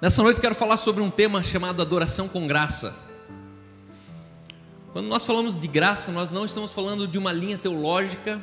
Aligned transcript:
Nessa 0.00 0.22
noite 0.22 0.40
quero 0.40 0.54
falar 0.54 0.76
sobre 0.76 1.02
um 1.02 1.10
tema 1.10 1.42
chamado 1.42 1.82
adoração 1.82 2.28
com 2.28 2.46
graça. 2.46 2.96
Quando 4.92 5.08
nós 5.08 5.24
falamos 5.24 5.58
de 5.58 5.66
graça, 5.66 6.12
nós 6.12 6.30
não 6.30 6.44
estamos 6.44 6.72
falando 6.72 7.08
de 7.08 7.18
uma 7.18 7.32
linha 7.32 7.58
teológica. 7.58 8.40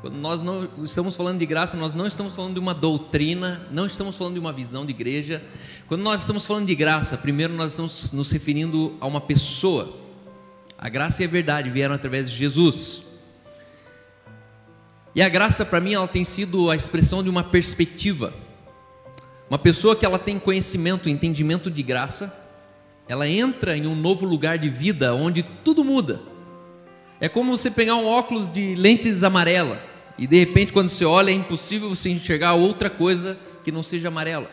Quando 0.00 0.16
nós 0.16 0.42
não 0.42 0.66
estamos 0.84 1.14
falando 1.14 1.38
de 1.38 1.44
graça, 1.44 1.76
nós 1.76 1.94
não 1.94 2.06
estamos 2.06 2.34
falando 2.34 2.54
de 2.54 2.60
uma 2.60 2.72
doutrina, 2.72 3.66
não 3.70 3.84
estamos 3.84 4.16
falando 4.16 4.34
de 4.34 4.40
uma 4.40 4.54
visão 4.54 4.86
de 4.86 4.92
igreja. 4.92 5.44
Quando 5.86 6.00
nós 6.00 6.22
estamos 6.22 6.46
falando 6.46 6.66
de 6.66 6.74
graça, 6.74 7.18
primeiro 7.18 7.52
nós 7.52 7.72
estamos 7.72 8.12
nos 8.12 8.30
referindo 8.30 8.96
a 8.98 9.06
uma 9.06 9.20
pessoa. 9.20 9.94
A 10.78 10.88
graça 10.88 11.22
e 11.22 11.26
a 11.26 11.28
verdade 11.28 11.68
vieram 11.68 11.94
através 11.94 12.30
de 12.30 12.38
Jesus. 12.38 13.02
E 15.14 15.20
a 15.20 15.28
graça 15.28 15.62
para 15.62 15.78
mim 15.78 15.92
ela 15.92 16.08
tem 16.08 16.24
sido 16.24 16.70
a 16.70 16.74
expressão 16.74 17.22
de 17.22 17.28
uma 17.28 17.44
perspectiva 17.44 18.32
uma 19.48 19.58
pessoa 19.58 19.94
que 19.94 20.04
ela 20.04 20.18
tem 20.18 20.38
conhecimento, 20.38 21.08
entendimento 21.08 21.70
de 21.70 21.82
graça, 21.82 22.34
ela 23.08 23.28
entra 23.28 23.76
em 23.76 23.86
um 23.86 23.94
novo 23.94 24.26
lugar 24.26 24.58
de 24.58 24.68
vida 24.68 25.14
onde 25.14 25.42
tudo 25.42 25.84
muda. 25.84 26.20
É 27.20 27.28
como 27.28 27.56
você 27.56 27.70
pegar 27.70 27.94
um 27.94 28.06
óculos 28.06 28.50
de 28.50 28.74
lentes 28.74 29.22
amarela 29.22 29.80
e 30.18 30.26
de 30.26 30.38
repente 30.38 30.72
quando 30.72 30.88
você 30.88 31.04
olha 31.04 31.30
é 31.30 31.34
impossível 31.34 31.88
você 31.88 32.10
enxergar 32.10 32.54
outra 32.54 32.90
coisa 32.90 33.38
que 33.62 33.70
não 33.70 33.82
seja 33.82 34.08
amarela. 34.08 34.50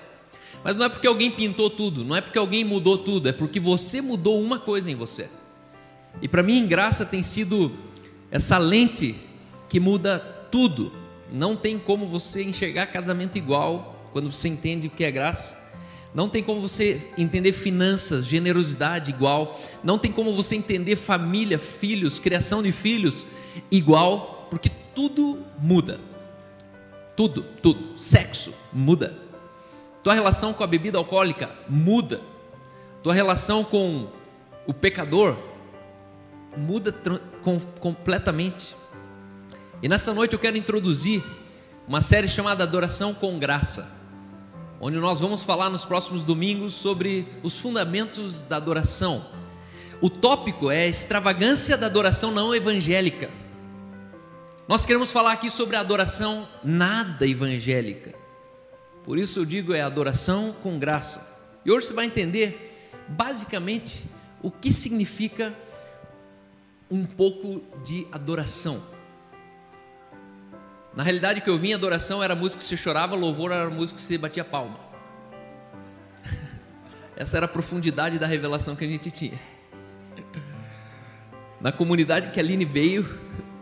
Mas 0.63 0.75
não 0.75 0.85
é 0.85 0.89
porque 0.89 1.07
alguém 1.07 1.31
pintou 1.31 1.69
tudo, 1.69 2.05
não 2.05 2.15
é 2.15 2.21
porque 2.21 2.37
alguém 2.37 2.63
mudou 2.63 2.97
tudo, 2.97 3.27
é 3.27 3.33
porque 3.33 3.59
você 3.59 4.01
mudou 4.01 4.41
uma 4.41 4.59
coisa 4.59 4.89
em 4.89 4.95
você. 4.95 5.29
E 6.21 6.27
para 6.27 6.43
mim, 6.43 6.67
graça 6.67 7.05
tem 7.05 7.21
sido 7.21 7.71
essa 8.31 8.57
lente 8.57 9.15
que 9.67 9.79
muda 9.79 10.19
tudo. 10.51 10.93
Não 11.31 11.55
tem 11.55 11.77
como 11.77 12.05
você 12.05 12.43
enxergar 12.43 12.85
casamento 12.87 13.37
igual, 13.37 13.92
quando 14.13 14.31
você 14.31 14.47
entende 14.47 14.87
o 14.87 14.91
que 14.91 15.03
é 15.03 15.11
graça. 15.11 15.61
Não 16.13 16.29
tem 16.29 16.43
como 16.43 16.61
você 16.61 17.11
entender 17.17 17.51
finanças, 17.51 18.25
generosidade 18.25 19.09
igual. 19.09 19.59
Não 19.83 19.97
tem 19.97 20.11
como 20.11 20.31
você 20.33 20.55
entender 20.55 20.95
família, 20.95 21.57
filhos, 21.57 22.19
criação 22.19 22.61
de 22.61 22.71
filhos 22.71 23.25
igual, 23.71 24.47
porque 24.49 24.69
tudo 24.93 25.43
muda. 25.59 25.99
Tudo, 27.15 27.43
tudo. 27.61 27.97
Sexo 27.97 28.53
muda. 28.71 29.17
Tua 30.03 30.13
relação 30.13 30.53
com 30.53 30.63
a 30.63 30.67
bebida 30.67 30.99
alcoólica 30.99 31.49
muda. 31.67 32.21
Tua 33.01 33.13
relação 33.13 33.63
com 33.63 34.07
o 34.67 34.73
pecador 34.73 35.35
muda 36.55 36.93
com, 37.41 37.59
completamente. 37.79 38.75
E 39.81 39.89
nessa 39.89 40.13
noite 40.13 40.33
eu 40.33 40.39
quero 40.39 40.57
introduzir 40.57 41.23
uma 41.87 42.01
série 42.01 42.27
chamada 42.27 42.63
Adoração 42.63 43.15
com 43.15 43.39
Graça 43.39 44.02
onde 44.85 44.99
nós 44.99 45.21
vamos 45.21 45.41
falar 45.41 45.69
nos 45.69 45.85
próximos 45.85 46.23
domingos 46.23 46.73
sobre 46.73 47.25
os 47.41 47.57
fundamentos 47.57 48.43
da 48.43 48.57
adoração. 48.57 49.25
O 50.01 50.09
tópico 50.09 50.69
é 50.69 50.89
extravagância 50.89 51.77
da 51.77 51.85
adoração 51.85 52.31
não 52.31 52.53
evangélica. 52.53 53.31
Nós 54.67 54.85
queremos 54.85 55.09
falar 55.09 55.31
aqui 55.31 55.49
sobre 55.49 55.77
a 55.77 55.79
adoração 55.79 56.45
nada 56.61 57.25
evangélica. 57.25 58.13
Por 59.05 59.17
isso 59.17 59.39
eu 59.39 59.45
digo 59.45 59.73
é 59.73 59.79
adoração 59.79 60.53
com 60.61 60.77
graça. 60.77 61.25
E 61.65 61.71
hoje 61.71 61.87
você 61.87 61.93
vai 61.93 62.05
entender 62.05 62.91
basicamente 63.07 64.03
o 64.41 64.51
que 64.51 64.69
significa 64.69 65.57
um 66.91 67.05
pouco 67.05 67.63
de 67.85 68.05
adoração. 68.11 68.83
Na 70.95 71.01
realidade, 71.01 71.39
o 71.39 71.43
que 71.43 71.49
eu 71.49 71.57
vim, 71.57 71.73
adoração 71.73 72.21
era 72.21 72.35
música 72.35 72.59
que 72.59 72.67
se 72.67 72.77
chorava, 72.77 73.15
louvor 73.15 73.51
era 73.51 73.69
música 73.69 73.95
que 73.99 74.01
se 74.05 74.17
batia 74.17 74.43
palma. 74.43 74.77
Essa 77.17 77.37
era 77.37 77.45
a 77.45 77.49
profundidade 77.49 78.19
da 78.19 78.27
revelação 78.27 78.75
que 78.75 78.85
a 78.85 78.87
gente 78.87 79.09
tinha. 79.09 79.39
Na 81.59 81.71
comunidade 81.71 82.31
que 82.31 82.39
a 82.39 82.43
Aline 82.43 82.65
veio, 82.65 83.07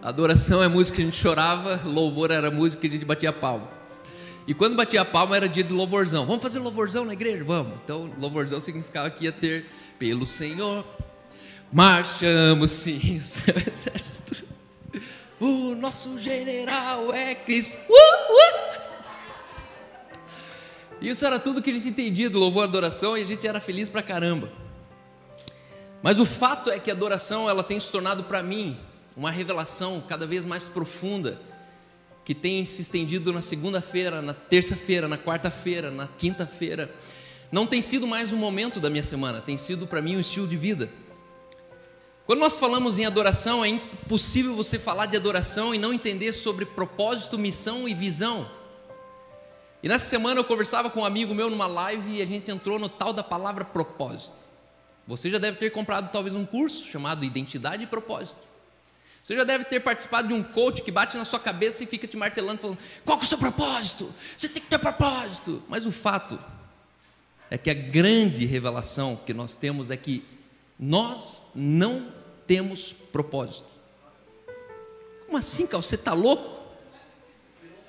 adoração 0.02 0.62
é 0.62 0.68
música 0.68 0.98
que 0.98 1.02
a 1.04 1.06
gente 1.06 1.18
chorava, 1.18 1.80
louvor 1.86 2.32
era 2.32 2.52
música 2.52 2.82
que 2.82 2.88
a 2.88 2.90
gente 2.92 3.06
batia 3.06 3.32
palma. 3.32 3.70
E 4.48 4.54
quando 4.54 4.76
batia 4.76 5.06
palma 5.06 5.36
era 5.36 5.48
dia 5.48 5.64
de 5.64 5.72
louvorzão. 5.72 6.26
Vamos 6.26 6.42
fazer 6.42 6.60
louvorzão 6.60 7.06
na 7.06 7.14
igreja? 7.14 7.44
Vamos. 7.44 7.74
Então, 7.84 8.12
louvorzão 8.20 8.60
significava 8.60 9.10
que 9.10 9.26
ia 9.26 9.32
ter 9.32 9.68
pelo 9.98 10.26
Senhor. 10.26 10.86
Marchamos 11.72 12.72
sim, 12.72 13.16
exército. 13.16 14.51
O 15.42 15.74
nosso 15.74 16.20
general 16.20 17.12
é 17.12 17.34
Cristo. 17.34 17.76
Uh, 17.90 17.94
uh. 17.94 18.82
Isso 21.02 21.26
era 21.26 21.40
tudo 21.40 21.64
que 21.64 21.72
a 21.72 21.74
gente 21.74 21.90
entendia 21.90 22.30
do 22.30 22.38
louvor 22.38 22.66
e 22.66 22.68
adoração 22.68 23.18
e 23.18 23.24
a 23.24 23.26
gente 23.26 23.48
era 23.48 23.60
feliz 23.60 23.90
pra 23.90 24.04
caramba. 24.04 24.52
Mas 26.04 26.20
o 26.20 26.28
fato 26.28 26.70
é 26.70 26.80
que 26.80 26.92
a 26.92 26.94
adoração 26.94 27.50
ela 27.50 27.64
tem 27.64 27.80
se 27.80 27.92
tornado 27.92 28.26
para 28.26 28.44
mim 28.44 28.78
uma 29.18 29.32
revelação 29.32 30.04
cada 30.08 30.28
vez 30.28 30.46
mais 30.46 30.68
profunda 30.68 31.42
que 32.24 32.36
tem 32.36 32.64
se 32.64 32.84
estendido 32.84 33.34
na 33.34 33.42
segunda-feira, 33.42 34.22
na 34.22 34.36
terça-feira, 34.36 35.08
na 35.08 35.18
quarta-feira, 35.18 35.90
na 35.90 36.08
quinta-feira. 36.08 36.94
Não 37.52 37.66
tem 37.66 37.82
sido 37.82 38.06
mais 38.06 38.32
um 38.32 38.38
momento 38.38 38.80
da 38.80 38.92
minha 38.92 39.02
semana, 39.02 39.42
tem 39.42 39.58
sido 39.58 39.88
para 39.88 40.04
mim 40.04 40.18
um 40.18 40.20
estilo 40.20 40.48
de 40.48 40.56
vida. 40.56 40.88
Quando 42.32 42.40
nós 42.40 42.58
falamos 42.58 42.98
em 42.98 43.06
adoração, 43.06 43.62
é 43.62 43.68
impossível 43.68 44.56
você 44.56 44.80
falar 44.80 45.06
de 45.06 45.18
adoração 45.18 45.76
e 45.76 45.78
não 45.78 45.92
entender 45.92 46.32
sobre 46.32 46.66
propósito, 46.66 47.38
missão 47.38 47.90
e 47.90 47.94
visão. 47.94 48.50
E 49.84 49.90
nessa 49.90 50.06
semana 50.06 50.40
eu 50.40 50.46
conversava 50.46 50.90
com 50.90 51.02
um 51.02 51.06
amigo 51.06 51.36
meu 51.36 51.50
numa 51.50 51.68
live 51.68 52.10
e 52.10 52.22
a 52.22 52.26
gente 52.26 52.50
entrou 52.50 52.80
no 52.80 52.88
tal 52.88 53.12
da 53.12 53.22
palavra 53.22 53.66
propósito. 53.66 54.40
Você 55.06 55.30
já 55.30 55.40
deve 55.40 55.58
ter 55.58 55.72
comprado 55.72 56.10
talvez 56.10 56.34
um 56.34 56.46
curso 56.46 56.88
chamado 56.88 57.26
Identidade 57.26 57.84
e 57.84 57.88
Propósito. 57.88 58.48
Você 59.22 59.36
já 59.36 59.44
deve 59.44 59.66
ter 59.66 59.82
participado 59.82 60.30
de 60.30 60.34
um 60.34 60.42
coach 60.42 60.84
que 60.84 60.90
bate 60.90 61.18
na 61.18 61.26
sua 61.26 61.38
cabeça 61.38 61.84
e 61.84 61.86
fica 61.86 62.08
te 62.08 62.16
martelando, 62.16 62.62
falando: 62.62 62.80
qual 63.04 63.20
é 63.20 63.22
o 63.24 63.26
seu 63.26 63.38
propósito? 63.38 64.10
Você 64.38 64.48
tem 64.48 64.64
que 64.64 64.70
ter 64.70 64.80
propósito. 64.80 65.62
Mas 65.68 65.86
o 65.86 65.92
fato 65.92 66.40
é 67.50 67.58
que 67.58 67.70
a 67.70 67.74
grande 67.74 68.46
revelação 68.46 69.20
que 69.26 69.34
nós 69.34 69.58
temos 69.58 69.92
é 69.92 69.98
que 69.98 70.24
nós 70.80 71.44
não 71.54 72.21
temos 72.52 72.92
propósito. 72.92 73.70
Como 75.26 75.38
assim, 75.38 75.66
cara? 75.66 75.82
Você 75.82 75.96
está 75.96 76.12
louco? 76.12 76.60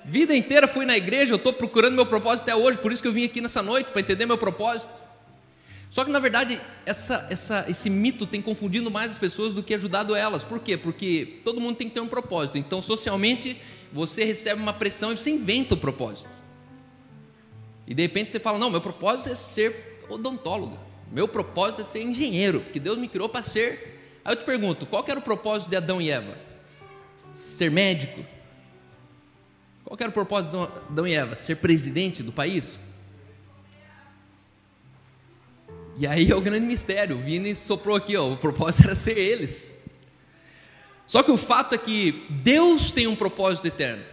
Vida 0.05 0.33
inteira 0.33 0.69
fui 0.69 0.85
na 0.85 0.95
igreja, 0.95 1.33
eu 1.33 1.35
estou 1.35 1.51
procurando 1.51 1.95
meu 1.95 2.05
propósito 2.05 2.43
até 2.43 2.55
hoje, 2.55 2.77
por 2.77 2.89
isso 2.89 3.01
que 3.01 3.07
eu 3.09 3.11
vim 3.11 3.25
aqui 3.25 3.41
nessa 3.41 3.61
noite, 3.61 3.91
para 3.91 3.99
entender 3.99 4.25
meu 4.25 4.37
propósito. 4.37 4.97
Só 5.89 6.05
que 6.05 6.11
na 6.11 6.19
verdade, 6.19 6.61
essa, 6.85 7.27
essa, 7.29 7.65
esse 7.67 7.89
mito 7.89 8.25
tem 8.25 8.41
confundido 8.41 8.89
mais 8.89 9.11
as 9.11 9.17
pessoas 9.17 9.53
do 9.53 9.61
que 9.61 9.73
ajudado 9.73 10.15
elas. 10.15 10.45
Por 10.45 10.61
quê? 10.61 10.77
Porque 10.77 11.41
todo 11.43 11.59
mundo 11.59 11.75
tem 11.75 11.89
que 11.89 11.93
ter 11.93 11.99
um 11.99 12.07
propósito. 12.07 12.57
Então, 12.57 12.81
socialmente, 12.81 13.57
você 13.91 14.23
recebe 14.23 14.61
uma 14.61 14.71
pressão 14.71 15.11
e 15.11 15.17
você 15.17 15.29
inventa 15.29 15.73
o 15.73 15.77
propósito. 15.77 16.31
E 17.85 17.93
de 17.93 18.01
repente 18.01 18.31
você 18.31 18.39
fala: 18.39 18.57
Não, 18.57 18.71
meu 18.71 18.79
propósito 18.79 19.27
é 19.27 19.35
ser 19.35 20.05
odontólogo. 20.07 20.79
Meu 21.11 21.27
propósito 21.27 21.81
é 21.81 21.83
ser 21.83 22.01
engenheiro, 22.01 22.61
porque 22.61 22.79
Deus 22.79 22.97
me 22.97 23.09
criou 23.09 23.27
para 23.27 23.43
ser. 23.43 23.92
Aí 24.23 24.33
eu 24.33 24.39
te 24.39 24.45
pergunto, 24.45 24.85
qual 24.85 25.03
era 25.07 25.19
o 25.19 25.23
propósito 25.23 25.69
de 25.69 25.75
Adão 25.75 26.01
e 26.01 26.09
Eva? 26.09 26.37
Ser 27.33 27.69
médico? 27.69 28.23
Qual 29.83 29.97
era 29.99 30.09
o 30.09 30.13
propósito 30.13 30.51
de 30.57 30.79
Adão 30.91 31.07
e 31.07 31.13
Eva? 31.13 31.35
Ser 31.35 31.55
presidente 31.57 32.23
do 32.23 32.31
país? 32.31 32.79
E 35.97 36.07
aí 36.07 36.31
é 36.31 36.35
o 36.35 36.41
grande 36.41 36.65
mistério. 36.65 37.17
O 37.17 37.21
Vini 37.21 37.55
soprou 37.55 37.95
aqui, 37.95 38.15
ó, 38.15 38.31
o 38.31 38.37
propósito 38.37 38.85
era 38.87 38.95
ser 38.95 39.17
eles. 39.17 39.73
Só 41.05 41.21
que 41.21 41.31
o 41.31 41.37
fato 41.37 41.75
é 41.75 41.77
que 41.77 42.25
Deus 42.29 42.91
tem 42.91 43.07
um 43.07 43.15
propósito 43.15 43.67
eterno. 43.67 44.03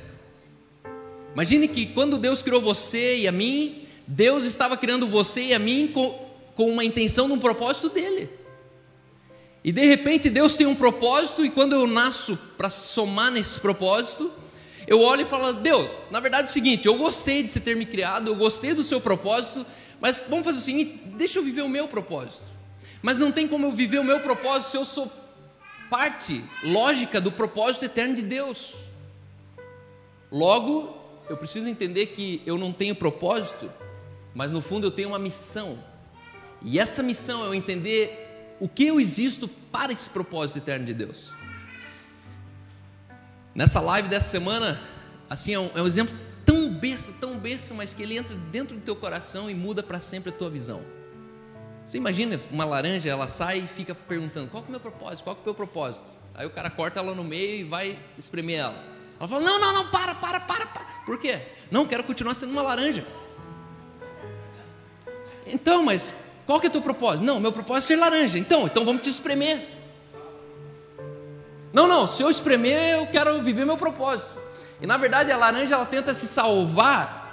Imagine 1.32 1.69
que 1.69 1.87
quando 1.87 2.19
Deus 2.19 2.43
criou 2.43 2.60
você 2.60 3.19
e 3.19 3.28
a 3.28 3.32
mim, 3.32 3.87
Deus 4.06 4.44
estava 4.44 4.76
criando 4.76 5.06
você 5.06 5.44
e 5.44 5.54
a 5.54 5.59
mim 5.59 5.88
com 5.94 6.31
com 6.61 6.70
uma 6.70 6.84
intenção, 6.84 7.26
num 7.26 7.38
propósito 7.38 7.88
dele. 7.88 8.29
E 9.62 9.72
de 9.72 9.84
repente 9.84 10.30
Deus 10.30 10.56
tem 10.56 10.66
um 10.66 10.74
propósito, 10.74 11.44
e 11.44 11.50
quando 11.50 11.74
eu 11.74 11.86
nasço 11.86 12.36
para 12.56 12.70
somar 12.70 13.30
nesse 13.30 13.60
propósito, 13.60 14.32
eu 14.86 15.00
olho 15.00 15.22
e 15.22 15.24
falo: 15.24 15.52
Deus, 15.52 16.02
na 16.10 16.18
verdade 16.18 16.48
é 16.48 16.50
o 16.50 16.52
seguinte, 16.52 16.86
eu 16.86 16.96
gostei 16.96 17.42
de 17.42 17.52
você 17.52 17.60
ter 17.60 17.76
me 17.76 17.84
criado, 17.84 18.28
eu 18.28 18.34
gostei 18.34 18.74
do 18.74 18.82
seu 18.82 19.00
propósito, 19.00 19.66
mas 20.00 20.22
vamos 20.28 20.44
fazer 20.44 20.58
o 20.58 20.62
seguinte: 20.62 21.00
deixa 21.16 21.38
eu 21.38 21.42
viver 21.42 21.62
o 21.62 21.68
meu 21.68 21.86
propósito. 21.86 22.44
Mas 23.02 23.18
não 23.18 23.32
tem 23.32 23.48
como 23.48 23.66
eu 23.66 23.72
viver 23.72 23.98
o 23.98 24.04
meu 24.04 24.20
propósito 24.20 24.70
se 24.70 24.76
eu 24.76 24.84
sou 24.84 25.10
parte 25.88 26.44
lógica 26.62 27.20
do 27.20 27.32
propósito 27.32 27.84
eterno 27.84 28.14
de 28.14 28.22
Deus. 28.22 28.74
Logo, 30.30 30.96
eu 31.28 31.36
preciso 31.36 31.68
entender 31.68 32.06
que 32.06 32.42
eu 32.46 32.56
não 32.56 32.72
tenho 32.72 32.94
propósito, 32.94 33.70
mas 34.34 34.52
no 34.52 34.60
fundo 34.60 34.86
eu 34.86 34.90
tenho 34.90 35.08
uma 35.08 35.18
missão. 35.18 35.78
E 36.62 36.78
essa 36.78 37.02
missão 37.02 37.42
é 37.44 37.46
eu 37.48 37.54
entender 37.54 38.30
o 38.60 38.68
que 38.68 38.86
eu 38.86 39.00
existo 39.00 39.48
para 39.48 39.90
esse 39.92 40.10
propósito 40.10 40.58
eterno 40.58 40.84
de 40.84 40.92
Deus. 40.92 41.32
Nessa 43.54 43.80
live 43.80 44.08
dessa 44.08 44.28
semana, 44.28 44.80
assim, 45.28 45.54
é 45.54 45.58
um, 45.58 45.70
é 45.74 45.82
um 45.82 45.86
exemplo 45.86 46.14
tão 46.44 46.72
besta, 46.72 47.12
tão 47.18 47.38
besta, 47.38 47.74
mas 47.74 47.94
que 47.94 48.02
ele 48.02 48.16
entra 48.16 48.36
dentro 48.36 48.76
do 48.76 48.82
teu 48.82 48.94
coração 48.94 49.50
e 49.50 49.54
muda 49.54 49.82
para 49.82 49.98
sempre 49.98 50.30
a 50.30 50.32
tua 50.32 50.50
visão. 50.50 50.82
Você 51.86 51.96
imagina 51.96 52.38
uma 52.52 52.64
laranja, 52.64 53.08
ela 53.08 53.26
sai 53.26 53.60
e 53.60 53.66
fica 53.66 53.94
perguntando: 53.94 54.48
qual 54.48 54.62
é 54.62 54.68
o 54.68 54.70
meu 54.70 54.78
propósito? 54.78 55.24
Qual 55.24 55.34
é 55.34 55.38
o 55.40 55.44
meu 55.44 55.54
propósito? 55.54 56.10
Aí 56.34 56.46
o 56.46 56.50
cara 56.50 56.70
corta 56.70 57.00
ela 57.00 57.14
no 57.14 57.24
meio 57.24 57.60
e 57.60 57.64
vai 57.64 57.98
espremer 58.16 58.60
ela. 58.60 58.84
Ela 59.18 59.28
fala: 59.28 59.40
não, 59.42 59.58
não, 59.58 59.74
não, 59.74 59.90
para, 59.90 60.14
para, 60.14 60.38
para, 60.38 60.66
para. 60.66 60.84
Por 61.04 61.18
quê? 61.18 61.40
Não, 61.70 61.86
quero 61.86 62.04
continuar 62.04 62.34
sendo 62.34 62.52
uma 62.52 62.62
laranja. 62.62 63.04
Então, 65.46 65.82
mas 65.82 66.14
qual 66.50 66.58
que 66.58 66.67
é 66.67 66.69
o 66.69 66.73
teu 66.73 66.82
propósito? 66.82 67.25
Não, 67.25 67.38
meu 67.38 67.52
propósito 67.52 67.93
é 67.93 67.94
ser 67.94 68.00
laranja. 68.00 68.37
Então, 68.37 68.67
então 68.67 68.85
vamos 68.85 69.02
te 69.02 69.08
espremer. 69.08 69.69
Não, 71.73 71.87
não, 71.87 72.08
se 72.08 72.25
eu 72.25 72.29
espremer, 72.29 72.97
eu 72.97 73.06
quero 73.06 73.41
viver 73.41 73.64
meu 73.64 73.76
propósito. 73.76 74.37
E 74.82 74.87
na 74.87 74.97
verdade 74.97 75.31
a 75.31 75.37
laranja 75.37 75.76
ela 75.76 75.87
tenta 75.87 76.12
se 76.12 76.26
salvar 76.26 77.31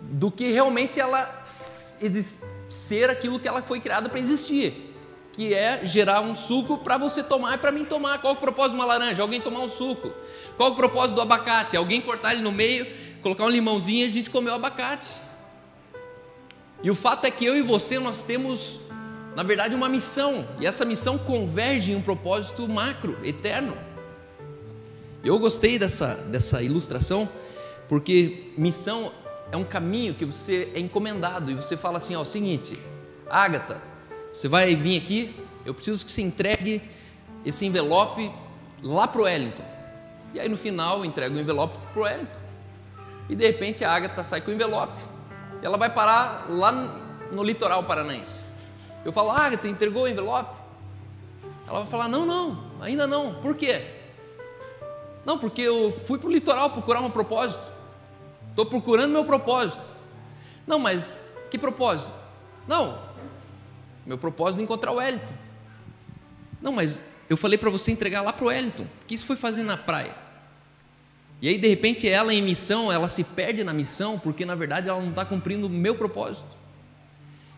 do 0.00 0.30
que 0.30 0.52
realmente 0.52 1.00
ela 1.00 1.40
ser 1.42 3.10
aquilo 3.10 3.40
que 3.40 3.48
ela 3.48 3.60
foi 3.62 3.80
criada 3.80 4.08
para 4.08 4.20
existir, 4.20 4.94
que 5.32 5.52
é 5.52 5.84
gerar 5.84 6.20
um 6.20 6.36
suco 6.36 6.78
para 6.78 6.96
você 6.96 7.20
tomar 7.20 7.56
e 7.56 7.58
para 7.58 7.72
mim 7.72 7.84
tomar. 7.84 8.20
Qual 8.20 8.34
é 8.34 8.36
o 8.36 8.38
propósito 8.38 8.76
de 8.76 8.76
uma 8.76 8.84
laranja? 8.84 9.22
Alguém 9.22 9.40
tomar 9.40 9.58
um 9.58 9.66
suco. 9.68 10.12
Qual 10.56 10.68
é 10.68 10.72
o 10.72 10.76
propósito 10.76 11.16
do 11.16 11.22
abacate? 11.22 11.76
Alguém 11.76 12.00
cortar 12.00 12.32
ele 12.32 12.42
no 12.42 12.52
meio, 12.52 12.86
colocar 13.24 13.42
um 13.42 13.50
limãozinho 13.50 14.04
e 14.04 14.04
a 14.04 14.08
gente 14.08 14.30
comer 14.30 14.50
o 14.50 14.54
abacate. 14.54 15.31
E 16.82 16.90
o 16.90 16.94
fato 16.94 17.26
é 17.26 17.30
que 17.30 17.44
eu 17.44 17.56
e 17.56 17.62
você 17.62 17.98
nós 17.98 18.22
temos, 18.22 18.80
na 19.36 19.42
verdade, 19.42 19.74
uma 19.74 19.88
missão, 19.88 20.46
e 20.58 20.66
essa 20.66 20.84
missão 20.84 21.16
converge 21.16 21.92
em 21.92 21.94
um 21.94 22.02
propósito 22.02 22.68
macro, 22.68 23.18
eterno. 23.22 23.76
Eu 25.24 25.38
gostei 25.38 25.78
dessa, 25.78 26.14
dessa 26.14 26.62
ilustração, 26.62 27.28
porque 27.88 28.52
missão 28.58 29.12
é 29.52 29.56
um 29.56 29.64
caminho 29.64 30.14
que 30.14 30.24
você 30.24 30.72
é 30.74 30.80
encomendado 30.80 31.50
e 31.50 31.54
você 31.54 31.76
fala 31.76 31.98
assim: 31.98 32.16
ó, 32.16 32.24
seguinte, 32.24 32.76
Ágata, 33.30 33.80
você 34.32 34.48
vai 34.48 34.74
vir 34.74 35.00
aqui, 35.00 35.36
eu 35.64 35.72
preciso 35.72 36.04
que 36.04 36.10
você 36.10 36.22
entregue 36.22 36.82
esse 37.44 37.64
envelope 37.64 38.32
lá 38.82 39.06
para 39.06 39.20
o 39.20 39.24
Wellington. 39.24 39.64
E 40.34 40.40
aí 40.40 40.48
no 40.48 40.56
final 40.56 41.04
entrega 41.04 41.34
o 41.34 41.38
envelope 41.38 41.76
para 41.92 42.00
o 42.00 42.04
Wellington. 42.04 42.40
E 43.28 43.36
de 43.36 43.46
repente 43.46 43.84
a 43.84 43.92
Ágata 43.92 44.24
sai 44.24 44.40
com 44.40 44.50
o 44.50 44.54
envelope. 44.54 45.11
E 45.62 45.66
ela 45.66 45.78
vai 45.78 45.88
parar 45.88 46.46
lá 46.48 46.72
no 47.30 47.42
litoral 47.42 47.84
paranaense. 47.84 48.40
Eu 49.04 49.12
falo, 49.12 49.30
Ágata, 49.30 49.68
entregou 49.68 50.02
o 50.02 50.08
envelope? 50.08 50.54
Ela 51.66 51.80
vai 51.80 51.88
falar, 51.88 52.08
não, 52.08 52.26
não, 52.26 52.64
ainda 52.80 53.06
não. 53.06 53.34
Por 53.34 53.56
quê? 53.56 53.86
Não, 55.24 55.38
porque 55.38 55.62
eu 55.62 55.92
fui 55.92 56.18
para 56.18 56.28
o 56.28 56.32
litoral 56.32 56.70
procurar 56.70 57.00
um 57.00 57.10
propósito. 57.10 57.70
Estou 58.50 58.66
procurando 58.66 59.12
meu 59.12 59.24
propósito. 59.24 59.84
Não, 60.66 60.78
mas 60.78 61.18
que 61.50 61.56
propósito? 61.56 62.12
Não, 62.66 62.98
meu 64.04 64.18
propósito 64.18 64.60
é 64.60 64.64
encontrar 64.64 64.92
o 64.92 64.96
Wellington. 64.96 65.34
Não, 66.60 66.72
mas 66.72 67.00
eu 67.30 67.36
falei 67.36 67.56
para 67.56 67.70
você 67.70 67.92
entregar 67.92 68.22
lá 68.22 68.32
para 68.32 68.44
o 68.44 68.48
Wellington. 68.48 68.86
Que 69.06 69.14
isso 69.14 69.24
foi 69.24 69.36
fazer 69.36 69.62
na 69.62 69.76
praia? 69.76 70.14
E 71.42 71.48
aí, 71.48 71.58
de 71.58 71.66
repente, 71.66 72.08
ela 72.08 72.32
em 72.32 72.40
missão, 72.40 72.90
ela 72.92 73.08
se 73.08 73.24
perde 73.24 73.64
na 73.64 73.72
missão, 73.72 74.16
porque 74.16 74.46
na 74.46 74.54
verdade 74.54 74.88
ela 74.88 75.00
não 75.00 75.10
está 75.10 75.24
cumprindo 75.24 75.66
o 75.66 75.70
meu 75.70 75.96
propósito. 75.96 76.56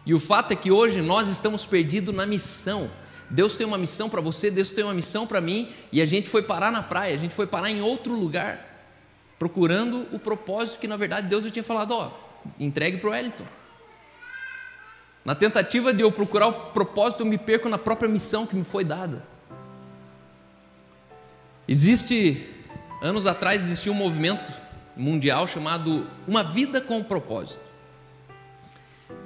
E 0.06 0.14
o 0.14 0.18
fato 0.18 0.52
é 0.52 0.56
que 0.56 0.70
hoje 0.70 1.02
nós 1.02 1.28
estamos 1.28 1.66
perdidos 1.66 2.14
na 2.14 2.24
missão. 2.24 2.90
Deus 3.28 3.56
tem 3.56 3.66
uma 3.66 3.76
missão 3.76 4.08
para 4.08 4.22
você, 4.22 4.50
Deus 4.50 4.72
tem 4.72 4.84
uma 4.84 4.94
missão 4.94 5.26
para 5.26 5.38
mim, 5.38 5.70
e 5.92 6.00
a 6.00 6.06
gente 6.06 6.30
foi 6.30 6.42
parar 6.42 6.72
na 6.72 6.82
praia, 6.82 7.14
a 7.14 7.18
gente 7.18 7.34
foi 7.34 7.46
parar 7.46 7.70
em 7.70 7.82
outro 7.82 8.14
lugar 8.14 8.72
procurando 9.38 10.06
o 10.12 10.18
propósito 10.18 10.80
que 10.80 10.88
na 10.88 10.96
verdade 10.96 11.28
Deus 11.28 11.44
já 11.44 11.50
tinha 11.50 11.62
falado, 11.62 11.92
ó, 11.92 12.10
entregue 12.58 12.96
para 12.96 13.08
o 13.08 13.12
Wellington. 13.12 13.44
Na 15.24 15.34
tentativa 15.34 15.92
de 15.92 16.02
eu 16.02 16.10
procurar 16.10 16.46
o 16.46 16.52
propósito, 16.70 17.20
eu 17.20 17.26
me 17.26 17.36
perco 17.36 17.68
na 17.68 17.76
própria 17.76 18.08
missão 18.08 18.46
que 18.46 18.56
me 18.56 18.64
foi 18.64 18.84
dada. 18.84 19.22
Existe, 21.66 22.46
anos 23.04 23.26
atrás, 23.26 23.62
existia 23.62 23.92
um 23.92 23.94
movimento 23.94 24.50
mundial 24.96 25.46
chamado 25.46 26.06
Uma 26.26 26.42
Vida 26.42 26.80
com 26.80 27.02
Propósito. 27.02 27.60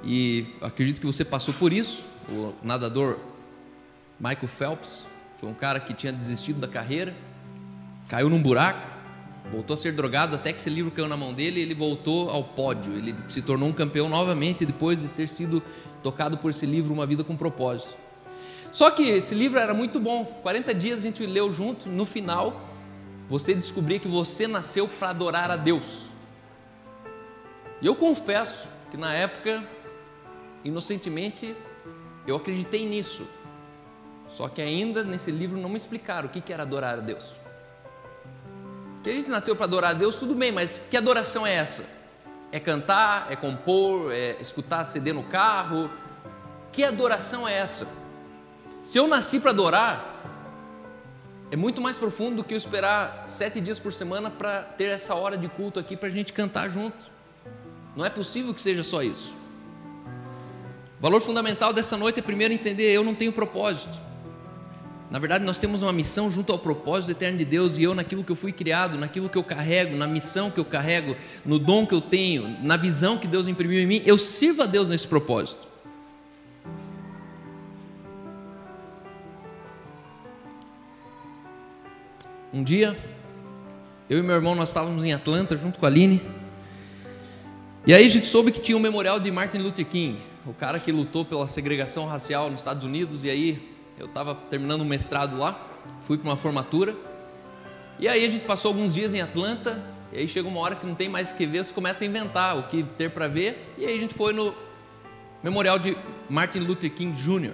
E 0.03 0.53
acredito 0.61 0.99
que 0.99 1.05
você 1.05 1.23
passou 1.23 1.53
por 1.53 1.71
isso. 1.71 2.05
O 2.29 2.53
nadador 2.61 3.17
Michael 4.19 4.47
Phelps 4.47 5.05
foi 5.37 5.49
um 5.49 5.53
cara 5.53 5.79
que 5.79 5.93
tinha 5.93 6.11
desistido 6.11 6.59
da 6.59 6.67
carreira, 6.67 7.15
caiu 8.09 8.29
num 8.29 8.41
buraco, 8.41 8.85
voltou 9.49 9.73
a 9.73 9.77
ser 9.77 9.93
drogado 9.93 10.35
até 10.35 10.51
que 10.51 10.59
esse 10.59 10.69
livro 10.69 10.91
caiu 10.91 11.07
na 11.07 11.15
mão 11.15 11.33
dele 11.33 11.61
e 11.61 11.63
ele 11.63 11.73
voltou 11.73 12.29
ao 12.29 12.43
pódio. 12.43 12.93
Ele 12.93 13.15
se 13.29 13.41
tornou 13.41 13.69
um 13.69 13.73
campeão 13.73 14.09
novamente 14.09 14.65
depois 14.65 15.01
de 15.01 15.07
ter 15.07 15.29
sido 15.29 15.63
tocado 16.03 16.37
por 16.37 16.51
esse 16.51 16.65
livro 16.65 16.93
Uma 16.93 17.05
Vida 17.05 17.23
com 17.23 17.35
Propósito. 17.35 17.97
Só 18.73 18.91
que 18.91 19.03
esse 19.03 19.33
livro 19.33 19.57
era 19.57 19.73
muito 19.73 19.99
bom. 19.99 20.25
40 20.25 20.73
dias 20.73 20.99
a 20.99 21.03
gente 21.03 21.25
leu 21.25 21.51
junto. 21.51 21.89
No 21.89 22.05
final, 22.05 22.68
você 23.29 23.53
descobria 23.53 23.99
que 23.99 24.07
você 24.07 24.47
nasceu 24.47 24.87
para 24.87 25.11
adorar 25.11 25.51
a 25.51 25.55
Deus. 25.55 26.05
E 27.81 27.85
eu 27.85 27.95
confesso 27.95 28.67
que 28.89 28.97
na 28.97 29.13
época, 29.13 29.63
inocentemente, 30.65 31.55
eu 32.25 32.35
acreditei 32.35 32.87
nisso. 32.87 33.27
Só 34.29 34.47
que 34.47 34.61
ainda 34.61 35.03
nesse 35.03 35.31
livro 35.31 35.59
não 35.59 35.69
me 35.69 35.77
explicaram 35.77 36.27
o 36.27 36.31
que 36.31 36.51
era 36.51 36.63
adorar 36.63 36.97
a 36.97 37.01
Deus. 37.01 37.35
Que 39.03 39.11
a 39.11 39.13
gente 39.13 39.29
nasceu 39.29 39.55
para 39.55 39.65
adorar 39.65 39.91
a 39.91 39.93
Deus, 39.93 40.15
tudo 40.15 40.33
bem, 40.35 40.51
mas 40.51 40.81
que 40.89 40.97
adoração 40.97 41.45
é 41.45 41.53
essa? 41.53 41.85
É 42.51 42.59
cantar, 42.59 43.31
é 43.31 43.35
compor, 43.35 44.11
é 44.11 44.37
escutar 44.41 44.83
CD 44.85 45.13
no 45.13 45.23
carro? 45.23 45.89
Que 46.71 46.83
adoração 46.83 47.47
é 47.47 47.53
essa? 47.53 47.87
Se 48.81 48.97
eu 48.97 49.07
nasci 49.07 49.39
para 49.39 49.51
adorar, 49.51 50.28
é 51.51 51.55
muito 51.55 51.81
mais 51.81 51.97
profundo 51.97 52.37
do 52.37 52.43
que 52.43 52.53
eu 52.53 52.57
esperar 52.57 53.25
sete 53.27 53.59
dias 53.59 53.79
por 53.79 53.91
semana 53.91 54.29
para 54.29 54.61
ter 54.63 54.85
essa 54.85 55.15
hora 55.15 55.37
de 55.37 55.47
culto 55.47 55.79
aqui 55.79 55.97
para 55.97 56.07
a 56.07 56.11
gente 56.11 56.31
cantar 56.31 56.69
junto. 56.69 57.09
Não 57.95 58.05
é 58.05 58.09
possível 58.09 58.53
que 58.53 58.61
seja 58.61 58.83
só 58.83 59.01
isso. 59.01 59.33
O 60.99 61.01
valor 61.01 61.21
fundamental 61.21 61.73
dessa 61.73 61.97
noite 61.97 62.19
é 62.19 62.21
primeiro 62.21 62.53
entender: 62.53 62.91
eu 62.91 63.03
não 63.03 63.15
tenho 63.15 63.33
propósito. 63.33 63.97
Na 65.09 65.17
verdade, 65.17 65.43
nós 65.43 65.57
temos 65.57 65.81
uma 65.81 65.91
missão 65.91 66.29
junto 66.29 66.51
ao 66.51 66.59
propósito 66.59 67.11
eterno 67.11 67.39
de 67.39 67.45
Deus 67.45 67.79
e 67.79 67.83
eu, 67.83 67.95
naquilo 67.95 68.23
que 68.23 68.31
eu 68.31 68.35
fui 68.35 68.51
criado, 68.51 68.95
naquilo 68.95 69.27
que 69.27 69.37
eu 69.37 69.43
carrego, 69.43 69.95
na 69.95 70.05
missão 70.05 70.51
que 70.51 70.59
eu 70.59 70.65
carrego, 70.65 71.15
no 71.43 71.57
dom 71.57 71.87
que 71.87 71.95
eu 71.95 72.01
tenho, 72.01 72.57
na 72.61 72.77
visão 72.77 73.17
que 73.17 73.27
Deus 73.27 73.47
imprimiu 73.47 73.79
em 73.79 73.87
mim, 73.87 74.03
eu 74.05 74.19
sirvo 74.19 74.61
a 74.61 74.65
Deus 74.67 74.87
nesse 74.87 75.07
propósito. 75.07 75.67
Um 82.51 82.63
dia, 82.63 82.97
eu 84.09 84.17
e 84.17 84.23
meu 84.23 84.33
irmão 84.33 84.55
nós 84.55 84.69
estávamos 84.69 85.03
em 85.03 85.13
Atlanta 85.13 85.55
junto 85.55 85.77
com 85.77 85.85
a 85.85 85.89
Aline. 85.89 86.19
E 87.85 87.93
aí 87.93 88.03
a 88.03 88.09
gente 88.09 88.25
soube 88.25 88.51
que 88.51 88.59
tinha 88.59 88.75
um 88.75 88.79
memorial 88.79 89.19
de 89.19 89.29
Martin 89.29 89.59
Luther 89.59 89.85
King, 89.85 90.19
o 90.47 90.53
cara 90.53 90.79
que 90.79 90.91
lutou 90.91 91.23
pela 91.23 91.47
segregação 91.47 92.07
racial 92.07 92.49
nos 92.49 92.61
Estados 92.61 92.83
Unidos. 92.83 93.23
E 93.23 93.29
aí 93.29 93.71
eu 93.99 94.07
estava 94.07 94.33
terminando 94.33 94.81
um 94.81 94.85
mestrado 94.85 95.37
lá, 95.37 95.63
fui 96.01 96.17
para 96.17 96.27
uma 96.27 96.35
formatura. 96.35 96.95
E 97.99 98.07
aí 98.07 98.25
a 98.25 98.29
gente 98.29 98.45
passou 98.45 98.69
alguns 98.69 98.95
dias 98.95 99.13
em 99.13 99.21
Atlanta, 99.21 99.85
e 100.11 100.17
aí 100.17 100.27
chega 100.27 100.47
uma 100.47 100.59
hora 100.59 100.75
que 100.75 100.87
não 100.87 100.95
tem 100.95 101.07
mais 101.07 101.29
o 101.29 101.35
que 101.35 101.45
ver, 101.45 101.63
você 101.63 101.71
começa 101.71 102.03
a 102.03 102.07
inventar 102.07 102.57
o 102.57 102.63
que 102.63 102.81
ter 102.81 103.11
para 103.11 103.27
ver. 103.27 103.73
E 103.77 103.85
aí 103.85 103.95
a 103.95 103.99
gente 103.99 104.15
foi 104.15 104.33
no 104.33 104.55
memorial 105.43 105.77
de 105.77 105.95
Martin 106.27 106.61
Luther 106.61 106.91
King 106.91 107.15
Jr., 107.15 107.53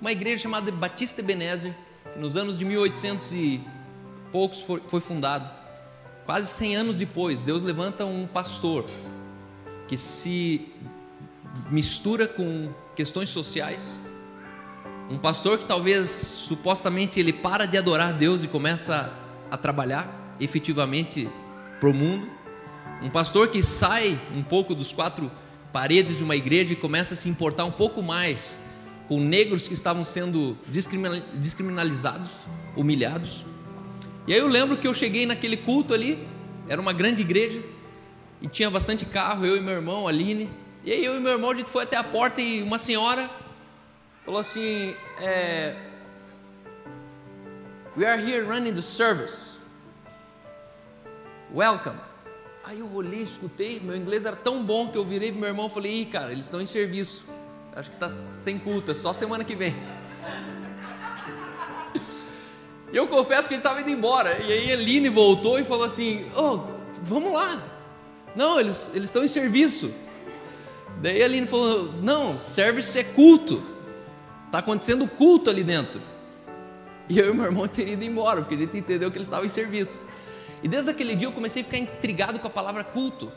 uma 0.00 0.12
igreja 0.12 0.44
chamada 0.44 0.70
Batista 0.70 1.20
Ebenezer, 1.20 1.74
que 2.12 2.18
nos 2.20 2.36
anos 2.36 2.56
de 2.56 2.64
1800 2.64 3.32
e 3.32 3.60
poucos 4.32 4.60
foi, 4.60 4.82
foi 4.86 5.00
fundado. 5.00 5.48
Quase 6.24 6.50
100 6.52 6.76
anos 6.76 6.98
depois, 6.98 7.42
Deus 7.42 7.62
levanta 7.62 8.04
um 8.04 8.26
pastor 8.26 8.84
que 9.88 9.96
se 9.96 10.68
mistura 11.70 12.28
com 12.28 12.72
questões 12.94 13.30
sociais 13.30 14.00
um 15.10 15.18
pastor 15.18 15.58
que 15.58 15.66
talvez 15.66 16.08
supostamente 16.08 17.18
ele 17.18 17.32
para 17.32 17.66
de 17.66 17.76
adorar 17.76 18.12
Deus 18.12 18.44
e 18.44 18.46
começa 18.46 19.12
a 19.50 19.56
trabalhar 19.56 20.36
efetivamente 20.38 21.28
para 21.80 21.88
o 21.88 21.92
mundo. 21.92 22.28
Um 23.02 23.10
pastor 23.10 23.48
que 23.48 23.60
sai 23.60 24.16
um 24.32 24.44
pouco 24.44 24.72
dos 24.72 24.92
quatro 24.92 25.28
paredes 25.72 26.18
de 26.18 26.22
uma 26.22 26.36
igreja 26.36 26.74
e 26.74 26.76
começa 26.76 27.14
a 27.14 27.16
se 27.16 27.28
importar 27.28 27.64
um 27.64 27.72
pouco 27.72 28.04
mais 28.04 28.56
com 29.08 29.18
negros 29.18 29.66
que 29.66 29.74
estavam 29.74 30.04
sendo 30.04 30.56
descriminalizados, 31.34 32.30
humilhados. 32.76 33.44
E 34.30 34.32
aí 34.32 34.38
eu 34.38 34.46
lembro 34.46 34.76
que 34.76 34.86
eu 34.86 34.94
cheguei 34.94 35.26
naquele 35.26 35.56
culto 35.56 35.92
ali, 35.92 36.24
era 36.68 36.80
uma 36.80 36.92
grande 36.92 37.20
igreja, 37.20 37.60
e 38.40 38.46
tinha 38.46 38.70
bastante 38.70 39.04
carro, 39.04 39.44
eu 39.44 39.56
e 39.56 39.60
meu 39.60 39.74
irmão, 39.74 40.06
Aline. 40.06 40.48
E 40.84 40.92
aí 40.92 41.04
eu 41.04 41.16
e 41.16 41.20
meu 41.20 41.32
irmão, 41.32 41.50
a 41.50 41.54
gente 41.56 41.68
foi 41.68 41.82
até 41.82 41.96
a 41.96 42.04
porta 42.04 42.40
e 42.40 42.62
uma 42.62 42.78
senhora 42.78 43.28
falou 44.24 44.38
assim: 44.38 44.94
é, 45.20 45.74
We 47.96 48.06
are 48.06 48.22
here 48.22 48.46
running 48.46 48.72
the 48.72 48.80
service. 48.80 49.58
Welcome. 51.52 51.98
Aí 52.62 52.78
eu 52.78 52.94
olhei, 52.94 53.24
escutei, 53.24 53.80
meu 53.80 53.96
inglês 53.96 54.24
era 54.24 54.36
tão 54.36 54.64
bom 54.64 54.92
que 54.92 54.96
eu 54.96 55.04
virei 55.04 55.32
pro 55.32 55.40
meu 55.40 55.48
irmão 55.48 55.66
e 55.66 55.70
falei: 55.70 56.02
Ih, 56.02 56.06
cara, 56.06 56.30
eles 56.30 56.44
estão 56.44 56.60
em 56.60 56.66
serviço. 56.66 57.24
Acho 57.74 57.90
que 57.90 57.96
está 57.96 58.08
sem 58.44 58.60
culto, 58.60 58.92
é 58.92 58.94
só 58.94 59.12
semana 59.12 59.42
que 59.42 59.56
vem. 59.56 59.74
E 62.92 62.96
eu 62.96 63.06
confesso 63.06 63.48
que 63.48 63.54
ele 63.54 63.60
estava 63.60 63.80
indo 63.80 63.90
embora. 63.90 64.38
E 64.40 64.52
aí 64.52 64.70
Eline 64.70 65.08
voltou 65.08 65.58
e 65.58 65.64
falou 65.64 65.84
assim: 65.84 66.26
oh, 66.36 66.60
vamos 67.02 67.32
lá. 67.32 67.62
Não, 68.34 68.60
eles 68.60 68.90
estão 68.94 69.24
em 69.24 69.28
serviço. 69.28 69.92
Daí 71.00 71.22
a 71.22 71.24
Aline 71.24 71.46
falou: 71.46 71.92
Não, 72.02 72.38
service 72.38 72.98
é 72.98 73.04
culto. 73.04 73.62
Está 74.46 74.58
acontecendo 74.58 75.06
culto 75.06 75.48
ali 75.48 75.64
dentro. 75.64 76.00
E 77.08 77.18
eu 77.18 77.30
e 77.30 77.34
meu 77.34 77.44
irmão 77.44 77.66
teriam 77.66 77.94
ido 77.94 78.04
embora, 78.04 78.40
porque 78.42 78.54
a 78.54 78.58
gente 78.58 78.76
entendeu 78.76 79.10
que 79.10 79.16
eles 79.16 79.26
estavam 79.26 79.44
em 79.44 79.48
serviço. 79.48 79.98
E 80.62 80.68
desde 80.68 80.90
aquele 80.90 81.16
dia 81.16 81.26
eu 81.26 81.32
comecei 81.32 81.62
a 81.62 81.64
ficar 81.64 81.78
intrigado 81.78 82.38
com 82.38 82.46
a 82.46 82.50
palavra 82.50 82.84
culto, 82.84 83.32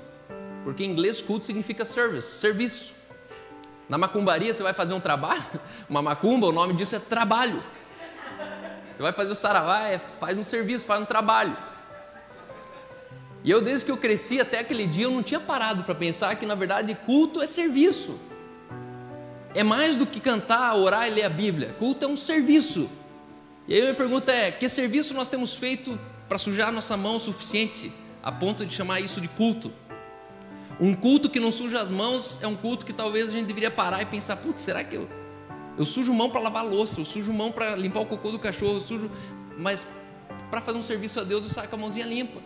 porque 0.63 0.83
em 0.83 0.91
inglês 0.91 1.21
culto 1.21 1.45
significa 1.45 1.85
service, 1.85 2.39
serviço. 2.39 2.93
Na 3.87 3.97
macumbaria 3.97 4.53
você 4.53 4.61
vai 4.61 4.73
fazer 4.73 4.93
um 4.93 4.99
trabalho, 4.99 5.43
uma 5.89 6.01
macumba, 6.01 6.47
o 6.47 6.51
nome 6.51 6.73
disso 6.73 6.95
é 6.95 6.99
trabalho. 6.99 7.63
Você 8.93 9.01
vai 9.01 9.11
fazer 9.11 9.31
o 9.31 9.35
saravá, 9.35 9.87
é, 9.87 9.97
faz 9.97 10.37
um 10.37 10.43
serviço, 10.43 10.85
faz 10.85 11.01
um 11.01 11.05
trabalho. 11.05 11.57
E 13.43 13.51
eu, 13.51 13.61
desde 13.61 13.85
que 13.85 13.91
eu 13.91 13.97
cresci 13.97 14.39
até 14.39 14.59
aquele 14.59 14.85
dia, 14.85 15.05
eu 15.05 15.11
não 15.11 15.23
tinha 15.23 15.39
parado 15.39 15.83
para 15.83 15.95
pensar 15.95 16.35
que, 16.35 16.45
na 16.45 16.55
verdade, 16.55 16.95
culto 17.05 17.41
é 17.41 17.47
serviço. 17.47 18.19
É 19.53 19.63
mais 19.63 19.97
do 19.97 20.05
que 20.05 20.19
cantar, 20.19 20.75
orar 20.75 21.07
e 21.07 21.11
ler 21.11 21.23
a 21.23 21.29
Bíblia. 21.29 21.75
Culto 21.77 22.05
é 22.05 22.07
um 22.07 22.15
serviço. 22.15 22.89
E 23.67 23.73
aí 23.73 23.79
a 23.79 23.83
minha 23.83 23.95
pergunta 23.95 24.31
é: 24.31 24.51
que 24.51 24.69
serviço 24.69 25.13
nós 25.13 25.27
temos 25.27 25.55
feito 25.55 25.99
para 26.29 26.37
sujar 26.37 26.71
nossa 26.71 26.95
mão 26.95 27.15
o 27.15 27.19
suficiente 27.19 27.91
a 28.21 28.31
ponto 28.31 28.65
de 28.65 28.73
chamar 28.73 29.01
isso 29.01 29.19
de 29.19 29.27
culto? 29.27 29.71
Um 30.79 30.95
culto 30.95 31.29
que 31.29 31.39
não 31.39 31.51
suja 31.51 31.81
as 31.81 31.91
mãos 31.91 32.39
é 32.41 32.47
um 32.47 32.55
culto 32.55 32.85
que 32.85 32.93
talvez 32.93 33.29
a 33.29 33.33
gente 33.33 33.45
deveria 33.45 33.69
parar 33.69 34.01
e 34.01 34.05
pensar: 34.05 34.37
putz, 34.37 34.61
será 34.61 34.83
que 34.83 34.95
eu, 34.95 35.07
eu 35.77 35.85
sujo 35.85 36.13
mão 36.13 36.29
para 36.29 36.39
lavar 36.41 36.65
louça, 36.65 36.99
eu 36.99 37.05
sujo 37.05 37.33
mão 37.33 37.51
para 37.51 37.75
limpar 37.75 38.01
o 38.01 38.05
cocô 38.05 38.31
do 38.31 38.39
cachorro, 38.39 38.73
eu 38.73 38.79
sujo, 38.79 39.09
mas 39.57 39.87
para 40.49 40.61
fazer 40.61 40.77
um 40.77 40.83
serviço 40.83 41.19
a 41.19 41.23
Deus 41.23 41.43
eu 41.43 41.49
saio 41.49 41.69
com 41.69 41.75
a 41.75 41.79
mãozinha 41.79 42.05
limpa 42.05 42.39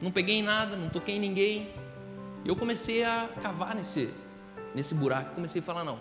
não 0.00 0.10
peguei 0.10 0.36
em 0.36 0.42
nada, 0.42 0.76
não 0.76 0.88
toquei 0.88 1.16
em 1.16 1.20
ninguém. 1.20 1.68
E 2.44 2.48
eu 2.48 2.56
comecei 2.56 3.04
a 3.04 3.28
cavar 3.42 3.74
nesse, 3.74 4.12
nesse 4.74 4.94
buraco, 4.94 5.34
comecei 5.34 5.60
a 5.60 5.64
falar: 5.64 5.84
não, 5.84 5.98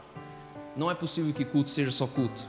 não 0.75 0.89
é 0.89 0.96
possível 0.96 1.34
que 1.34 1.43
culto 1.43 1.69
seja 1.69 1.91
só 1.91 2.08
culto. 2.08 2.43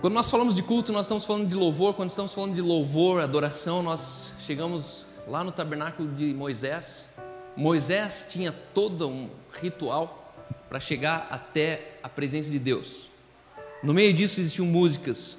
Quando 0.00 0.14
nós 0.14 0.30
falamos 0.30 0.54
de 0.54 0.62
culto, 0.62 0.92
nós 0.92 1.06
estamos 1.06 1.24
falando 1.24 1.48
de 1.48 1.54
louvor. 1.54 1.94
Quando 1.94 2.10
estamos 2.10 2.32
falando 2.32 2.54
de 2.54 2.60
louvor, 2.60 3.20
adoração, 3.22 3.82
nós 3.82 4.34
chegamos 4.40 5.06
lá 5.26 5.42
no 5.42 5.52
tabernáculo 5.52 6.08
de 6.12 6.32
Moisés. 6.34 7.08
Moisés 7.56 8.26
tinha 8.30 8.52
todo 8.52 9.08
um 9.08 9.28
ritual 9.60 10.19
para 10.70 10.78
chegar 10.78 11.26
até 11.32 11.98
a 12.00 12.08
presença 12.08 12.48
de 12.48 12.58
Deus. 12.58 13.10
No 13.82 13.92
meio 13.92 14.14
disso 14.14 14.40
existiam 14.40 14.66
músicas, 14.66 15.36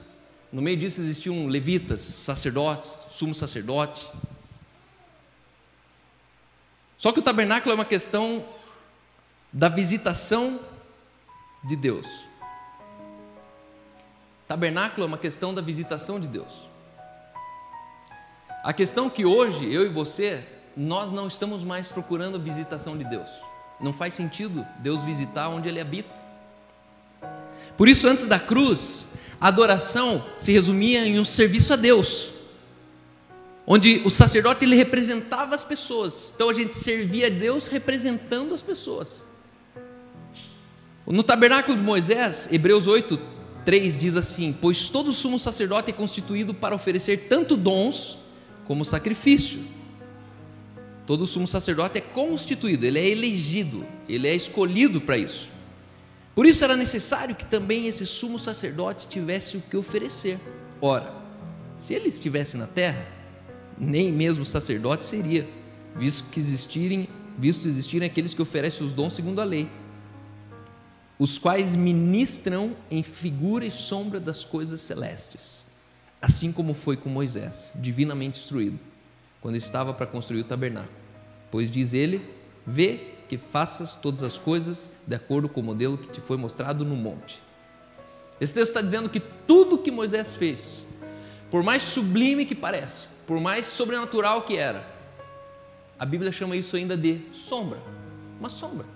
no 0.51 0.61
meio 0.61 0.75
disso 0.75 1.00
existiam 1.00 1.47
levitas, 1.47 2.01
sacerdotes, 2.01 3.00
sumo 3.09 3.33
sacerdote. 3.33 4.09
Só 6.97 7.13
que 7.13 7.19
o 7.19 7.21
tabernáculo 7.23 7.71
é 7.71 7.75
uma 7.75 7.85
questão 7.85 8.45
da 9.53 9.69
visitação 9.69 10.59
de 11.63 11.77
Deus. 11.77 12.07
Tabernáculo 14.50 15.05
é 15.05 15.07
uma 15.07 15.17
questão 15.17 15.53
da 15.53 15.61
visitação 15.61 16.19
de 16.19 16.27
Deus. 16.27 16.67
A 18.65 18.73
questão 18.73 19.09
que 19.09 19.23
hoje 19.23 19.73
eu 19.73 19.85
e 19.85 19.89
você, 19.89 20.45
nós 20.75 21.09
não 21.09 21.25
estamos 21.25 21.63
mais 21.63 21.89
procurando 21.89 22.35
a 22.35 22.39
visitação 22.39 22.97
de 22.97 23.05
Deus. 23.05 23.29
Não 23.81 23.91
faz 23.91 24.13
sentido 24.13 24.65
Deus 24.79 25.03
visitar 25.03 25.50
onde 25.50 25.67
Ele 25.67 25.79
habita. 25.79 26.21
Por 27.77 27.88
isso, 27.88 28.07
antes 28.07 28.25
da 28.25 28.39
cruz, 28.39 29.07
a 29.39 29.47
adoração 29.47 30.23
se 30.38 30.51
resumia 30.51 31.05
em 31.05 31.19
um 31.19 31.25
serviço 31.25 31.73
a 31.73 31.75
Deus, 31.75 32.29
onde 33.65 34.01
o 34.05 34.09
sacerdote 34.09 34.65
ele 34.65 34.75
representava 34.75 35.55
as 35.55 35.63
pessoas. 35.63 36.31
Então 36.35 36.47
a 36.50 36.53
gente 36.53 36.75
servia 36.75 37.25
a 37.25 37.29
Deus 37.29 37.65
representando 37.65 38.53
as 38.53 38.61
pessoas. 38.61 39.23
No 41.07 41.23
tabernáculo 41.23 41.75
de 41.75 41.83
Moisés, 41.83 42.47
Hebreus 42.51 42.85
8, 42.85 43.19
3 43.65 44.00
diz 44.00 44.15
assim: 44.15 44.55
Pois 44.61 44.88
todo 44.88 45.11
sumo 45.11 45.39
sacerdote 45.39 45.89
é 45.89 45.93
constituído 45.93 46.53
para 46.53 46.75
oferecer 46.75 47.27
tanto 47.27 47.57
dons 47.57 48.19
como 48.65 48.85
sacrifício. 48.85 49.59
Todo 51.11 51.27
sumo 51.27 51.45
sacerdote 51.45 51.97
é 51.97 52.01
constituído, 52.01 52.85
ele 52.85 52.97
é 52.97 53.05
elegido, 53.05 53.85
ele 54.07 54.29
é 54.29 54.33
escolhido 54.33 55.01
para 55.01 55.17
isso. 55.17 55.49
Por 56.33 56.45
isso 56.45 56.63
era 56.63 56.77
necessário 56.77 57.35
que 57.35 57.43
também 57.43 57.85
esse 57.85 58.05
sumo 58.05 58.39
sacerdote 58.39 59.09
tivesse 59.09 59.57
o 59.57 59.61
que 59.61 59.75
oferecer. 59.75 60.39
Ora, 60.79 61.13
se 61.77 61.93
ele 61.93 62.07
estivesse 62.07 62.55
na 62.55 62.65
terra, 62.65 63.05
nem 63.77 64.09
mesmo 64.09 64.45
sacerdote 64.45 65.03
seria, 65.03 65.45
visto 65.97 66.29
que 66.29 66.39
existirem, 66.39 67.09
visto 67.37 67.67
existirem 67.67 68.07
aqueles 68.07 68.33
que 68.33 68.41
oferecem 68.41 68.87
os 68.87 68.93
dons 68.93 69.11
segundo 69.11 69.41
a 69.41 69.43
lei, 69.43 69.69
os 71.19 71.37
quais 71.37 71.75
ministram 71.75 72.73
em 72.89 73.03
figura 73.03 73.65
e 73.65 73.69
sombra 73.69 74.17
das 74.17 74.45
coisas 74.45 74.79
celestes, 74.79 75.65
assim 76.21 76.53
como 76.53 76.73
foi 76.73 76.95
com 76.95 77.09
Moisés, 77.09 77.73
divinamente 77.81 78.39
instruído, 78.39 78.79
quando 79.41 79.57
estava 79.57 79.93
para 79.93 80.07
construir 80.07 80.39
o 80.39 80.45
tabernáculo. 80.45 81.00
Pois 81.51 81.70
diz 81.70 81.93
ele: 81.93 82.34
Vê 82.65 83.12
que 83.27 83.38
faças 83.38 83.96
todas 83.96 84.24
as 84.24 84.38
coisas 84.38 84.89
de 85.05 85.15
acordo 85.15 85.48
com 85.48 85.60
o 85.60 85.63
modelo 85.63 85.98
que 85.98 86.10
te 86.10 86.22
foi 86.22 86.38
mostrado 86.38 86.84
no 86.84 86.96
monte. 86.96 87.41
Esse 88.39 88.53
texto 88.53 88.70
está 88.70 88.81
dizendo 88.81 89.10
que 89.10 89.20
tudo 89.20 89.77
que 89.77 89.91
Moisés 89.91 90.34
fez, 90.34 90.88
por 91.51 91.62
mais 91.63 91.84
sublime 91.84 92.46
que 92.46 92.55
pareça, 92.55 93.10
por 93.27 93.39
mais 93.39 93.65
sobrenatural 93.67 94.41
que 94.41 94.58
era, 94.58 94.86
a 96.00 96.05
Bíblia 96.05 96.31
chama 96.31 96.55
isso 96.55 96.75
ainda 96.75 96.98
de 96.98 97.22
sombra, 97.31 97.79
uma 98.39 98.50
sombra. 98.50 98.88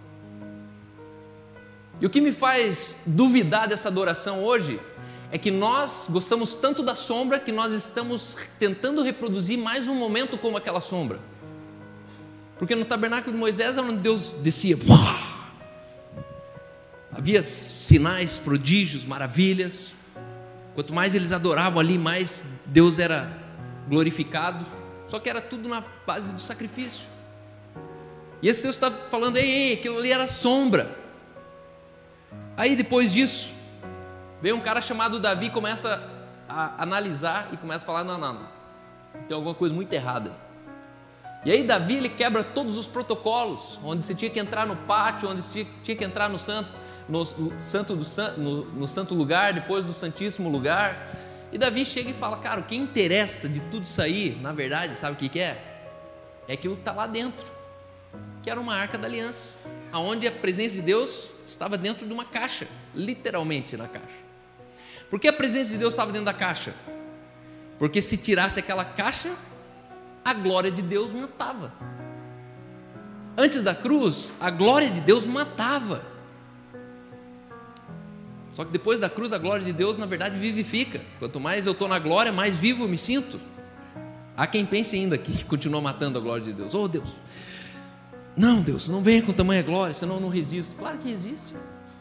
E 2.01 2.05
o 2.05 2.09
que 2.09 2.19
me 2.19 2.31
faz 2.31 2.95
duvidar 3.05 3.67
dessa 3.67 3.87
adoração 3.87 4.43
hoje 4.43 4.79
é 5.31 5.37
que 5.37 5.51
nós 5.51 6.07
gostamos 6.09 6.55
tanto 6.55 6.83
da 6.83 6.95
sombra 6.95 7.39
que 7.39 7.51
nós 7.51 7.71
estamos 7.71 8.35
tentando 8.59 9.01
reproduzir 9.01 9.57
mais 9.57 9.87
um 9.87 9.95
momento 9.95 10.37
como 10.37 10.57
aquela 10.57 10.81
sombra. 10.81 11.19
Porque 12.57 12.75
no 12.75 12.85
tabernáculo 12.85 13.33
de 13.33 13.37
Moisés 13.37 13.77
era 13.77 13.85
onde 13.85 13.97
Deus 13.97 14.33
descia. 14.33 14.77
Havia 17.11 17.43
sinais, 17.43 18.37
prodígios, 18.37 19.05
maravilhas. 19.05 19.93
Quanto 20.73 20.93
mais 20.93 21.15
eles 21.15 21.31
adoravam 21.31 21.79
ali, 21.79 21.97
mais 21.97 22.45
Deus 22.65 22.99
era 22.99 23.31
glorificado. 23.87 24.65
Só 25.07 25.19
que 25.19 25.29
era 25.29 25.41
tudo 25.41 25.69
na 25.69 25.83
base 26.05 26.33
do 26.33 26.41
sacrifício. 26.41 27.07
E 28.41 28.49
esse 28.49 28.63
texto 28.63 28.83
está 28.83 28.91
falando, 29.09 29.37
ei, 29.37 29.49
ei, 29.49 29.73
aquilo 29.73 29.97
ali 29.97 30.11
era 30.11 30.27
sombra. 30.27 30.95
Aí 32.57 32.75
depois 32.75 33.11
disso, 33.11 33.51
veio 34.41 34.55
um 34.55 34.61
cara 34.61 34.81
chamado 34.81 35.19
Davi, 35.19 35.49
começa 35.49 36.09
a 36.47 36.81
analisar 36.81 37.49
e 37.51 37.57
começa 37.57 37.83
a 37.83 37.85
falar: 37.85 38.03
não, 38.03 38.17
não, 38.17 38.33
não, 38.33 38.47
tem 39.27 39.35
alguma 39.35 39.53
coisa 39.53 39.73
muito 39.73 39.91
errada. 39.91 40.31
E 41.45 41.51
aí 41.51 41.63
Davi 41.63 41.97
ele 41.97 42.09
quebra 42.09 42.43
todos 42.43 42.75
os 42.75 42.87
protocolos, 42.87 43.79
onde 43.83 44.03
você 44.03 44.15
tinha 44.15 44.31
que 44.31 44.39
entrar 44.39 44.65
no 44.65 44.75
pátio, 44.75 45.29
onde 45.29 45.43
você 45.43 45.67
tinha 45.83 45.95
que 45.95 46.03
entrar 46.03 46.27
no 46.27 46.39
santo, 46.39 46.69
no, 47.07 47.23
santo 47.61 47.95
do, 47.95 48.05
no, 48.37 48.65
no 48.65 48.87
santo 48.87 49.13
lugar, 49.13 49.53
depois 49.53 49.85
do 49.85 49.93
santíssimo 49.93 50.49
lugar. 50.49 51.07
E 51.51 51.57
Davi 51.57 51.85
chega 51.85 52.09
e 52.09 52.13
fala, 52.13 52.37
cara, 52.37 52.61
o 52.61 52.63
que 52.63 52.75
interessa 52.75 53.47
de 53.47 53.59
tudo 53.59 53.85
isso 53.85 54.01
aí, 54.01 54.35
na 54.41 54.51
verdade, 54.51 54.95
sabe 54.95 55.13
o 55.13 55.17
que, 55.17 55.29
que 55.29 55.39
é? 55.39 55.61
É 56.47 56.53
aquilo 56.53 56.73
que 56.73 56.81
está 56.81 56.91
lá 56.91 57.05
dentro, 57.05 57.45
que 58.41 58.49
era 58.49 58.59
uma 58.59 58.75
arca 58.75 58.97
da 58.97 59.07
aliança, 59.07 59.53
aonde 59.91 60.27
a 60.27 60.31
presença 60.31 60.75
de 60.75 60.81
Deus 60.81 61.31
estava 61.45 61.77
dentro 61.77 62.07
de 62.07 62.11
uma 62.11 62.25
caixa, 62.25 62.67
literalmente 62.93 63.77
na 63.77 63.87
caixa. 63.87 64.25
Por 65.11 65.19
que 65.19 65.27
a 65.27 65.33
presença 65.33 65.71
de 65.71 65.77
Deus 65.77 65.93
estava 65.93 66.11
dentro 66.11 66.25
da 66.25 66.33
caixa? 66.33 66.73
Porque 67.77 68.01
se 68.01 68.17
tirasse 68.17 68.59
aquela 68.59 68.83
caixa, 68.83 69.31
a 70.25 70.33
glória 70.33 70.71
de 70.71 70.81
Deus 70.81 71.13
matava. 71.13 71.71
Antes 73.37 73.63
da 73.63 73.75
cruz, 73.75 74.33
a 74.39 74.49
glória 74.49 74.89
de 74.89 74.99
Deus 74.99 75.27
matava. 75.27 76.03
Só 78.53 78.65
que 78.65 78.71
depois 78.71 78.99
da 78.99 79.09
cruz, 79.09 79.31
a 79.31 79.37
glória 79.37 79.63
de 79.63 79.71
Deus, 79.71 79.97
na 79.97 80.07
verdade, 80.07 80.39
vivifica. 80.39 81.01
Quanto 81.19 81.39
mais 81.39 81.67
eu 81.67 81.73
estou 81.73 81.87
na 81.87 81.99
glória, 81.99 82.31
mais 82.31 82.57
vivo 82.57 82.85
eu 82.85 82.87
me 82.87 82.97
sinto. 82.97 83.39
Há 84.35 84.47
quem 84.47 84.65
pense 84.65 84.95
ainda 84.95 85.15
que 85.15 85.43
continua 85.45 85.79
matando 85.79 86.17
a 86.17 86.21
glória 86.21 86.43
de 86.43 86.53
Deus. 86.53 86.73
Oh 86.73 86.87
Deus, 86.87 87.09
não, 88.35 88.61
Deus, 88.61 88.89
não 88.89 89.03
venha 89.03 89.21
com 89.21 89.31
tamanha 89.31 89.61
glória, 89.61 89.93
senão 89.93 90.15
eu 90.15 90.21
não 90.21 90.29
resisto. 90.29 90.75
Claro 90.75 90.97
que 90.97 91.11
existe. 91.11 91.53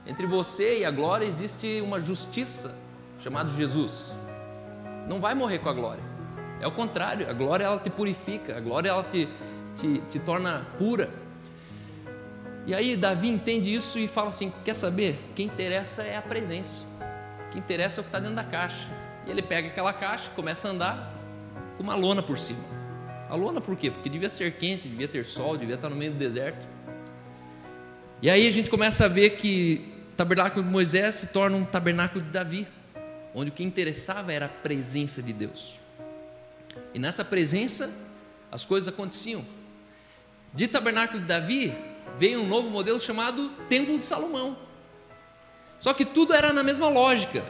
Entre 0.06 0.26
você 0.26 0.80
e 0.80 0.84
a 0.84 0.90
glória 0.90 1.26
existe 1.26 1.82
uma 1.82 2.00
justiça 2.00 2.74
chamada 3.18 3.50
Jesus. 3.50 4.12
Não 5.08 5.20
vai 5.20 5.34
morrer 5.34 5.58
com 5.58 5.68
a 5.68 5.72
glória. 5.72 6.13
É 6.64 6.66
o 6.66 6.70
contrário, 6.70 7.28
a 7.28 7.32
glória 7.34 7.66
ela 7.66 7.78
te 7.78 7.90
purifica, 7.90 8.56
a 8.56 8.60
glória 8.60 8.88
ela 8.88 9.04
te, 9.04 9.28
te, 9.76 10.00
te 10.08 10.18
torna 10.18 10.66
pura. 10.78 11.10
E 12.66 12.74
aí 12.74 12.96
Davi 12.96 13.28
entende 13.28 13.74
isso 13.74 13.98
e 13.98 14.08
fala 14.08 14.30
assim: 14.30 14.50
quer 14.64 14.72
saber? 14.72 15.18
O 15.30 15.34
que 15.34 15.42
interessa 15.42 16.02
é 16.02 16.16
a 16.16 16.22
presença, 16.22 16.86
o 17.44 17.50
que 17.50 17.58
interessa 17.58 18.00
é 18.00 18.00
o 18.00 18.04
que 18.04 18.08
está 18.08 18.18
dentro 18.18 18.36
da 18.36 18.44
caixa. 18.44 18.88
E 19.26 19.30
ele 19.30 19.42
pega 19.42 19.68
aquela 19.68 19.92
caixa, 19.92 20.30
começa 20.30 20.66
a 20.66 20.70
andar 20.70 21.14
com 21.76 21.82
uma 21.82 21.94
lona 21.94 22.22
por 22.22 22.38
cima. 22.38 22.64
A 23.28 23.36
lona 23.36 23.60
por 23.60 23.76
quê? 23.76 23.90
Porque 23.90 24.08
devia 24.08 24.30
ser 24.30 24.56
quente, 24.56 24.88
devia 24.88 25.06
ter 25.06 25.22
sol, 25.26 25.58
devia 25.58 25.74
estar 25.74 25.90
no 25.90 25.96
meio 25.96 26.12
do 26.12 26.18
deserto. 26.18 26.66
E 28.22 28.30
aí 28.30 28.48
a 28.48 28.50
gente 28.50 28.70
começa 28.70 29.04
a 29.04 29.08
ver 29.08 29.36
que 29.36 29.92
o 30.14 30.16
tabernáculo 30.16 30.64
de 30.64 30.70
Moisés 30.70 31.16
se 31.16 31.26
torna 31.26 31.58
um 31.58 31.64
tabernáculo 31.66 32.24
de 32.24 32.30
Davi, 32.30 32.66
onde 33.34 33.50
o 33.50 33.52
que 33.52 33.62
interessava 33.62 34.32
era 34.32 34.46
a 34.46 34.48
presença 34.48 35.22
de 35.22 35.34
Deus. 35.34 35.83
E 36.92 36.98
nessa 36.98 37.24
presença 37.24 37.92
as 38.50 38.64
coisas 38.64 38.88
aconteciam. 38.88 39.44
De 40.52 40.68
tabernáculo 40.68 41.20
de 41.20 41.26
Davi 41.26 41.74
veio 42.18 42.40
um 42.40 42.46
novo 42.46 42.70
modelo 42.70 43.00
chamado 43.00 43.48
Templo 43.68 43.98
de 43.98 44.04
Salomão. 44.04 44.56
Só 45.80 45.92
que 45.92 46.04
tudo 46.04 46.32
era 46.32 46.52
na 46.52 46.62
mesma 46.62 46.88
lógica. 46.88 47.44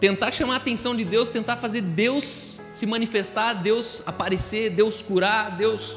Tentar 0.00 0.32
chamar 0.32 0.54
a 0.54 0.56
atenção 0.56 0.94
de 0.96 1.04
Deus, 1.04 1.30
tentar 1.30 1.56
fazer 1.56 1.80
Deus 1.80 2.58
se 2.72 2.86
manifestar, 2.86 3.54
Deus 3.54 4.02
aparecer, 4.04 4.70
Deus 4.70 5.00
curar, 5.00 5.56
Deus. 5.56 5.96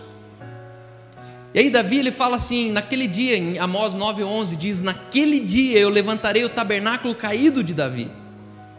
E 1.53 1.59
aí 1.59 1.69
Davi 1.71 1.97
ele 1.97 2.11
fala 2.11 2.35
assim, 2.35 2.71
naquele 2.71 3.07
dia, 3.07 3.35
em 3.35 3.57
Amós 3.57 3.95
9:11 3.95 4.55
diz: 4.55 4.83
"Naquele 4.83 5.39
dia 5.39 5.79
eu 5.79 5.89
levantarei 5.89 6.45
o 6.45 6.49
tabernáculo 6.49 7.15
caído 7.15 7.63
de 7.63 7.73
Davi. 7.73 8.11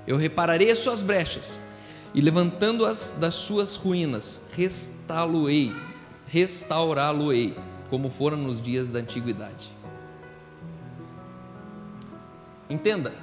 Eu 0.06 0.16
repararei 0.16 0.70
as 0.70 0.78
suas 0.78 1.02
brechas 1.02 1.58
e 2.14 2.20
levantando-as 2.20 3.16
das 3.18 3.34
suas 3.34 3.76
ruínas, 3.76 4.40
restaurá-lo-ei, 4.56 5.72
restaurá-lo-ei, 6.26 7.56
como 7.90 8.10
foram 8.10 8.36
nos 8.36 8.60
dias 8.60 8.90
da 8.90 8.98
antiguidade." 8.98 9.72
Entenda, 12.70 13.14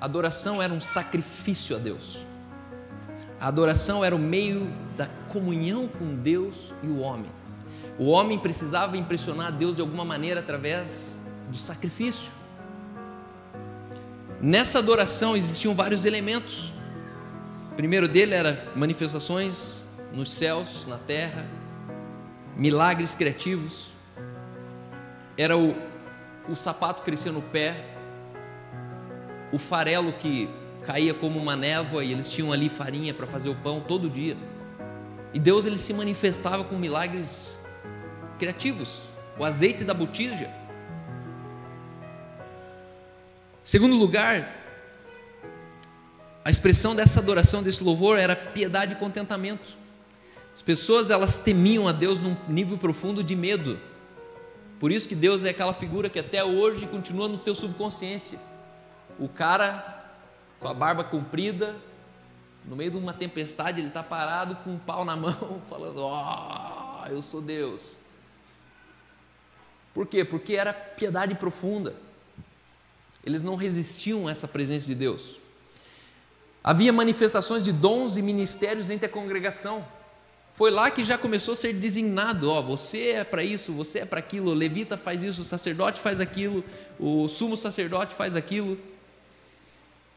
adoração 0.00 0.60
era 0.60 0.72
um 0.72 0.80
sacrifício 0.80 1.76
a 1.76 1.78
Deus. 1.78 2.26
A 3.40 3.48
adoração 3.48 4.04
era 4.04 4.14
o 4.14 4.18
meio 4.18 4.70
da 4.96 5.06
comunhão 5.28 5.88
com 5.88 6.14
Deus 6.14 6.74
e 6.82 6.88
o 6.88 6.98
homem. 6.98 7.30
O 7.98 8.06
homem 8.06 8.38
precisava 8.38 8.96
impressionar 8.96 9.52
Deus 9.52 9.76
de 9.76 9.82
alguma 9.82 10.04
maneira 10.04 10.40
através 10.40 11.20
do 11.48 11.56
sacrifício. 11.56 12.30
Nessa 14.40 14.78
adoração 14.78 15.36
existiam 15.36 15.74
vários 15.74 16.04
elementos. 16.04 16.72
O 17.70 17.74
primeiro 17.74 18.08
dele 18.08 18.34
era 18.34 18.66
manifestações 18.74 19.80
nos 20.12 20.32
céus, 20.32 20.86
na 20.86 20.98
terra, 20.98 21.46
milagres 22.56 23.14
criativos. 23.14 23.92
Era 25.38 25.56
o, 25.56 25.76
o 26.48 26.54
sapato 26.54 27.02
crescer 27.02 27.30
no 27.30 27.40
pé, 27.40 27.94
o 29.52 29.58
farelo 29.58 30.12
que 30.14 30.48
caía 30.84 31.14
como 31.14 31.38
uma 31.38 31.56
névoa 31.56 32.04
e 32.04 32.12
eles 32.12 32.30
tinham 32.30 32.52
ali 32.52 32.68
farinha 32.68 33.14
para 33.14 33.26
fazer 33.26 33.48
o 33.48 33.54
pão 33.54 33.80
todo 33.80 34.10
dia. 34.10 34.36
E 35.32 35.38
Deus 35.38 35.64
ele 35.64 35.78
se 35.78 35.94
manifestava 35.94 36.64
com 36.64 36.76
milagres 36.76 37.58
criativos, 38.38 39.02
o 39.38 39.44
azeite 39.44 39.84
da 39.84 39.94
botija. 39.94 40.50
Segundo 43.62 43.94
lugar, 43.94 44.59
a 46.50 46.58
expressão 46.60 46.96
dessa 46.96 47.20
adoração, 47.20 47.62
desse 47.62 47.80
louvor 47.84 48.18
era 48.18 48.34
piedade 48.34 48.94
e 48.94 48.96
contentamento. 48.96 49.76
As 50.52 50.60
pessoas 50.60 51.08
elas 51.08 51.38
temiam 51.38 51.86
a 51.86 51.92
Deus 51.92 52.18
num 52.18 52.36
nível 52.48 52.76
profundo 52.76 53.22
de 53.22 53.36
medo. 53.36 53.78
Por 54.80 54.90
isso 54.90 55.08
que 55.08 55.14
Deus 55.14 55.44
é 55.44 55.50
aquela 55.50 55.72
figura 55.72 56.10
que 56.10 56.18
até 56.18 56.42
hoje 56.42 56.88
continua 56.88 57.28
no 57.28 57.38
teu 57.38 57.54
subconsciente. 57.54 58.36
O 59.16 59.28
cara 59.28 60.10
com 60.58 60.66
a 60.66 60.74
barba 60.74 61.04
comprida, 61.04 61.76
no 62.64 62.74
meio 62.74 62.90
de 62.90 62.96
uma 62.96 63.12
tempestade, 63.12 63.80
ele 63.80 63.86
está 63.86 64.02
parado 64.02 64.56
com 64.56 64.70
um 64.70 64.78
pau 64.78 65.04
na 65.04 65.14
mão, 65.14 65.62
falando: 65.70 65.98
Ó, 65.98 67.04
oh, 67.04 67.06
eu 67.06 67.22
sou 67.22 67.40
Deus. 67.40 67.96
Por 69.94 70.04
quê? 70.04 70.24
Porque 70.24 70.54
era 70.54 70.72
piedade 70.72 71.32
profunda. 71.36 71.94
Eles 73.24 73.44
não 73.44 73.54
resistiam 73.54 74.26
a 74.26 74.32
essa 74.32 74.48
presença 74.48 74.88
de 74.88 74.96
Deus. 74.96 75.39
Havia 76.62 76.92
manifestações 76.92 77.64
de 77.64 77.72
dons 77.72 78.16
e 78.16 78.22
ministérios 78.22 78.90
entre 78.90 79.06
a 79.06 79.08
congregação. 79.08 79.84
Foi 80.52 80.70
lá 80.70 80.90
que 80.90 81.02
já 81.04 81.16
começou 81.16 81.52
a 81.52 81.56
ser 81.56 81.72
designado: 81.72 82.50
ó, 82.50 82.60
você 82.60 83.12
é 83.12 83.24
para 83.24 83.42
isso, 83.42 83.72
você 83.72 84.00
é 84.00 84.04
para 84.04 84.18
aquilo, 84.18 84.50
o 84.50 84.54
levita 84.54 84.96
faz 84.96 85.22
isso, 85.22 85.40
o 85.42 85.44
sacerdote 85.44 86.00
faz 86.00 86.20
aquilo, 86.20 86.64
o 86.98 87.28
sumo 87.28 87.56
sacerdote 87.56 88.14
faz 88.14 88.36
aquilo. 88.36 88.78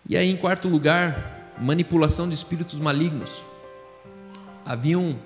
E 0.08 0.18
aí, 0.18 0.30
em 0.30 0.36
quarto 0.36 0.68
lugar, 0.68 1.54
manipulação 1.58 2.28
de 2.28 2.36
espíritos 2.36 2.78
malignos. 2.78 3.44
Haviam 4.66 5.18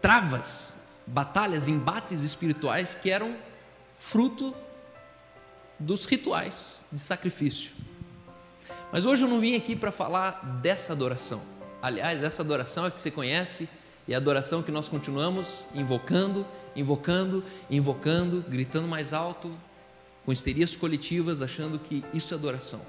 travas, 0.00 0.74
batalhas, 1.06 1.68
embates 1.68 2.22
espirituais 2.22 2.94
que 2.94 3.10
eram 3.10 3.36
fruto 3.94 4.54
dos 5.78 6.04
rituais 6.04 6.80
de 6.90 7.00
sacrifício. 7.00 7.72
Mas 8.94 9.04
hoje 9.04 9.24
eu 9.24 9.28
não 9.28 9.40
vim 9.40 9.56
aqui 9.56 9.74
para 9.74 9.90
falar 9.90 10.60
dessa 10.62 10.92
adoração. 10.92 11.42
Aliás, 11.82 12.22
essa 12.22 12.42
adoração 12.42 12.86
é 12.86 12.92
que 12.92 13.02
você 13.02 13.10
conhece 13.10 13.68
e 14.06 14.14
a 14.14 14.18
adoração 14.18 14.62
que 14.62 14.70
nós 14.70 14.88
continuamos 14.88 15.66
invocando, 15.74 16.46
invocando, 16.76 17.42
invocando, 17.68 18.44
gritando 18.48 18.86
mais 18.86 19.12
alto, 19.12 19.50
com 20.24 20.30
histerias 20.32 20.76
coletivas, 20.76 21.42
achando 21.42 21.76
que 21.76 22.04
isso 22.14 22.34
é 22.34 22.36
adoração. 22.36 22.82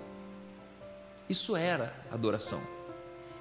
Isso 1.27 1.55
era 1.55 1.91
adoração. 2.11 2.61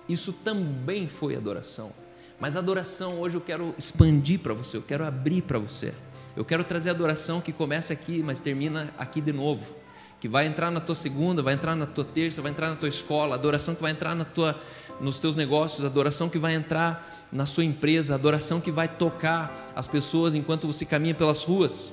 Isso 0.08 0.32
também 0.32 1.06
foi 1.06 1.36
adoração. 1.36 1.92
Mas 2.40 2.56
adoração 2.56 3.20
hoje 3.20 3.36
eu 3.36 3.42
quero 3.42 3.74
expandir 3.76 4.40
para 4.40 4.54
você, 4.54 4.78
eu 4.78 4.82
quero 4.82 5.04
abrir 5.04 5.42
para 5.42 5.58
você. 5.58 5.92
Eu 6.34 6.46
quero 6.46 6.64
trazer 6.64 6.88
a 6.88 6.92
adoração 6.92 7.42
que 7.42 7.52
começa 7.52 7.92
aqui, 7.92 8.22
mas 8.22 8.40
termina 8.40 8.90
aqui 8.96 9.20
de 9.20 9.34
novo. 9.34 9.83
Que 10.24 10.28
vai 10.28 10.46
entrar 10.46 10.70
na 10.70 10.80
tua 10.80 10.94
segunda, 10.94 11.42
vai 11.42 11.52
entrar 11.52 11.76
na 11.76 11.84
tua 11.84 12.02
terça, 12.02 12.40
vai 12.40 12.50
entrar 12.50 12.70
na 12.70 12.76
tua 12.76 12.88
escola, 12.88 13.34
adoração 13.34 13.74
que 13.74 13.82
vai 13.82 13.92
entrar 13.92 14.14
na 14.14 14.24
tua, 14.24 14.58
nos 14.98 15.20
teus 15.20 15.36
negócios, 15.36 15.84
adoração 15.84 16.30
que 16.30 16.38
vai 16.38 16.54
entrar 16.54 17.28
na 17.30 17.44
sua 17.44 17.62
empresa, 17.62 18.14
adoração 18.14 18.58
que 18.58 18.70
vai 18.70 18.88
tocar 18.88 19.70
as 19.76 19.86
pessoas 19.86 20.34
enquanto 20.34 20.66
você 20.66 20.86
caminha 20.86 21.14
pelas 21.14 21.42
ruas. 21.42 21.92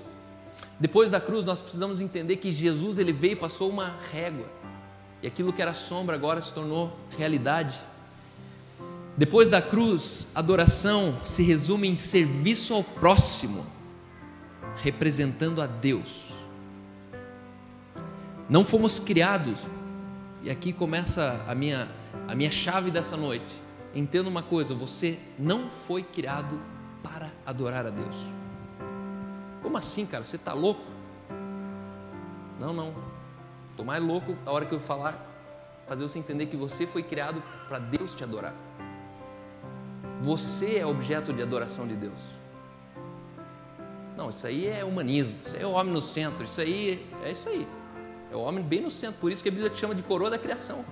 Depois 0.79 1.11
da 1.11 1.19
cruz, 1.19 1.43
nós 1.43 1.61
precisamos 1.61 1.99
entender 1.99 2.37
que 2.37 2.53
Jesus 2.53 2.99
ele 2.99 3.11
veio 3.11 3.33
e 3.33 3.35
passou 3.35 3.69
uma 3.69 3.97
régua 4.13 4.47
e 5.21 5.27
aquilo 5.27 5.51
que 5.51 5.61
era 5.61 5.73
sombra 5.73 6.15
agora 6.15 6.41
se 6.41 6.53
tornou 6.53 6.97
realidade. 7.17 7.81
Depois 9.17 9.49
da 9.49 9.61
cruz, 9.61 10.29
adoração 10.33 11.19
se 11.25 11.43
resume 11.43 11.89
em 11.89 11.97
serviço 11.97 12.73
ao 12.73 12.81
próximo, 12.81 13.67
representando 14.77 15.61
a 15.61 15.67
Deus. 15.67 16.30
Não 18.51 18.65
fomos 18.65 18.99
criados, 18.99 19.65
e 20.41 20.49
aqui 20.49 20.73
começa 20.73 21.41
a 21.47 21.55
minha, 21.55 21.89
a 22.27 22.35
minha 22.35 22.51
chave 22.51 22.91
dessa 22.91 23.15
noite. 23.15 23.55
Entenda 23.95 24.27
uma 24.27 24.43
coisa: 24.43 24.75
você 24.75 25.17
não 25.39 25.69
foi 25.69 26.03
criado 26.03 26.61
para 27.01 27.31
adorar 27.45 27.85
a 27.85 27.89
Deus. 27.89 28.27
Como 29.61 29.77
assim, 29.77 30.05
cara? 30.05 30.25
Você 30.25 30.35
está 30.35 30.51
louco? 30.51 30.81
Não, 32.59 32.73
não. 32.73 32.93
Estou 33.69 33.85
mais 33.85 34.03
louco 34.03 34.35
a 34.45 34.51
hora 34.51 34.65
que 34.65 34.75
eu 34.75 34.81
falar, 34.81 35.25
fazer 35.87 36.03
você 36.03 36.19
entender 36.19 36.47
que 36.47 36.57
você 36.57 36.85
foi 36.85 37.03
criado 37.03 37.41
para 37.69 37.79
Deus 37.79 38.13
te 38.13 38.25
adorar. 38.25 38.53
Você 40.21 40.75
é 40.75 40.85
objeto 40.85 41.31
de 41.31 41.41
adoração 41.41 41.87
de 41.87 41.95
Deus. 41.95 42.19
Não, 44.17 44.29
isso 44.29 44.45
aí 44.45 44.67
é 44.67 44.83
humanismo, 44.83 45.37
isso 45.41 45.55
aí 45.55 45.63
é 45.63 45.65
o 45.65 45.71
homem 45.71 45.93
no 45.93 46.01
centro, 46.01 46.43
isso 46.43 46.59
aí 46.59 47.09
é 47.23 47.31
isso 47.31 47.47
aí. 47.47 47.65
É 48.31 48.35
o 48.35 48.39
homem 48.39 48.63
bem 48.63 48.81
no 48.81 48.89
centro, 48.89 49.19
por 49.19 49.31
isso 49.31 49.43
que 49.43 49.49
a 49.49 49.51
Bíblia 49.51 49.69
te 49.69 49.77
chama 49.77 49.93
de 49.93 50.01
coroa 50.01 50.29
da 50.29 50.39
criação. 50.39 50.85